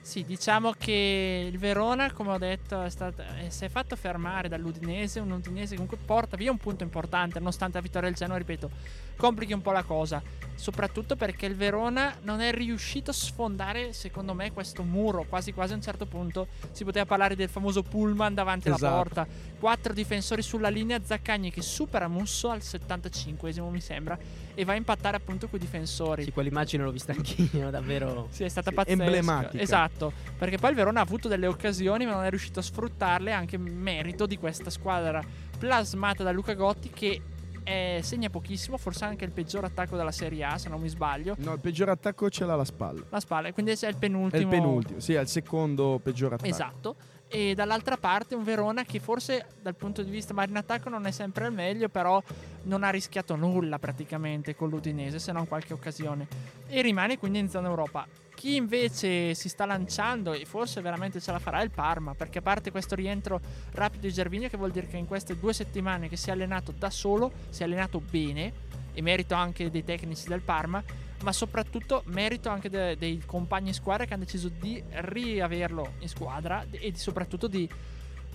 Sì, 0.00 0.24
diciamo 0.24 0.74
che 0.78 1.50
il 1.52 1.58
Verona, 1.58 2.12
come 2.12 2.30
ho 2.30 2.38
detto, 2.38 2.80
è 2.80 2.88
stato- 2.88 3.22
eh, 3.22 3.50
si 3.50 3.64
è 3.64 3.68
fatto 3.68 3.96
fermare 3.96 4.48
dall'Udinese. 4.48 5.18
Un 5.18 5.32
Udinese 5.32 5.70
che 5.70 5.80
comunque 5.82 5.98
porta 5.98 6.36
via 6.36 6.52
un 6.52 6.58
punto 6.58 6.84
importante, 6.84 7.40
nonostante 7.40 7.78
la 7.78 7.82
vittoria 7.82 8.08
del 8.08 8.16
Genoa, 8.16 8.36
ripeto, 8.36 8.70
complichi 9.18 9.52
un 9.52 9.60
po' 9.60 9.72
la 9.72 9.82
cosa. 9.82 10.22
Soprattutto 10.54 11.14
perché 11.14 11.46
il 11.46 11.54
Verona 11.54 12.16
non 12.22 12.40
è 12.40 12.50
riuscito 12.52 13.10
a 13.10 13.14
sfondare, 13.14 13.92
secondo 13.92 14.34
me, 14.34 14.50
questo 14.52 14.82
muro. 14.82 15.24
Quasi 15.28 15.52
quasi 15.52 15.72
a 15.72 15.76
un 15.76 15.82
certo 15.82 16.04
punto 16.04 16.48
si 16.72 16.82
poteva 16.82 17.06
parlare 17.06 17.36
del 17.36 17.48
famoso 17.48 17.84
pullman 17.84 18.34
davanti 18.34 18.66
alla 18.66 18.76
Esatto. 18.76 18.94
porta. 18.96 19.26
Quattro 19.60 19.92
difensori 19.92 20.42
sulla 20.42 20.68
linea, 20.68 20.98
Zaccagni 21.00 21.52
che 21.52 21.62
supera 21.62 22.08
Musso 22.08 22.48
al 22.50 22.58
75esimo, 22.58 23.70
mi 23.70 23.80
sembra, 23.80 24.18
e 24.52 24.64
va 24.64 24.72
a 24.72 24.74
impattare 24.76 25.16
appunto 25.16 25.46
quei 25.46 25.60
difensori. 25.60 26.24
Sì, 26.24 26.32
quell'immagine 26.32 26.82
l'ho 26.82 26.90
vista 26.90 27.12
anch'io, 27.12 27.70
davvero. 27.70 28.26
Sì, 28.32 28.42
è 28.42 28.48
stata 28.48 28.70
Sì, 28.70 28.74
pazzesca. 28.74 29.00
emblematica. 29.04 29.62
Esatto. 29.62 30.12
Perché 30.36 30.58
poi 30.58 30.70
il 30.70 30.76
Verona 30.76 30.98
ha 30.98 31.04
avuto 31.04 31.28
delle 31.28 31.46
occasioni 31.46 32.04
ma 32.04 32.14
non 32.14 32.24
è 32.24 32.30
riuscito 32.30 32.58
a 32.58 32.62
sfruttarle 32.62 33.30
anche 33.32 33.58
merito 33.58 34.26
di 34.26 34.36
questa 34.36 34.70
squadra 34.70 35.22
plasmata 35.56 36.24
da 36.24 36.32
Luca 36.32 36.54
Gotti 36.54 36.90
che 36.90 37.20
eh, 37.68 38.00
segna 38.02 38.30
pochissimo, 38.30 38.78
forse 38.78 39.04
anche 39.04 39.24
il 39.24 39.30
peggior 39.30 39.64
attacco 39.64 39.96
della 39.96 40.10
Serie 40.12 40.42
A 40.44 40.56
se 40.58 40.68
non 40.68 40.80
mi 40.80 40.88
sbaglio. 40.88 41.34
No, 41.38 41.52
il 41.52 41.60
peggior 41.60 41.90
attacco 41.90 42.30
ce 42.30 42.44
l'ha 42.46 42.54
alla 42.54 42.64
spalla. 42.64 43.02
La 43.10 43.20
spalla, 43.20 43.52
quindi 43.52 43.72
è 43.72 43.74
il 43.74 43.94
È 43.94 43.98
penultimo. 43.98 44.42
il 44.42 44.48
penultimo, 44.48 45.00
sì, 45.00 45.12
è 45.14 45.20
il 45.20 45.28
secondo 45.28 46.00
peggior 46.02 46.32
attacco. 46.32 46.48
Esatto. 46.48 46.96
E 47.30 47.54
dall'altra 47.54 47.98
parte 47.98 48.34
un 48.34 48.42
Verona 48.42 48.84
che 48.84 49.00
forse 49.00 49.46
dal 49.60 49.74
punto 49.74 50.02
di 50.02 50.10
vista 50.10 50.32
in 50.42 50.56
attacco 50.56 50.88
non 50.88 51.06
è 51.06 51.10
sempre 51.10 51.46
il 51.46 51.52
meglio, 51.52 51.90
però 51.90 52.22
non 52.62 52.82
ha 52.82 52.90
rischiato 52.90 53.36
nulla 53.36 53.78
praticamente 53.78 54.56
con 54.56 54.70
l'Udinese, 54.70 55.18
se 55.18 55.32
non 55.32 55.46
qualche 55.46 55.74
occasione. 55.74 56.26
E 56.68 56.80
rimane 56.80 57.18
quindi 57.18 57.38
in 57.38 57.50
zona 57.50 57.68
Europa. 57.68 58.06
Chi 58.34 58.54
invece 58.54 59.34
si 59.34 59.48
sta 59.48 59.66
lanciando 59.66 60.32
e 60.32 60.44
forse 60.46 60.80
veramente 60.80 61.20
ce 61.20 61.32
la 61.32 61.38
farà 61.38 61.60
è 61.60 61.64
il 61.64 61.70
Parma, 61.70 62.14
perché 62.14 62.38
a 62.38 62.42
parte 62.42 62.70
questo 62.70 62.94
rientro 62.94 63.40
rapido 63.72 64.06
di 64.06 64.12
Gervinho, 64.12 64.48
che 64.48 64.56
vuol 64.56 64.70
dire 64.70 64.86
che 64.86 64.96
in 64.96 65.06
queste 65.06 65.36
due 65.36 65.52
settimane 65.52 66.08
che 66.08 66.16
si 66.16 66.30
è 66.30 66.32
allenato 66.32 66.72
da 66.72 66.88
solo, 66.88 67.32
si 67.50 67.62
è 67.62 67.64
allenato 67.64 68.00
bene, 68.00 68.52
e 68.94 69.02
merito 69.02 69.34
anche 69.34 69.70
dei 69.70 69.84
tecnici 69.84 70.28
del 70.28 70.40
Parma, 70.40 70.82
ma 71.22 71.32
soprattutto 71.32 72.02
merito 72.06 72.48
anche 72.48 72.68
de- 72.70 72.96
dei 72.96 73.22
compagni 73.24 73.72
squadra 73.72 74.04
che 74.04 74.14
hanno 74.14 74.24
deciso 74.24 74.48
di 74.48 74.82
riaverlo 74.90 75.94
in 76.00 76.08
squadra 76.08 76.64
e 76.70 76.90
di- 76.92 76.98
soprattutto 76.98 77.48
di 77.48 77.68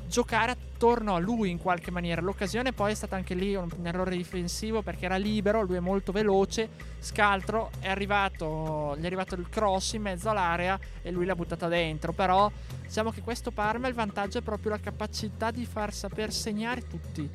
giocare 0.08 0.52
attorno 0.52 1.16
a 1.16 1.20
lui 1.20 1.50
in 1.50 1.58
qualche 1.58 1.92
maniera. 1.92 2.22
L'occasione 2.22 2.74
poi 2.74 2.92
è 2.92 2.96
stata 2.96 3.16
anche 3.16 3.34
lì 3.34 3.56
un, 3.56 3.70
un 3.76 3.88
errore 3.88 4.16
difensivo 4.16 4.82
perché 4.82 5.06
era 5.06 5.16
libero, 5.16 5.62
lui 5.62 5.78
è 5.78 5.80
molto 5.80 6.12
veloce, 6.12 6.70
scaltro, 7.00 7.72
è 7.80 7.90
arrivato, 7.90 8.96
gli 8.98 9.04
è 9.04 9.06
arrivato 9.06 9.36
il 9.36 9.48
cross 9.50 9.94
in 9.94 10.02
mezzo 10.04 10.30
all'area 10.30 10.80
e 11.02 11.12
lui 11.12 11.26
l'ha 11.26 11.36
buttata 11.36 11.68
dentro. 11.68 12.12
Però 12.14 12.52
diciamo 12.82 13.12
che 13.12 13.22
questo 13.22 13.52
Parma 13.52 13.88
il 13.88 13.94
vantaggio 13.94 14.40
è 14.40 14.42
proprio 14.42 14.72
la 14.72 14.80
capacità 14.80 15.52
di 15.52 15.66
far 15.66 15.94
saper 15.94 16.32
segnare 16.32 16.88
tutti. 16.88 17.30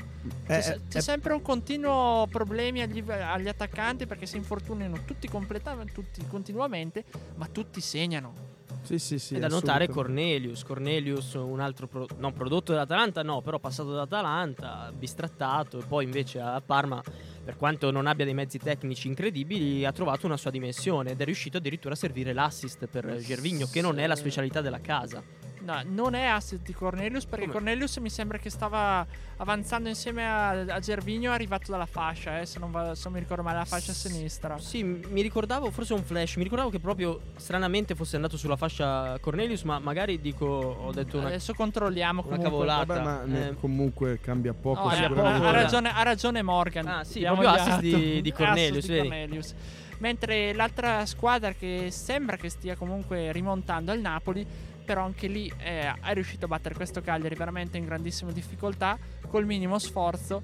C'è, 0.47 0.57
Eh, 0.57 0.63
se- 0.63 0.73
eh, 0.75 0.81
c'è 0.89 0.99
eh, 0.99 1.01
sempre 1.03 1.33
un 1.33 1.43
continuo 1.43 2.27
problemi 2.29 2.83
agli, 2.83 3.03
agli 3.11 3.49
attaccanti 3.49 4.07
perché 4.07 4.27
si 4.27 4.37
infortunano 4.37 5.05
tutti, 5.05 5.29
tutti 5.29 6.27
continuamente, 6.27 7.05
ma 7.37 7.47
tutti 7.47 7.81
segnano. 7.81 8.57
Sì, 8.89 8.99
sì, 8.99 9.19
sì. 9.19 9.35
è 9.35 9.39
da 9.39 9.49
notare. 9.49 9.87
Cornelius. 9.87 10.65
Cornelius, 10.65 11.35
un 11.35 11.61
altro 11.61 11.87
pro- 11.87 12.07
non 12.17 12.33
prodotto 12.33 12.73
dell'Atalanta, 12.73 13.23
no, 13.23 13.43
però 13.43 13.59
passato 13.59 13.91
dall'Atalanta, 13.91 14.91
bistrattato. 14.97 15.81
E 15.81 15.85
poi 15.87 16.05
invece 16.05 16.41
a 16.41 16.63
Parma, 16.65 17.03
per 17.45 17.57
quanto 17.57 17.91
non 17.91 18.07
abbia 18.07 18.25
dei 18.25 18.33
mezzi 18.33 18.59
tecnici 18.59 19.07
incredibili, 19.09 19.85
ha 19.85 19.93
trovato 19.93 20.25
una 20.25 20.39
sua 20.39 20.51
dimensione 20.51 21.11
ed 21.11 21.21
è 21.21 21.25
riuscito 21.27 21.59
addirittura 21.59 21.93
a 21.93 21.97
servire 21.99 22.33
l'assist 22.33 22.87
per 22.87 23.19
Gervigno, 23.19 23.69
che 23.71 23.83
non 23.83 23.99
è 23.99 24.07
la 24.07 24.17
specialità 24.17 24.63
della 24.63 24.81
casa. 24.81 25.23
No, 25.69 25.83
non 25.85 26.15
è 26.15 26.25
asset 26.25 26.63
di 26.63 26.73
Cornelius 26.73 27.27
perché 27.27 27.45
Come? 27.45 27.53
Cornelius 27.59 27.99
mi 27.99 28.09
sembra 28.09 28.39
che 28.39 28.49
stava 28.49 29.07
avanzando 29.37 29.91
insieme 29.91 30.27
a, 30.27 30.49
a 30.51 30.79
Gervigno, 30.81 31.31
è 31.31 31.35
arrivato 31.35 31.71
dalla 31.71 31.85
fascia, 31.85 32.41
eh, 32.41 32.47
se, 32.47 32.59
non 32.59 32.71
va- 32.71 32.95
se 32.95 33.03
non 33.05 33.13
mi 33.13 33.19
ricordo 33.19 33.43
male, 33.43 33.59
la 33.59 33.65
fascia 33.67 33.91
a 33.91 33.95
sinistra. 33.95 34.57
Sì, 34.59 34.83
mi 34.83 35.21
ricordavo, 35.21 35.71
forse 35.71 35.93
un 35.93 36.03
flash, 36.03 36.37
mi 36.37 36.45
ricordavo 36.45 36.71
che 36.71 36.79
proprio 36.79 37.21
stranamente 37.37 37.95
fosse 37.95 38.17
andato 38.17 38.39
sulla 38.39 38.57
fascia 38.57 39.19
Cornelius, 39.21 39.63
ma 39.65 39.79
magari 39.79 40.19
dico, 40.23 40.47
ho 40.47 40.91
detto 40.91 41.19
una, 41.19 41.27
Adesso 41.27 41.53
controlliamo 41.53 42.23
una 42.27 42.37
comunque. 42.37 42.51
cavolata. 42.51 42.85
Vabbè, 42.87 43.05
ma 43.05 43.23
ne- 43.25 43.49
Eh, 43.49 43.55
comunque 43.57 44.21
cambia 44.23 44.55
poco. 44.55 44.89
No, 44.89 44.95
eh, 44.95 45.05
ha, 45.05 45.51
ragione, 45.51 45.93
ha 45.93 46.03
ragione 46.03 46.41
Morgan. 46.41 46.87
Ah, 46.87 47.05
sì, 47.05 47.19
Diamo 47.19 47.41
proprio 47.43 47.63
assist 47.63 47.81
di- 47.81 48.23
di 48.23 48.33
Cornelius, 48.33 48.85
Assist 48.85 48.91
di? 48.93 48.99
Cornelius. 49.01 49.55
Mentre 49.99 50.55
l'altra 50.55 51.05
squadra 51.05 51.53
che 51.53 51.89
sembra 51.91 52.37
che 52.37 52.49
stia 52.49 52.75
comunque 52.75 53.33
rimontando 53.33 53.93
è 53.93 53.95
il 53.97 54.01
Napoli, 54.01 54.47
però 54.89 55.05
anche 55.05 55.27
lì 55.27 55.53
eh, 55.59 55.93
è 56.01 56.15
riuscito 56.15 56.47
a 56.47 56.49
battere 56.49 56.75
questo 56.75 57.03
Cagliari 57.03 57.35
veramente 57.35 57.77
in 57.77 57.85
grandissima 57.85 58.33
difficoltà, 58.33 58.97
col 59.29 59.45
minimo 59.45 59.79
sforzo. 59.79 60.41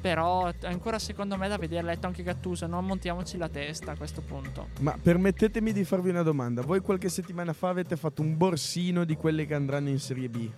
Però 0.00 0.46
è 0.46 0.54
ancora 0.62 1.00
secondo 1.00 1.36
me 1.36 1.48
da 1.48 1.58
vedere, 1.58 1.82
letto 1.82 2.06
anche 2.06 2.22
Gattuso, 2.22 2.68
non 2.68 2.86
montiamoci 2.86 3.36
la 3.36 3.48
testa 3.48 3.90
a 3.90 3.96
questo 3.96 4.20
punto. 4.22 4.68
Ma 4.78 4.96
permettetemi 4.96 5.72
di 5.72 5.82
farvi 5.82 6.08
una 6.10 6.22
domanda. 6.22 6.62
Voi 6.62 6.78
qualche 6.80 7.08
settimana 7.08 7.52
fa 7.52 7.68
avete 7.70 7.96
fatto 7.96 8.22
un 8.22 8.36
borsino 8.36 9.04
di 9.04 9.16
quelle 9.16 9.44
che 9.44 9.54
andranno 9.54 9.88
in 9.88 9.98
Serie 9.98 10.28
B. 10.28 10.48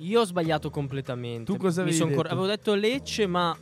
Io 0.00 0.20
ho 0.20 0.24
sbagliato 0.26 0.68
completamente. 0.68 1.50
Tu 1.50 1.56
cosa 1.58 1.82
Mi 1.82 1.88
avevi 1.88 1.96
son 1.96 2.12
cor- 2.12 2.24
detto? 2.24 2.34
avevo 2.34 2.46
detto 2.46 2.74
Lecce, 2.74 3.26
ma 3.26 3.56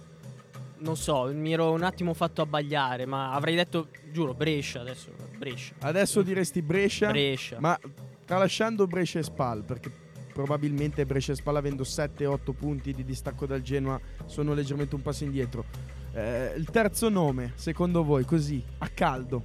non 0.78 0.96
so, 0.96 1.30
mi 1.32 1.52
ero 1.52 1.70
un 1.70 1.84
attimo 1.84 2.12
fatto 2.14 2.42
abbagliare, 2.42 3.06
ma 3.06 3.30
avrei 3.30 3.54
detto, 3.54 3.88
giuro, 4.10 4.34
Brescia 4.34 4.80
adesso, 4.80 5.10
Brescia. 5.38 5.74
Adesso 5.78 6.20
diresti 6.22 6.60
Brescia, 6.60 7.08
Brescia. 7.10 7.56
ma 7.60 7.78
tralasciando 8.24 8.86
Brescia 8.86 9.18
e 9.18 9.22
Spal, 9.22 9.64
perché 9.64 9.90
probabilmente 10.32 11.06
Brescia 11.06 11.32
e 11.32 11.36
Spal 11.36 11.56
avendo 11.56 11.82
7-8 11.82 12.52
punti 12.52 12.92
di 12.92 13.04
distacco 13.04 13.46
dal 13.46 13.62
Genoa 13.62 14.00
sono 14.26 14.54
leggermente 14.54 14.94
un 14.94 15.02
passo 15.02 15.24
indietro. 15.24 15.64
Eh, 16.12 16.54
il 16.56 16.68
terzo 16.70 17.08
nome, 17.08 17.52
secondo 17.54 18.04
voi, 18.04 18.24
così, 18.24 18.62
a 18.78 18.88
caldo. 18.88 19.42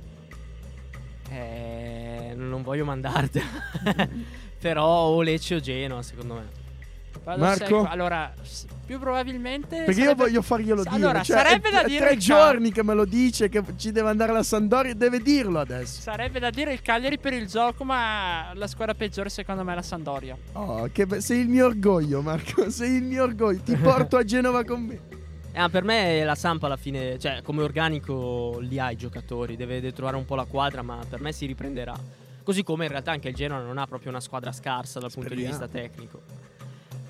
Eh, 1.30 2.34
non 2.36 2.64
voglio 2.64 2.86
mandartela. 2.86 3.46
Però 4.60 4.86
o 4.86 5.22
Lecce 5.22 5.56
o 5.56 5.60
Genoa, 5.60 6.02
secondo 6.02 6.34
me. 6.34 6.59
Vado 7.30 7.42
Marco? 7.42 7.66
secco. 7.66 7.88
Allora, 7.88 8.34
più 8.86 9.00
probabilmente. 9.00 9.84
Perché 9.84 9.92
io 9.92 10.06
sarebbe- 10.08 10.24
voglio 10.24 10.42
farglielo 10.42 10.84
dire. 10.84 10.96
Allora, 10.96 11.22
cioè, 11.22 11.38
sarebbe 11.38 11.70
da 11.70 11.84
dire 11.84 12.06
tre 12.08 12.18
giorni 12.18 12.72
che 12.72 12.84
me 12.84 12.94
lo 12.96 13.06
dice 13.06 13.50
che 13.50 13.62
ci 13.76 13.92
deve 13.92 14.10
andare 14.10 14.32
la 14.34 14.44
Sandoria, 14.44 14.94
deve 14.96 15.20
dirlo 15.20 15.60
adesso. 15.60 16.02
Sarebbe 16.02 16.40
da 16.40 16.50
dire 16.50 16.74
il 16.74 16.82
Cagliari 16.82 17.20
per 17.20 17.34
il 17.34 17.48
gioco, 17.48 17.84
ma 17.84 18.52
la 18.56 18.68
squadra 18.68 18.96
peggiore 18.96 19.30
secondo 19.30 19.64
me 19.64 19.74
è 19.74 19.76
la 19.76 19.82
Sandoria. 19.84 20.36
Oh, 20.54 20.90
che 20.92 21.06
be- 21.06 21.22
sei 21.22 21.42
il 21.42 21.48
mio 21.50 21.66
orgoglio, 21.68 22.22
Marco. 22.22 22.70
Sei 22.80 22.96
il 22.96 23.04
mio 23.04 23.24
orgoglio. 23.24 23.62
Ti 23.62 23.76
porto 23.76 24.18
a 24.18 24.24
Genova 24.24 24.64
con 24.64 24.82
me. 24.82 25.00
Ah, 25.54 25.68
per 25.70 25.84
me 25.84 26.24
la 26.24 26.36
Sampa 26.36 26.68
alla 26.68 26.78
fine, 26.78 27.18
cioè 27.20 27.42
come 27.42 27.62
organico 27.64 28.60
li 28.62 28.80
ha 28.80 28.92
i 28.92 28.96
giocatori, 28.96 29.56
deve, 29.56 29.76
deve 29.82 29.92
trovare 29.94 30.16
un 30.16 30.24
po' 30.26 30.36
la 30.36 30.46
quadra, 30.46 30.82
ma 30.84 31.00
per 31.10 31.20
me 31.22 31.32
si 31.32 31.46
riprenderà. 31.46 31.94
Così 32.44 32.64
come 32.64 32.86
in 32.86 32.92
realtà 32.92 33.12
anche 33.12 33.28
il 33.30 33.36
Genoa 33.36 33.60
non 33.60 33.78
ha 33.78 33.86
proprio 33.86 34.10
una 34.10 34.22
squadra 34.22 34.52
scarsa 34.52 35.00
dal 35.00 35.12
punto 35.12 35.30
di 35.34 35.42
Speriamo. 35.42 35.58
vista 35.66 35.80
tecnico. 35.80 36.22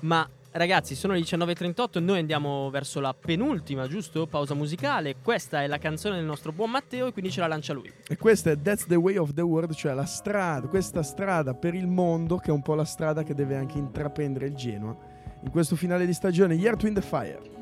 Ma 0.00 0.28
ragazzi, 0.52 0.94
sono 0.94 1.14
le 1.14 1.20
19.38, 1.20 2.02
noi 2.02 2.18
andiamo 2.18 2.70
verso 2.70 3.00
la 3.00 3.14
penultima, 3.14 3.86
giusto? 3.86 4.26
Pausa 4.26 4.54
musicale. 4.54 5.16
Questa 5.22 5.62
è 5.62 5.66
la 5.66 5.78
canzone 5.78 6.16
del 6.16 6.24
nostro 6.24 6.52
buon 6.52 6.70
Matteo 6.70 7.06
e 7.06 7.12
quindi 7.12 7.30
ce 7.30 7.40
la 7.40 7.46
lancia 7.46 7.72
lui. 7.72 7.92
E 8.08 8.16
questa 8.16 8.50
è 8.50 8.60
That's 8.60 8.86
the 8.86 8.96
Way 8.96 9.16
of 9.16 9.34
the 9.34 9.42
World, 9.42 9.74
cioè 9.74 9.94
la 9.94 10.06
strada, 10.06 10.66
questa 10.66 11.02
strada 11.02 11.54
per 11.54 11.74
il 11.74 11.86
mondo, 11.86 12.36
che 12.38 12.50
è 12.50 12.52
un 12.52 12.62
po' 12.62 12.74
la 12.74 12.84
strada 12.84 13.22
che 13.22 13.34
deve 13.34 13.56
anche 13.56 13.78
intraprendere 13.78 14.46
il 14.46 14.54
Genoa 14.54 14.96
in 15.42 15.50
questo 15.50 15.76
finale 15.76 16.06
di 16.06 16.12
stagione. 16.12 16.54
Year 16.54 16.76
to 16.76 16.86
in 16.86 16.94
the 16.94 17.02
Fire. 17.02 17.59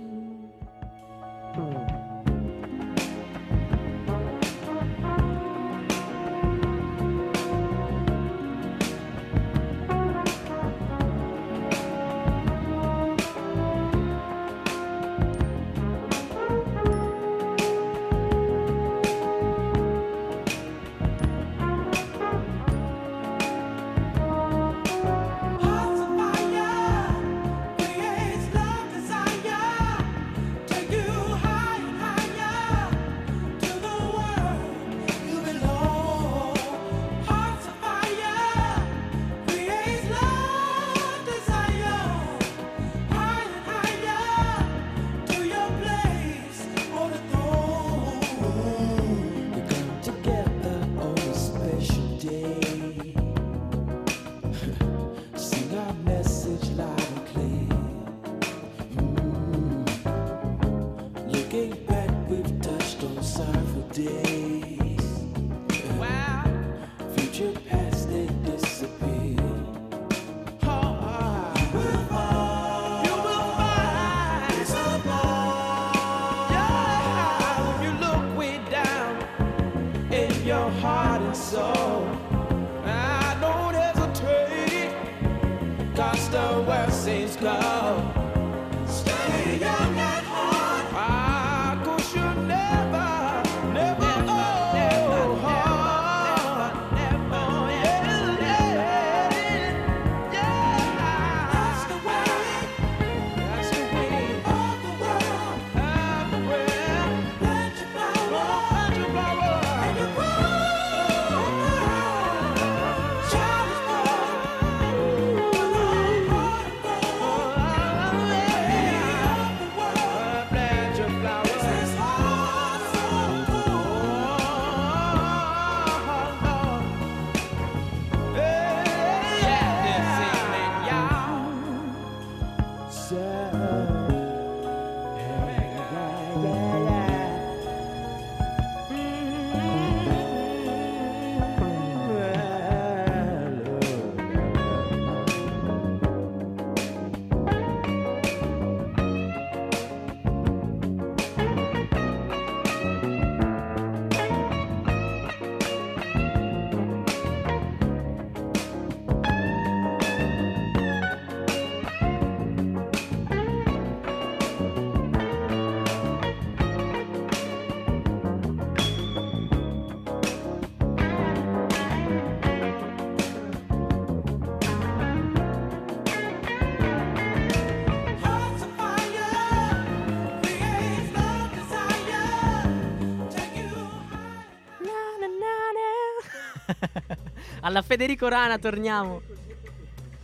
Alla 187.60 187.82
Federico 187.82 188.28
Rana 188.28 188.58
torniamo. 188.58 189.20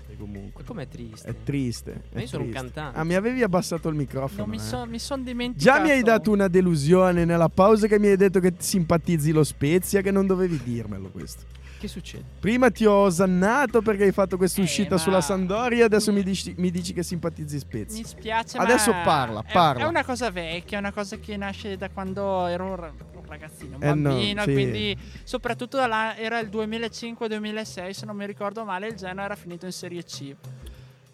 E 0.08 0.16
comunque. 0.16 0.64
Com'è 0.64 0.86
triste? 0.88 1.28
È 1.28 1.34
triste. 1.42 2.02
Ma 2.12 2.18
è 2.18 2.22
io 2.22 2.26
sono 2.28 2.42
un 2.44 2.50
triste. 2.50 2.66
cantante. 2.72 2.98
Ah, 2.98 3.04
mi 3.04 3.14
avevi 3.14 3.42
abbassato 3.42 3.88
il 3.88 3.94
microfono. 3.96 4.40
Non 4.42 4.50
mi, 4.50 4.56
eh. 4.56 4.60
so- 4.60 4.86
mi 4.86 4.98
son 4.98 5.22
dimenticato. 5.24 5.78
Già 5.78 5.82
mi 5.84 5.90
hai 5.90 6.02
dato 6.02 6.30
una 6.30 6.48
delusione 6.48 7.24
nella 7.24 7.48
pausa 7.48 7.86
che 7.86 7.98
mi 7.98 8.08
hai 8.08 8.16
detto 8.16 8.40
che 8.40 8.54
simpatizzi 8.58 9.32
lo 9.32 9.44
Spezia, 9.44 10.00
che 10.00 10.10
non 10.10 10.26
dovevi 10.26 10.60
dirmelo 10.62 11.08
questo. 11.10 11.42
Che 11.78 11.88
succede? 11.88 12.24
Prima 12.40 12.70
ti 12.70 12.86
ho 12.86 12.92
osannato 12.94 13.82
perché 13.82 14.04
hai 14.04 14.12
fatto 14.12 14.38
questa 14.38 14.60
Eh, 14.60 14.64
uscita 14.64 14.94
ma- 14.94 15.00
sulla 15.00 15.20
Sandoria, 15.20 15.84
adesso 15.84 16.12
mi 16.12 16.22
dici, 16.22 16.54
mi 16.56 16.70
dici 16.70 16.94
che 16.94 17.02
simpatizzi 17.02 17.58
Spezia. 17.58 17.98
Mi 17.98 18.04
spiace, 18.06 18.56
Adesso 18.56 18.90
ma 18.90 19.02
parla, 19.02 19.42
è- 19.44 19.52
parla. 19.52 19.84
È 19.84 19.86
una 19.86 20.02
cosa 20.04 20.30
vecchia, 20.30 20.78
è 20.78 20.80
una 20.80 20.92
cosa 20.92 21.16
che 21.18 21.36
nasce 21.36 21.76
da 21.76 21.90
quando 21.90 22.46
ero 22.46 22.94
un 23.24 23.30
ra- 23.30 23.36
un 23.36 23.40
ragazzino, 23.40 23.76
un 23.76 23.82
Eh 23.82 23.94
no, 23.94 24.10
bambino. 24.10 24.42
sì. 24.44 24.52
Quindi, 24.52 24.98
soprattutto 25.24 25.76
dalla- 25.76 26.16
era 26.16 26.38
il 26.38 26.48
2005-2006, 26.48 27.90
se 27.92 28.06
non 28.06 28.16
mi 28.16 28.26
ricordo 28.26 28.64
male, 28.64 28.88
il 28.88 28.94
Genoa 28.94 29.24
era 29.24 29.36
finito 29.36 29.66
in 29.66 29.72
Serie 29.72 30.02
C. 30.04 30.34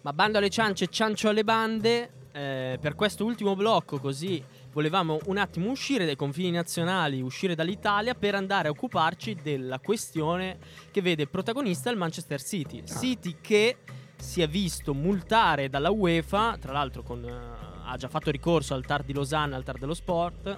Ma 0.01 0.13
bando 0.13 0.37
alle 0.37 0.49
ciance, 0.49 0.87
ciancio 0.87 1.29
alle 1.29 1.43
bande. 1.43 2.11
eh, 2.33 2.77
per 2.79 2.95
questo 2.95 3.25
ultimo 3.25 3.57
blocco, 3.57 3.99
così 3.99 4.41
volevamo 4.71 5.19
un 5.25 5.37
attimo 5.37 5.69
uscire 5.69 6.05
dai 6.05 6.15
confini 6.15 6.49
nazionali, 6.49 7.19
uscire 7.21 7.55
dall'Italia 7.55 8.13
per 8.13 8.35
andare 8.35 8.69
a 8.69 8.71
occuparci 8.71 9.35
della 9.43 9.79
questione 9.79 10.57
che 10.91 11.01
vede 11.01 11.27
protagonista 11.27 11.89
il 11.89 11.97
Manchester 11.97 12.41
City. 12.41 12.83
City 12.87 13.35
che 13.41 13.79
si 14.15 14.41
è 14.41 14.47
visto 14.47 14.93
multare 14.93 15.67
dalla 15.69 15.89
UEFA, 15.91 16.55
tra 16.57 16.71
l'altro 16.71 17.03
con, 17.03 17.21
eh, 17.25 17.33
ha 17.85 17.97
già 17.97 18.07
fatto 18.07 18.31
ricorso 18.31 18.73
al 18.75 18.85
TAR 18.85 19.03
di 19.03 19.11
Losanna, 19.11 19.57
al 19.57 19.65
TAR 19.65 19.77
dello 19.77 19.93
Sport, 19.93 20.57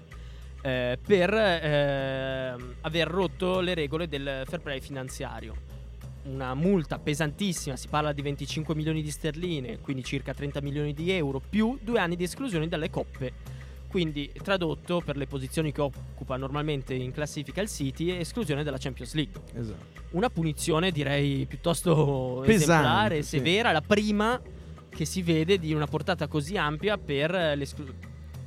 eh, 0.64 0.98
per 1.06 1.34
eh, 1.34 2.56
aver 2.82 3.08
rotto 3.08 3.60
le 3.60 3.74
regole 3.74 4.08
del 4.08 4.44
fair 4.48 4.62
play 4.62 4.80
finanziario 4.80 5.74
una 6.24 6.54
multa 6.54 7.00
pesantissima, 7.00 7.76
si 7.76 7.88
parla 7.88 8.14
di 8.14 8.22
25 8.22 8.76
milioni 8.76 9.02
di 9.02 9.12
sterline, 9.12 9.80
quindi 9.80 10.04
circa 10.04 10.34
30 10.34 10.62
milioni 10.62 10.94
di 10.94 11.12
euro, 11.12 11.42
più 11.48 11.78
due 11.82 12.00
anni 12.00 12.16
di 12.16 12.24
esclusione 12.24 12.68
dalle 12.68 12.90
coppe. 12.90 13.62
Quindi, 13.90 14.32
tradotto 14.42 15.02
per 15.06 15.18
le 15.18 15.28
posizioni 15.28 15.72
che 15.72 15.82
occupa 15.82 16.36
normalmente 16.36 16.94
in 16.96 17.12
classifica 17.12 17.62
il 17.62 17.68
City, 17.68 18.10
esclusione 18.10 18.64
dalla 18.64 18.78
Champions 18.80 19.14
League. 19.14 19.40
Esatto. 19.54 20.02
Una 20.12 20.30
punizione 20.30 20.92
direi 20.92 21.46
piuttosto 21.46 22.42
Pesante, 22.46 22.54
esemplare, 22.54 23.22
sì. 23.22 23.38
severa, 23.38 23.72
la 23.72 23.82
prima 23.82 24.42
che 24.90 25.06
si 25.06 25.22
vede 25.22 25.60
di 25.60 25.74
una 25.74 25.88
portata 25.88 26.28
così 26.28 26.58
ampia 26.58 26.98
per, 26.98 27.36
eh, 27.36 27.68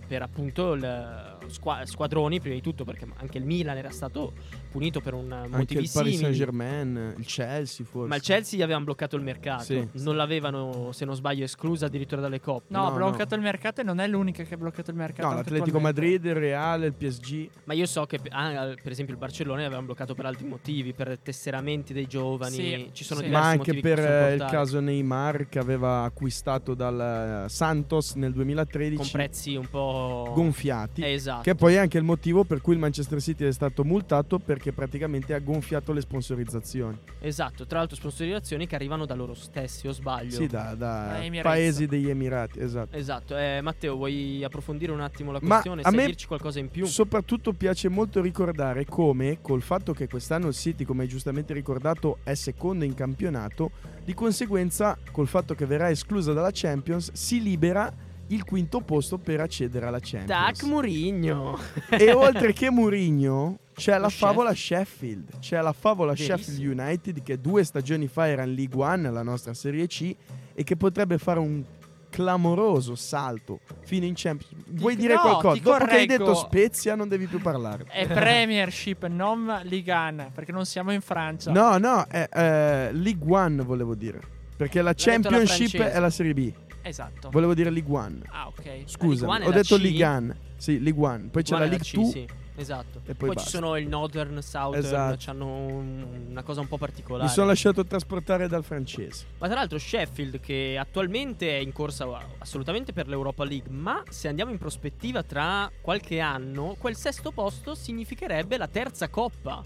per 0.08 0.22
appunto 0.22 0.72
il 0.72 1.25
squadroni, 1.48 2.40
prima 2.40 2.54
di 2.54 2.60
tutto 2.60 2.84
perché 2.84 3.06
anche 3.16 3.38
il 3.38 3.44
Milan 3.44 3.76
era 3.76 3.90
stato 3.90 4.32
punito 4.66 5.00
per 5.00 5.14
un 5.14 5.30
Anche 5.32 5.48
motivi 5.56 5.82
il 5.82 5.90
Paris 5.92 6.12
simili. 6.12 6.16
Saint 6.16 6.34
Germain, 6.34 7.14
il 7.18 7.24
Chelsea 7.26 7.84
forse. 7.84 8.08
Ma 8.08 8.16
il 8.16 8.22
Chelsea 8.22 8.58
gli 8.58 8.62
avevano 8.62 8.84
bloccato 8.84 9.16
il 9.16 9.22
mercato. 9.22 9.64
Sì. 9.64 9.88
Non 9.92 10.16
l'avevano, 10.16 10.92
se 10.92 11.04
non 11.04 11.14
sbloccato, 11.14 11.24
esclusa 11.42 11.86
addirittura 11.86 12.20
dalle 12.20 12.40
coppe. 12.40 12.66
No, 12.68 12.82
No, 12.82 12.86
ha 12.88 12.90
bloccato 12.92 13.34
il 13.34 13.40
mercato 13.40 13.80
e 13.80 13.84
non 13.84 13.98
è 13.98 14.06
l'unica 14.06 14.44
che 14.44 14.54
ha 14.54 14.56
bloccato 14.56 14.90
il 14.90 14.96
mercato. 14.96 15.28
No, 15.28 15.36
anche 15.36 15.50
l'Atletico. 15.50 15.80
Madrid, 15.80 16.24
il 16.24 16.34
Reale, 16.34 16.86
il 16.86 16.92
PSG. 16.92 17.48
Ma 17.64 17.74
io 17.74 17.86
so 17.86 18.06
che, 18.06 18.20
ah, 18.30 18.74
per 18.80 18.92
esempio, 18.92 19.14
il 19.14 19.20
Barcellona 19.20 19.62
l'avevano 19.62 19.86
bloccato 19.86 20.14
per 20.14 20.26
altri 20.26 20.46
motivi, 20.46 20.92
per 20.92 21.18
tesseramenti 21.20 21.92
dei 21.92 22.06
giovani. 22.06 22.54
Sì, 22.54 22.90
Ci 22.92 23.04
sono 23.04 23.20
sì. 23.20 23.26
diversi 23.26 23.46
Ma 23.46 23.52
anche 23.52 23.80
per 23.80 23.98
eh, 23.98 24.34
il 24.34 24.46
caso 24.48 24.80
Neymar 24.80 25.48
che 25.48 25.58
aveva 25.58 26.02
acquistato 26.02 26.74
dal 26.74 27.44
eh, 27.46 27.48
Santos 27.48 28.14
nel 28.14 28.32
2013 28.32 28.96
Con 28.96 29.08
prezzi 29.10 29.54
un 29.56 29.68
po'. 29.68 30.30
gonfiati. 30.34 31.02
Eh, 31.02 31.12
esatto. 31.12 31.42
Che 31.42 31.54
poi 31.54 31.74
è 31.74 31.78
anche 31.78 31.98
il 31.98 32.04
motivo 32.04 32.44
per 32.44 32.60
cui 32.60 32.74
il 32.74 32.78
Manchester 32.78 33.20
City 33.20 33.46
è 33.46 33.52
stato 33.52 33.84
multato 33.84 34.38
perché 34.56 34.72
praticamente 34.72 35.34
ha 35.34 35.38
gonfiato 35.38 35.92
le 35.92 36.00
sponsorizzazioni. 36.00 36.98
Esatto. 37.18 37.66
Tra 37.66 37.80
l'altro, 37.80 37.94
sponsorizzazioni 37.94 38.66
che 38.66 38.74
arrivano 38.74 39.04
da 39.04 39.14
loro 39.14 39.34
stessi, 39.34 39.86
o 39.86 39.92
sbaglio? 39.92 40.30
Sì, 40.30 40.46
da, 40.46 40.74
da 40.74 41.22
Emirates. 41.22 41.42
paesi 41.42 41.86
degli 41.86 42.08
Emirati, 42.08 42.60
esatto. 42.60 42.96
Esatto. 42.96 43.36
Eh, 43.36 43.60
Matteo, 43.60 43.96
vuoi 43.96 44.42
approfondire 44.42 44.92
un 44.92 45.02
attimo 45.02 45.30
la 45.30 45.40
Ma 45.42 45.48
questione? 45.48 45.82
a 45.82 45.90
Sai 45.90 45.94
me 45.94 46.06
dirci 46.06 46.26
qualcosa 46.26 46.58
in 46.58 46.70
più? 46.70 46.86
Soprattutto 46.86 47.52
piace 47.52 47.90
molto 47.90 48.22
ricordare 48.22 48.86
come, 48.86 49.42
col 49.42 49.60
fatto 49.60 49.92
che 49.92 50.08
quest'anno 50.08 50.46
il 50.48 50.54
City, 50.54 50.84
come 50.84 51.02
hai 51.02 51.08
giustamente 51.08 51.52
ricordato, 51.52 52.20
è 52.22 52.32
secondo 52.32 52.86
in 52.86 52.94
campionato, 52.94 53.72
di 54.06 54.14
conseguenza, 54.14 54.96
col 55.12 55.26
fatto 55.26 55.54
che 55.54 55.66
verrà 55.66 55.90
esclusa 55.90 56.32
dalla 56.32 56.50
Champions, 56.50 57.12
si 57.12 57.42
libera 57.42 57.92
il 58.28 58.44
quinto 58.44 58.80
posto 58.80 59.18
per 59.18 59.40
accedere 59.40 59.86
alla 59.86 60.00
Champions. 60.00 60.26
Tac 60.58 60.62
Murigno. 60.64 61.58
e 61.90 62.12
oltre 62.12 62.52
che 62.52 62.70
Mourinho, 62.70 63.58
c'è 63.74 63.98
la 63.98 64.08
favola 64.08 64.54
Sheffield. 64.54 65.38
C'è 65.38 65.60
la 65.60 65.72
favola 65.72 66.12
Verissimo. 66.12 66.36
Sheffield 66.38 66.78
United 66.78 67.22
che 67.22 67.40
due 67.40 67.62
stagioni 67.64 68.08
fa 68.08 68.28
era 68.28 68.42
in 68.42 68.54
League 68.54 68.80
One, 68.82 69.10
la 69.10 69.22
nostra 69.22 69.54
Serie 69.54 69.86
C, 69.86 70.14
e 70.54 70.64
che 70.64 70.76
potrebbe 70.76 71.18
fare 71.18 71.38
un 71.38 71.62
clamoroso 72.08 72.94
salto 72.94 73.60
fino 73.84 74.06
in 74.06 74.14
Champions. 74.16 74.64
Vuoi 74.68 74.94
Ti- 74.94 75.02
dire 75.02 75.14
no, 75.14 75.20
qualcosa? 75.20 75.60
Dopo 75.60 75.76
che 75.76 75.82
hai 75.82 76.06
correggo. 76.06 76.24
detto 76.24 76.34
Spezia 76.34 76.94
non 76.94 77.08
devi 77.08 77.26
più 77.26 77.40
parlare. 77.40 77.84
È 77.90 78.06
Premiership, 78.06 79.06
non 79.06 79.60
Ligue 79.64 79.92
1, 79.92 80.30
perché 80.34 80.52
non 80.52 80.64
siamo 80.64 80.92
in 80.92 81.02
Francia. 81.02 81.52
No, 81.52 81.76
no, 81.76 82.06
è 82.08 82.26
eh, 82.32 82.92
League 82.92 83.22
One 83.30 83.62
volevo 83.62 83.94
dire. 83.94 84.20
Perché 84.56 84.78
la 84.78 84.84
la 84.90 84.94
Championship 84.96 85.68
francese. 85.68 85.92
è 85.92 86.00
la 86.00 86.10
Serie 86.10 86.32
B. 86.32 86.52
Esatto. 86.86 87.30
Volevo 87.30 87.54
dire 87.54 87.70
League 87.70 87.92
One. 87.94 88.20
Ah, 88.28 88.46
ok. 88.48 88.82
Scusa, 88.86 89.26
League 89.26 89.46
ho 89.46 89.50
detto 89.52 89.76
C? 89.76 89.80
League 89.80 90.04
One. 90.04 90.36
Sì, 90.56 90.80
League 90.82 91.04
One. 91.04 91.28
Poi 91.30 91.42
c'è 91.42 91.52
la 91.54 91.60
League 91.66 91.78
C, 91.80 91.94
2. 91.94 92.04
sì, 92.06 92.26
esatto. 92.54 93.00
e 93.04 93.14
poi 93.14 93.32
poi 93.34 93.42
ci 93.42 93.48
sono 93.48 93.76
il 93.76 93.86
Northern, 93.88 94.40
Southern, 94.40 94.84
Esatto. 94.84 95.30
hanno 95.30 95.46
un- 95.46 96.26
una 96.30 96.42
cosa 96.42 96.60
un 96.60 96.68
po' 96.68 96.78
particolare. 96.78 97.24
Mi 97.24 97.30
sono 97.30 97.46
lasciato 97.48 97.84
trasportare 97.84 98.48
dal 98.48 98.64
francese. 98.64 99.26
Ma 99.38 99.46
tra 99.48 99.56
l'altro 99.56 99.78
Sheffield 99.78 100.40
che 100.40 100.76
attualmente 100.78 101.50
è 101.50 101.60
in 101.60 101.72
corsa 101.72 102.06
assolutamente 102.38 102.92
per 102.92 103.08
l'Europa 103.08 103.44
League, 103.44 103.70
ma 103.70 104.02
se 104.08 104.28
andiamo 104.28 104.50
in 104.52 104.58
prospettiva 104.58 105.22
tra 105.22 105.70
qualche 105.80 106.20
anno, 106.20 106.76
quel 106.78 106.96
sesto 106.96 107.32
posto 107.32 107.74
significherebbe 107.74 108.56
la 108.56 108.68
terza 108.68 109.08
coppa. 109.08 109.62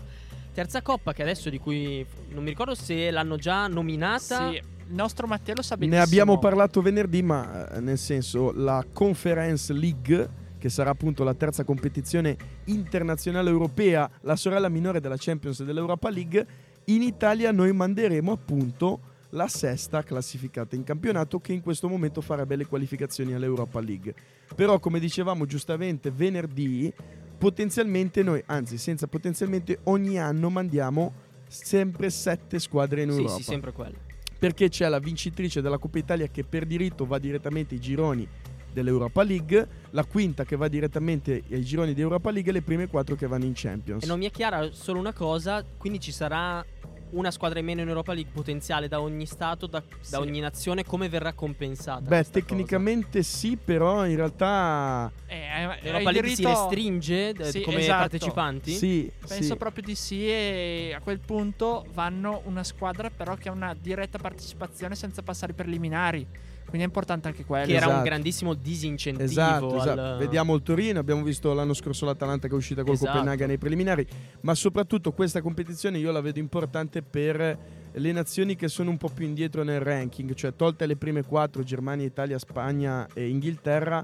Terza 0.53 0.83
coppa 0.83 1.12
che 1.12 1.23
adesso 1.23 1.49
di 1.51 1.59
cui 1.59 2.05
non 2.31 2.43
mi 2.43 2.49
ricordo 2.49 2.75
se 2.75 3.11
l'hanno 3.12 3.37
già 3.37 3.68
nominata. 3.68 4.51
Sì, 4.51 4.61
il 4.91 4.97
nostro 4.97 5.26
Matteo 5.28 5.55
lo 5.55 5.62
sa 5.62 5.76
benissimo. 5.76 6.03
Ne 6.03 6.07
abbiamo 6.07 6.38
parlato 6.38 6.82
venerdì, 6.82 7.22
ma 7.22 7.70
eh, 7.70 7.80
nel 7.80 7.97
senso 7.97 8.53
la 8.53 8.84
Conference 8.93 9.72
League, 9.72 10.28
che 10.59 10.68
sarà 10.68 10.91
appunto 10.91 11.22
la 11.24 11.34
terza 11.34 11.64
competizione 11.64 12.36
internazionale 12.64 13.49
europea, 13.51 14.11
la 14.22 14.36
sorella 14.36 14.68
minore 14.68 15.01
della 15.01 15.16
Champions 15.16 15.61
e 15.61 15.64
dell'Europa 15.64 16.11
League, 16.11 16.47
in 16.86 17.03
Italia 17.03 17.53
noi 17.53 17.72
manderemo 17.72 18.32
appunto 18.32 19.01
la 19.30 19.47
sesta 19.47 20.03
classificata 20.03 20.74
in 20.74 20.82
campionato 20.82 21.38
che 21.38 21.53
in 21.53 21.61
questo 21.61 21.88
momento 21.88 22.20
farebbe 22.20 22.57
le 22.57 22.66
qualificazioni 22.66 23.32
all'Europa 23.32 23.78
League. 23.80 24.12
Però 24.57 24.80
come 24.80 24.99
dicevamo 24.99 25.47
giustamente 25.47 26.11
venerdì, 26.11 26.93
potenzialmente 27.38 28.24
noi, 28.24 28.43
anzi 28.47 28.76
senza 28.76 29.07
potenzialmente 29.07 29.78
ogni 29.84 30.18
anno 30.18 30.51
mandiamo 30.51 31.12
sempre 31.47 32.11
sette 32.11 32.59
squadre 32.59 33.03
in 33.03 33.12
Sì, 33.12 33.18
Europa 33.18 33.36
sì, 33.36 33.43
sempre 33.45 33.72
quello. 33.72 34.10
Perché 34.41 34.70
c'è 34.70 34.88
la 34.88 34.99
vincitrice 34.99 35.61
della 35.61 35.76
Coppa 35.76 35.99
Italia 35.99 36.26
che 36.28 36.45
per 36.45 36.64
diritto 36.64 37.05
va 37.05 37.18
direttamente 37.18 37.74
ai 37.74 37.80
gironi 37.80 38.26
dell'Europa 38.72 39.22
League, 39.22 39.68
la 39.91 40.05
quinta 40.07 40.45
che 40.45 40.57
va 40.57 40.66
direttamente 40.66 41.43
ai 41.51 41.62
gironi 41.62 41.93
di 41.93 42.01
Europa 42.01 42.30
League 42.30 42.51
e 42.51 42.55
le 42.55 42.62
prime 42.62 42.86
quattro 42.86 43.16
che 43.16 43.26
vanno 43.26 43.45
in 43.45 43.53
Champions. 43.55 44.03
E 44.03 44.07
non 44.07 44.18
mi 44.18 44.24
è 44.24 44.30
chiara 44.30 44.70
solo 44.72 44.99
una 44.99 45.12
cosa, 45.12 45.62
quindi 45.76 46.01
ci 46.01 46.11
sarà 46.11 46.64
una 47.11 47.31
squadra 47.31 47.59
in 47.59 47.65
meno 47.65 47.81
in 47.81 47.89
Europa 47.89 48.13
League 48.13 48.33
potenziale 48.33 48.89
da 48.89 49.01
ogni 49.01 49.27
stato, 49.27 49.67
da, 49.67 49.81
da 49.81 49.87
Sì. 50.01 50.15
ogni 50.17 50.41
nazione, 50.41 50.85
come 50.85 51.09
verrà 51.09 51.33
compensata? 51.33 52.01
Beh, 52.01 52.25
tecnicamente 52.31 53.23
sì, 53.23 53.57
però 53.57 54.07
in 54.07 54.17
realtà 54.17 55.11
Eh, 55.27 55.41
cosa? 55.49 55.71
hai 55.71 55.79
L'Europa 55.83 56.11
League 56.11 56.29
si 56.31 56.37
diritto- 56.37 56.49
restringe 56.49 57.29
eh, 57.31 57.45
Sì, 57.51 57.61
come 57.63 57.79
esatto. 57.81 57.99
partecipanti? 58.01 58.73
sì, 58.73 59.11
Penso 59.27 59.43
sì. 59.45 59.57
proprio 59.57 59.83
di 59.83 59.95
sì 59.95 60.27
e 60.29 60.93
a 60.97 61.01
quel 61.01 61.21
punto 61.21 61.85
vanno 61.93 62.43
una 62.45 62.65
squadra 62.65 63.11
però 63.11 63.35
che 63.37 63.49
ha 63.49 63.53
una 63.53 63.75
diretta 63.79 64.19
partecipazione 64.19 64.95
senza 64.95 65.23
passare 65.23 65.53
per 65.53 65.67
liminari. 65.67 66.27
Quindi 66.71 66.87
è 66.87 66.89
importante 66.89 67.29
anche 67.29 67.45
quello. 67.45 67.66
Che 67.66 67.73
era 67.75 67.87
un 67.87 67.93
Esatto. 67.93 68.05
grandissimo 68.09 68.55
disincentivo. 68.55 69.29
Esatto, 69.29 69.68
al- 69.79 69.81
esatto. 69.81 70.18
Vediamo 70.18 70.55
il 70.55 70.62
Torino, 70.62 70.99
abbiamo 70.99 71.23
visto 71.23 71.53
l'anno 71.53 71.75
scorso 71.75 72.07
l'Atalanta 72.07 72.49
che 72.49 72.55
è 72.55 72.57
uscita 72.57 72.83
col 72.83 72.95
Esatto. 72.95 73.12
Copenaghen 73.12 73.49
nei 73.49 73.59
preliminari, 73.59 74.07
ma 74.41 74.55
soprattutto 74.55 75.12
questa 75.12 75.43
competizione 75.43 75.99
io 75.99 76.11
la 76.11 76.21
vedo 76.21 76.39
importante 76.39 77.03
per 77.03 77.59
le 77.93 78.12
nazioni 78.12 78.55
che 78.57 78.68
sono 78.68 78.91
un 78.91 78.97
po' 78.97 79.09
più 79.09 79.27
indietro 79.27 79.62
nel 79.64 79.81
ranking, 79.81 80.33
cioè 80.35 80.55
tolte 80.55 80.87
le 80.87 80.97
prime 80.97 81.25
quattro, 81.25 81.62
Germania, 81.62 82.07
Italia, 82.07 82.39
Spagna 82.39 83.07
e 83.12 83.29
Inghilterra, 83.29 84.01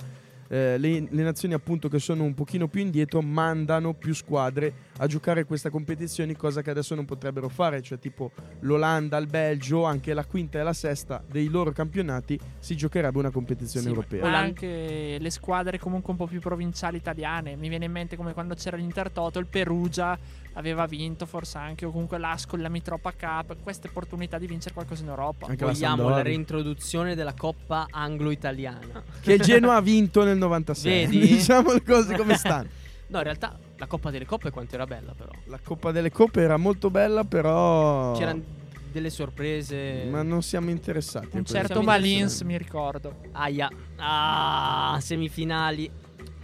eh, 0.49 0.79
le, 0.79 1.07
le 1.09 1.23
nazioni 1.23 1.55
appunto 1.55 1.89
che 1.89 1.99
sono 1.99 2.25
un 2.25 2.35
pochino 2.35 2.69
più 2.69 2.81
indietro 2.81 3.21
mandano 3.23 3.95
più 3.95 4.15
squadre 4.15 4.73
a 4.99 5.07
giocare 5.07 5.45
questa 5.45 5.71
competizione, 5.71 6.37
cosa 6.37 6.63
che 6.63 6.71
adesso 6.71 6.95
non 6.95 7.05
potrebbero 7.05 7.49
fare, 7.49 7.83
cioè 7.83 7.99
tipo 7.99 8.33
l'Olanda, 8.61 9.17
il 9.19 9.27
Belgio, 9.27 9.85
anche 9.85 10.15
la 10.15 10.25
quinta 10.25 10.59
e 10.59 10.63
la 10.63 10.73
sesta 10.73 11.23
dei 11.29 11.49
loro 11.49 11.73
campionati 11.73 12.39
si 12.59 12.77
giocherebbe 12.77 13.19
una 13.19 13.31
competizione 13.31 13.87
Sì, 13.87 13.93
europea. 13.93 14.23
Ma 14.23 14.39
anche 14.39 15.17
le 15.19 15.31
squadre 15.31 15.79
comunque 15.79 16.13
un 16.13 16.19
po' 16.19 16.27
più 16.27 16.41
provinciali 16.41 16.97
italiane. 16.97 17.57
Mi 17.57 17.69
viene 17.69 17.85
in 17.85 17.93
mente 17.93 18.17
come 18.17 18.33
quando 18.33 18.55
c'era 18.55 18.77
l'Intertoto, 18.77 19.39
il 19.39 19.47
Perugia, 19.47 20.19
aveva 20.57 20.87
vinto 20.87 21.27
forse 21.27 21.59
anche 21.59 21.85
o 21.85 21.91
comunque 21.91 22.19
l'Ascoli, 22.19 22.63
la 22.63 22.69
Mitropa 22.69 23.13
Cup, 23.13 23.57
queste 23.63 23.89
opportunità 23.89 24.39
di 24.39 24.47
vincere 24.47 24.75
qualcosa 24.75 25.03
in 25.03 25.09
Europa. 25.09 25.47
Anche 25.47 25.65
la 25.65 25.71
Vogliamo 25.73 25.95
la 25.97 26.03
Sampdoria. 26.03 26.23
reintroduzione 26.23 27.15
della 27.15 27.35
Coppa 27.35 27.87
anglo-italiana. 27.91 29.03
Che 29.21 29.33
il 29.33 29.41
Genoa 29.41 29.77
ha 29.77 29.81
vinto 29.81 30.25
nel 30.25 30.37
96. 30.37 31.07
Vedi? 31.07 31.19
diciamo 31.27 31.73
le 31.73 31.83
cose 31.83 32.17
come 32.17 32.35
stanno. 32.39 32.69
No, 33.09 33.19
in 33.19 33.25
realtà 33.25 33.57
la 33.77 33.87
Coppa 33.87 34.11
delle 34.11 34.27
Coppe 34.27 34.51
quanto 34.51 34.75
era 34.75 34.87
bella 34.87 35.13
però. 35.17 35.31
La 35.45 35.61
Coppa 35.63 35.93
delle 35.93 36.11
Coppe 36.11 36.41
era 36.41 36.57
molto 36.57 36.91
bella, 36.91 37.25
però. 37.25 38.17
C'erano 38.17 38.43
delle 38.91 39.11
sorprese. 39.11 40.07
Ma 40.11 40.23
non 40.23 40.43
siamo 40.43 40.71
interessati. 40.71 41.37
Un 41.37 41.45
certo 41.45 41.83
Malins, 41.83 42.41
mi 42.41 42.57
ricordo. 42.57 43.17
Aia. 43.33 43.71
Ah, 43.97 44.99
semifinali. 45.01 45.91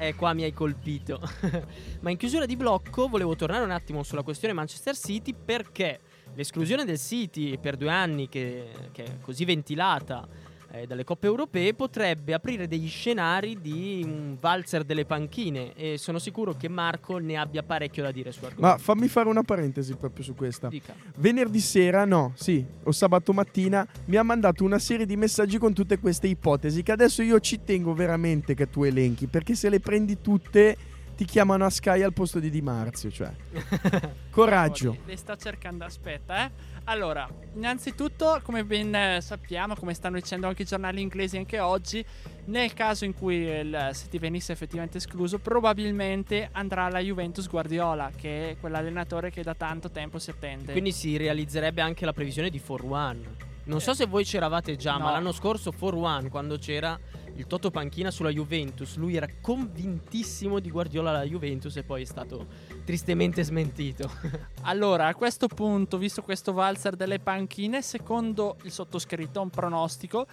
E 0.02 0.16
qua 0.16 0.32
mi 0.32 0.42
hai 0.42 0.52
colpito. 0.52 1.20
Ma 2.00 2.10
in 2.10 2.16
chiusura 2.16 2.44
di 2.44 2.56
blocco 2.56 3.06
volevo 3.06 3.36
tornare 3.36 3.62
un 3.62 3.70
attimo 3.70 4.02
sulla 4.02 4.24
questione 4.24 4.52
Manchester 4.52 4.96
City 4.96 5.32
perché 5.32 6.00
l'esclusione 6.34 6.84
del 6.84 6.98
City 6.98 7.56
per 7.56 7.76
due 7.76 7.90
anni 7.90 8.28
che, 8.28 8.68
che 8.90 9.04
è 9.04 9.20
così 9.20 9.44
ventilata 9.44 10.26
eh, 10.72 10.86
dalle 10.86 11.04
coppe 11.04 11.26
europee 11.26 11.74
potrebbe 11.74 12.32
aprire 12.32 12.66
degli 12.66 12.88
scenari 12.88 13.60
di 13.60 14.00
un 14.04 14.36
valzer 14.40 14.84
delle 14.84 15.04
panchine 15.04 15.74
e 15.74 15.98
sono 15.98 16.18
sicuro 16.18 16.54
che 16.56 16.68
Marco 16.68 17.18
ne 17.18 17.36
abbia 17.36 17.62
parecchio 17.62 18.02
da 18.02 18.10
dire 18.10 18.32
su 18.32 18.40
Ma 18.40 18.48
argomento. 18.48 18.78
fammi 18.78 19.08
fare 19.08 19.28
una 19.28 19.42
parentesi 19.42 19.94
proprio 19.94 20.24
su 20.24 20.34
questa. 20.34 20.68
Dica. 20.68 20.94
Venerdì 21.16 21.60
sera, 21.60 22.04
no, 22.04 22.32
sì, 22.34 22.64
o 22.84 22.92
sabato 22.92 23.32
mattina, 23.32 23.86
mi 24.06 24.16
ha 24.16 24.22
mandato 24.22 24.64
una 24.64 24.78
serie 24.78 25.04
di 25.04 25.16
messaggi 25.16 25.58
con 25.58 25.74
tutte 25.74 25.98
queste 25.98 26.26
ipotesi 26.26 26.82
che 26.82 26.92
adesso 26.92 27.22
io 27.22 27.38
ci 27.40 27.62
tengo 27.62 27.92
veramente 27.92 28.54
che 28.54 28.70
tu 28.70 28.84
elenchi, 28.84 29.26
perché 29.26 29.54
se 29.54 29.68
le 29.68 29.80
prendi 29.80 30.20
tutte 30.20 30.76
ti 31.14 31.24
chiamano 31.26 31.66
a 31.66 31.70
Sky 31.70 32.02
al 32.02 32.12
posto 32.14 32.38
di 32.40 32.48
Di 32.50 32.62
Marzio, 32.62 33.10
cioè. 33.10 33.30
Coraggio. 34.30 34.96
Le 35.04 35.16
sto 35.16 35.36
cercando, 35.36 35.84
aspetta, 35.84 36.46
eh. 36.46 36.50
Allora, 36.84 37.28
innanzitutto, 37.54 38.40
come 38.42 38.64
ben 38.64 38.92
eh, 38.94 39.20
sappiamo, 39.20 39.76
come 39.76 39.94
stanno 39.94 40.16
dicendo 40.16 40.48
anche 40.48 40.62
i 40.62 40.64
giornali 40.64 41.00
inglesi 41.00 41.36
anche 41.36 41.60
oggi, 41.60 42.04
nel 42.46 42.74
caso 42.74 43.04
in 43.04 43.14
cui 43.14 43.36
il 43.36 43.90
City 43.94 44.18
venisse 44.18 44.52
effettivamente 44.52 44.98
escluso, 44.98 45.38
probabilmente 45.38 46.48
andrà 46.52 46.84
alla 46.84 46.98
Juventus 46.98 47.48
Guardiola, 47.48 48.10
che 48.16 48.50
è 48.50 48.56
quell'allenatore 48.58 49.30
che 49.30 49.42
da 49.42 49.54
tanto 49.54 49.90
tempo 49.90 50.18
si 50.18 50.30
attende. 50.30 50.72
Quindi 50.72 50.90
si 50.90 51.16
realizzerebbe 51.16 51.80
anche 51.80 52.04
la 52.04 52.12
previsione 52.12 52.50
di 52.50 52.60
4-1. 52.60 53.16
Non 53.64 53.80
so 53.80 53.94
se 53.94 54.06
voi 54.06 54.24
c'eravate 54.24 54.74
già, 54.74 54.98
ma 54.98 55.04
No. 55.06 55.10
l'anno 55.12 55.32
scorso 55.32 55.70
4-1, 55.70 56.28
quando 56.30 56.58
c'era 56.58 56.98
il 57.36 57.46
Toto 57.46 57.70
Panchina 57.70 58.10
sulla 58.10 58.30
Juventus, 58.30 58.96
lui 58.96 59.16
era 59.16 59.26
convintissimo 59.40 60.58
di 60.58 60.70
Guardiola 60.70 61.10
alla 61.10 61.24
Juventus 61.24 61.76
e 61.76 61.82
poi 61.82 62.02
è 62.02 62.04
stato 62.04 62.46
tristemente 62.84 63.42
smentito. 63.42 64.10
Allora, 64.64 65.08
a 65.08 65.14
questo 65.14 65.48
punto, 65.48 65.98
visto 65.98 66.22
questo 66.22 66.52
valzer 66.52 66.94
delle 66.94 67.18
panchine, 67.18 67.82
secondo 67.82 68.56
il 68.62 68.70
sottoscritto, 68.70 69.40
un 69.40 69.50
pronostico, 69.50 70.26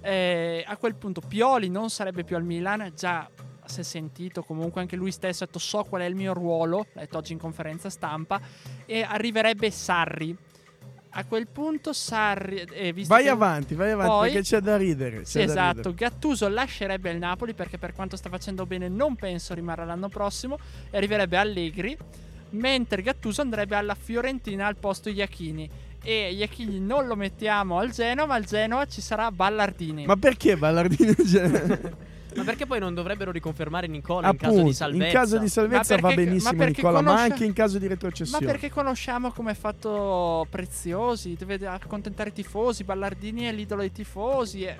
eh, 0.00 0.64
a 0.64 0.76
quel 0.76 0.94
punto 0.94 1.20
Pioli 1.20 1.68
non 1.68 1.90
sarebbe 1.90 2.22
più 2.22 2.36
al 2.36 2.44
Milan, 2.44 2.92
già 2.94 3.28
si 3.64 3.80
è 3.80 3.82
sentito, 3.82 4.42
comunque 4.42 4.80
anche 4.80 4.96
lui 4.96 5.10
stesso 5.10 5.44
ha 5.44 5.46
detto 5.46 5.58
so 5.58 5.82
qual 5.84 6.02
è 6.02 6.04
il 6.04 6.14
mio 6.14 6.32
ruolo, 6.32 6.86
l'ha 6.92 7.00
detto 7.00 7.18
oggi 7.18 7.32
in 7.32 7.38
conferenza 7.38 7.90
stampa, 7.90 8.40
e 8.86 9.02
arriverebbe 9.02 9.70
Sarri. 9.70 10.36
A 11.14 11.24
quel 11.24 11.46
punto 11.46 11.92
Sarri... 11.92 12.60
eh, 12.72 12.92
visto 12.92 13.12
Vai 13.12 13.24
che- 13.24 13.28
avanti, 13.28 13.74
vai 13.74 13.90
avanti, 13.90 14.10
Poi- 14.12 14.30
perché 14.32 14.42
c'è 14.48 14.60
da 14.60 14.76
ridere. 14.76 15.24
Sì, 15.24 15.38
c'è 15.40 15.44
da 15.46 15.52
esatto. 15.52 15.76
ridere. 15.90 15.94
Gattuso 15.94 16.48
lascerebbe 16.48 17.10
il 17.10 17.18
Napoli 17.18 17.52
perché 17.54 17.76
per 17.76 17.92
quanto 17.92 18.16
sta 18.16 18.30
facendo 18.30 18.64
bene 18.66 18.88
non 18.88 19.14
penso 19.16 19.52
rimarrà 19.54 19.84
l'anno 19.84 20.08
prossimo 20.08 20.58
e 20.90 20.96
arriverebbe 20.96 21.36
Allegri, 21.36 21.96
mentre 22.50 23.02
Gattuso 23.02 23.42
andrebbe 23.42 23.76
alla 23.76 23.94
Fiorentina 23.94 24.66
al 24.66 24.76
posto 24.76 25.10
Iachini. 25.10 25.68
E 26.02 26.32
Iachini 26.32 26.80
non 26.80 27.06
lo 27.06 27.14
mettiamo 27.14 27.78
al 27.78 27.90
Genoa, 27.90 28.26
ma 28.26 28.34
al 28.34 28.44
Genoa 28.44 28.86
ci 28.86 29.00
sarà 29.00 29.30
Ballardini. 29.30 30.06
Ma 30.06 30.16
perché 30.16 30.56
Ballardini? 30.56 31.14
Cioè, 31.26 31.80
ma 32.36 32.44
perché 32.44 32.66
poi 32.66 32.78
non 32.80 32.94
dovrebbero 32.94 33.30
riconfermare 33.30 33.86
Nicola 33.86 34.28
in 34.28 34.36
caso 34.36 34.50
appunto, 34.52 34.68
di 34.68 34.74
salvezza? 34.74 35.06
in 35.06 35.12
caso 35.12 35.38
di 35.38 35.48
salvezza 35.48 35.94
Ma 35.94 36.00
va 36.00 36.08
perché- 36.08 36.24
benissimo 36.24 36.52
ma 36.52 36.58
perché 36.58 36.80
Nicola, 36.82 37.00
ma 37.00 37.08
conosce- 37.10 37.32
anche 37.32 37.44
in 37.44 37.52
caso 37.52 37.78
di 37.78 37.84
Ma 37.86 37.90
retrocessione. 37.92 38.46
perché 38.46 38.70
conosciamo 38.70 39.30
come 39.32 39.50
è 39.52 39.54
fatto 39.54 40.46
Preziosi, 40.50 41.36
deve 41.38 41.66
accontentare 41.66 42.30
i 42.30 42.32
tifosi, 42.32 42.84
Ballardini 42.84 43.42
è 43.42 43.52
l'idolo 43.52 43.80
dei 43.82 43.92
tifosi. 43.92 44.62
E... 44.64 44.78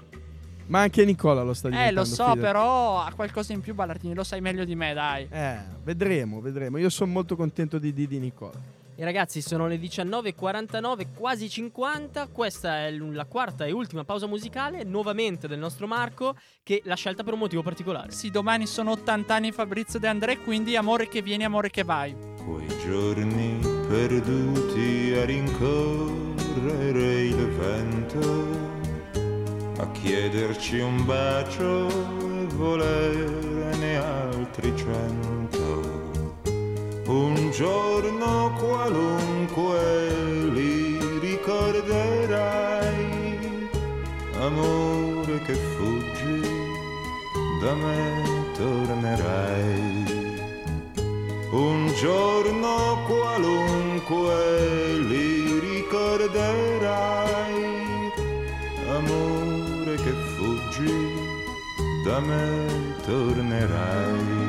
Ma 0.67 0.81
anche 0.81 1.05
Nicola 1.05 1.43
lo 1.43 1.55
sta 1.55 1.69
Eh, 1.69 1.71
diventando. 1.73 2.01
lo 2.01 2.07
so, 2.07 2.23
fidati. 2.25 2.39
però 2.41 3.01
ha 3.03 3.13
qualcosa 3.15 3.53
in 3.53 3.61
più 3.61 3.75
Ballardini, 3.75 4.15
lo 4.15 4.25
sai 4.25 4.41
meglio 4.41 4.65
di 4.65 4.75
me, 4.75 4.95
dai. 4.95 5.27
Eh, 5.31 5.57
vedremo, 5.83 6.41
vedremo. 6.41 6.79
Io 6.79 6.89
sono 6.89 7.11
molto 7.13 7.37
contento 7.37 7.79
di, 7.79 7.93
di, 7.93 8.07
di 8.07 8.19
Nicola. 8.19 8.53
E 8.95 9.05
ragazzi, 9.05 9.41
sono 9.41 9.67
le 9.67 9.77
19.49, 9.77 11.15
quasi 11.17 11.49
50. 11.49 12.27
Questa 12.29 12.87
è 12.87 12.91
la 12.91 13.25
quarta 13.25 13.65
e 13.65 13.73
ultima 13.73 14.05
pausa 14.05 14.27
musicale, 14.27 14.85
nuovamente 14.85 15.49
del 15.49 15.59
nostro 15.59 15.87
Marco, 15.87 16.37
che 16.63 16.83
l'ha 16.85 16.95
scelta 16.95 17.25
per 17.25 17.33
un 17.33 17.39
motivo 17.39 17.63
particolare. 17.63 18.13
Sì, 18.13 18.31
domani 18.31 18.67
sono 18.67 18.91
80 18.91 19.35
anni 19.35 19.51
Fabrizio 19.51 19.99
De 19.99 20.09
André, 20.09 20.39
quindi 20.41 20.77
amore 20.77 21.09
che 21.09 21.23
vieni, 21.23 21.45
amore 21.45 21.71
che 21.71 21.85
vai. 21.85 22.15
Quei 22.45 22.69
giorni 22.85 23.59
perduti 23.89 25.15
a 25.17 25.25
rincorrere 25.25 27.21
il 27.23 27.49
vento, 27.49 28.47
a 29.81 29.91
chiederci 29.91 30.81
un 30.81 31.05
bacio 31.07 31.89
e 31.89 32.47
volerne 32.55 33.97
altri 33.97 34.77
cento. 34.77 35.42
Un 37.05 37.51
giorno 37.51 38.53
qualunque 38.59 40.09
li 40.53 40.99
ricorderai, 41.19 42.69
amore 44.39 45.41
che 45.45 45.55
fuggi, 45.55 46.41
da 47.61 47.75
me 47.75 48.23
tornerai. 48.57 50.05
Un 51.51 51.93
giorno 51.99 53.05
qualunque 53.09 54.99
li 55.09 55.59
ricorderai, 55.59 56.53
amore 58.95 59.97
che 59.97 60.13
fuggi, 60.37 60.93
da 62.05 62.21
me 62.21 62.95
tornerai. 63.05 64.42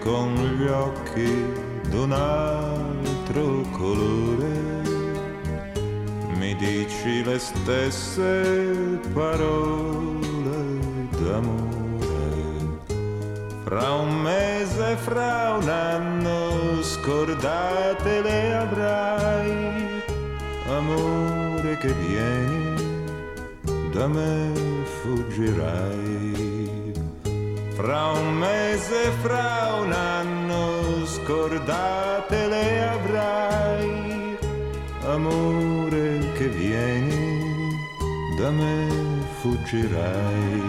Con 0.00 0.34
gli 0.34 0.66
occhi 0.66 1.44
d'un 1.90 2.12
altro 2.12 3.62
colore 3.72 4.78
mi 6.38 6.54
dici 6.54 7.24
le 7.24 7.38
stesse 7.38 9.00
parole 9.12 11.08
d'amore. 11.20 11.76
Fra 13.64 13.92
un 13.92 14.20
mese, 14.22 14.96
fra 14.96 15.58
un 15.60 15.68
anno, 15.68 16.82
scordate 16.82 18.22
le 18.22 18.54
avrai, 18.54 20.02
amore 20.68 21.76
che 21.78 21.92
vieni, 21.92 23.04
da 23.92 24.06
me 24.06 24.52
fuggirai. 25.02 26.07
Fra 27.78 28.10
un 28.10 28.34
mese, 28.34 29.12
fra 29.22 29.76
un 29.80 29.92
anno, 29.92 31.06
scordate 31.06 32.48
le 32.48 32.82
avrai, 32.82 34.36
amore 35.02 36.32
che 36.32 36.48
vieni, 36.48 37.70
da 38.36 38.50
me 38.50 38.88
fuggirai. 39.38 40.62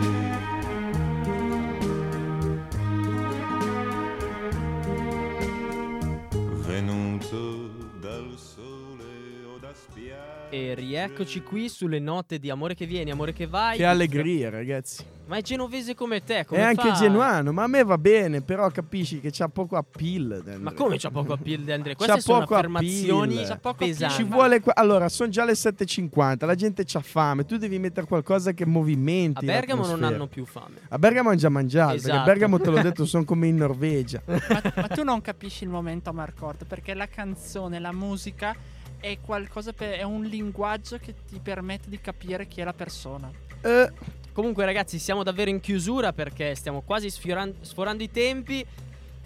Venuto 6.67 7.69
dal 7.99 8.35
sole 8.35 9.05
o 9.51 9.57
da 9.57 9.73
spiaggia. 9.73 10.49
E 10.51 10.75
rieccoci 10.75 11.41
qui 11.41 11.69
sulle 11.69 11.97
note 11.97 12.37
di 12.37 12.51
Amore 12.51 12.75
che 12.75 12.85
vieni, 12.85 13.09
Amore 13.09 13.33
che 13.33 13.47
vai. 13.47 13.77
Che 13.77 13.85
allegria, 13.85 14.51
ragazzi. 14.51 15.17
Ma 15.29 15.37
è 15.37 15.41
genovese 15.43 15.93
come 15.93 16.23
te, 16.23 16.43
come 16.43 16.59
È 16.59 16.63
anche 16.63 16.91
genuano, 16.93 17.51
ma 17.51 17.61
a 17.61 17.67
me 17.67 17.83
va 17.83 17.99
bene, 17.99 18.41
però 18.41 18.67
capisci 18.71 19.19
che 19.19 19.29
c'ha 19.31 19.47
poco 19.47 19.75
appeal. 19.77 20.41
De 20.43 20.57
Ma 20.57 20.73
come 20.73 20.97
c'ha 20.97 21.11
poco 21.11 21.33
appeal 21.33 21.61
di 21.61 21.71
Andrea? 21.71 21.93
C'ha 21.93 22.03
Queste 22.05 22.21
sono 22.21 22.39
poco 22.39 22.55
affermazioni 22.55 23.33
appeal. 23.35 23.47
C'ha 23.47 23.55
poco 23.57 23.69
appeal. 23.75 23.89
pesanti. 23.91 24.15
Ci 24.15 24.23
vuole 24.23 24.59
qua- 24.59 24.73
allora, 24.75 25.07
sono 25.07 25.29
già 25.29 25.45
le 25.45 25.53
7.50, 25.53 26.45
la 26.47 26.55
gente 26.55 26.83
c'ha 26.83 27.01
fame, 27.01 27.45
tu 27.45 27.57
devi 27.57 27.77
mettere 27.77 28.07
qualcosa 28.07 28.53
che 28.53 28.65
movimenti. 28.65 29.45
A 29.45 29.47
Bergamo 29.53 29.85
non 29.85 30.03
hanno 30.03 30.25
più 30.25 30.45
fame. 30.45 30.77
A 30.89 30.97
Bergamo 30.97 31.29
hanno 31.29 31.37
già 31.37 31.49
mangiato, 31.49 31.93
Esatto. 31.93 32.07
perché 32.07 32.21
a 32.21 32.25
Bergamo 32.33 32.59
te 32.59 32.69
l'ho 32.71 32.81
detto, 32.89 33.05
sono 33.05 33.23
come 33.23 33.45
in 33.45 33.57
Norvegia. 33.57 34.21
Ma, 34.25 34.39
ma 34.75 34.87
tu 34.87 35.03
non 35.03 35.21
capisci 35.21 35.63
il 35.63 35.69
momento 35.69 36.11
Marcord 36.11 36.65
perché 36.65 36.95
la 36.95 37.07
canzone, 37.07 37.77
la 37.79 37.93
musica 37.93 38.55
è 38.99 39.17
qualcosa 39.21 39.73
per, 39.73 39.91
è 39.91 40.03
un 40.03 40.23
linguaggio 40.23 40.97
che 40.97 41.13
ti 41.27 41.39
permette 41.39 41.87
di 41.87 42.01
capire 42.01 42.47
chi 42.47 42.61
è 42.61 42.63
la 42.63 42.73
persona. 42.73 43.29
Eh, 43.61 43.91
comunque, 44.39 44.63
ragazzi, 44.63 44.99
siamo 44.99 45.23
davvero 45.23 45.49
in 45.49 45.59
chiusura 45.59 46.13
perché 46.13 46.55
stiamo 46.55 46.79
quasi 46.85 47.09
sfioran- 47.09 47.55
sforando 47.59 48.03
i 48.03 48.09
tempi. 48.09 48.65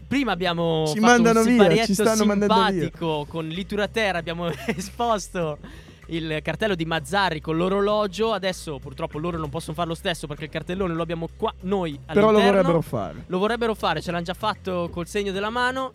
Prima 0.07 0.31
abbiamo 0.31 0.85
Ci 0.87 0.99
fatto 0.99 1.21
un 1.21 1.43
via, 1.43 1.85
ci 1.85 1.93
stanno 1.93 2.23
simpatico 2.31 3.25
con 3.29 3.47
Lituraterra. 3.47 4.17
Abbiamo 4.17 4.47
esposto 4.65 5.59
il 6.07 6.39
cartello 6.41 6.73
di 6.73 6.85
Mazzarri 6.85 7.41
con 7.41 7.57
l'orologio. 7.57 8.33
Adesso, 8.33 8.79
purtroppo, 8.79 9.19
loro 9.19 9.37
non 9.37 9.51
possono 9.51 9.75
fare 9.75 9.87
lo 9.87 9.93
stesso 9.93 10.25
perché 10.25 10.45
il 10.45 10.49
cartellone 10.49 10.95
lo 10.95 11.03
abbiamo 11.03 11.29
qua 11.37 11.53
noi 11.61 11.99
Però 12.07 12.21
lo 12.21 12.27
all'interno. 12.29 12.51
vorrebbero 12.51 12.81
fare. 12.81 13.23
Lo 13.27 13.37
vorrebbero 13.37 13.75
fare, 13.75 14.01
ce 14.01 14.09
l'hanno 14.11 14.23
già 14.23 14.33
fatto 14.33 14.89
col 14.91 15.07
segno 15.07 15.31
della 15.31 15.51
mano. 15.51 15.91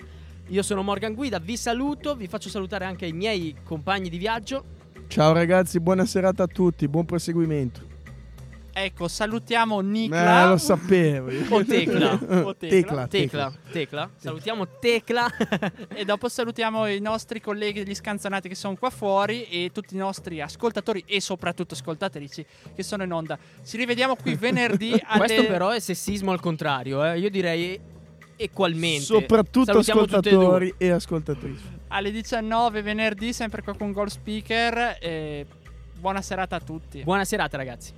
Io 0.50 0.62
sono 0.62 0.82
Morgan 0.82 1.14
Guida, 1.14 1.40
vi 1.40 1.56
saluto, 1.56 2.14
vi 2.14 2.28
faccio 2.28 2.48
salutare 2.48 2.84
anche 2.84 3.04
i 3.06 3.12
miei 3.12 3.56
compagni 3.64 4.08
di 4.08 4.16
viaggio. 4.16 4.76
Ciao 5.08 5.32
ragazzi, 5.32 5.80
buona 5.80 6.04
serata 6.06 6.44
a 6.44 6.46
tutti, 6.46 6.86
buon 6.86 7.04
proseguimento. 7.04 7.88
Ecco, 8.81 9.09
salutiamo 9.09 9.81
Nicla. 9.81 10.45
Eh, 10.45 10.47
lo 10.47 10.57
sapevo. 10.57 11.31
O 11.51 11.64
Tecla. 11.64 12.12
O 12.47 12.55
Tecla. 12.55 12.68
Tecla, 12.68 13.07
Tecla, 13.09 13.53
Tecla. 13.72 14.11
Salutiamo 14.16 14.79
Tecla. 14.79 15.26
E 15.93 16.05
dopo 16.05 16.29
salutiamo 16.29 16.87
i 16.87 17.01
nostri 17.01 17.41
colleghi 17.41 17.83
degli 17.83 17.95
scanzonati 17.95 18.49
che 18.49 18.55
sono 18.55 18.76
qua 18.76 18.91
fuori 18.91 19.45
e 19.49 19.70
tutti 19.72 19.97
i 19.97 19.99
nostri 19.99 20.41
ascoltatori 20.41 21.03
e 21.07 21.20
soprattutto 21.20 21.74
ascoltatrici 21.74 22.47
che 22.72 22.83
sono 22.85 23.03
in 23.03 23.12
onda. 23.12 23.37
Ci 23.64 23.76
rivediamo 23.76 24.14
qui 24.14 24.37
venerdì 24.37 24.95
alle... 25.05 25.26
Questo 25.26 25.47
però 25.47 25.70
è 25.70 25.81
sessismo 25.81 26.31
al 26.31 26.39
contrario, 26.39 27.05
eh. 27.05 27.18
Io 27.18 27.31
direi 27.31 27.81
equalmente. 28.37 29.03
Soprattutto 29.03 29.83
Salutiamo 29.83 30.01
tutte 30.07 30.14
e 30.14 30.33
ascoltatori 30.33 30.74
e 30.79 30.91
ascoltatrici. 30.91 31.62
alle 31.89 32.12
19 32.12 32.83
venerdì, 32.83 33.33
sempre 33.33 33.62
qua 33.62 33.74
con 33.74 33.91
Goal 33.91 34.11
Speaker. 34.11 34.99
E 35.01 35.47
buona 35.99 36.22
serata 36.22 36.55
a 36.57 36.61
tutti. 36.61 37.03
Buona 37.03 37.24
serata, 37.24 37.57
ragazzi. 37.57 37.97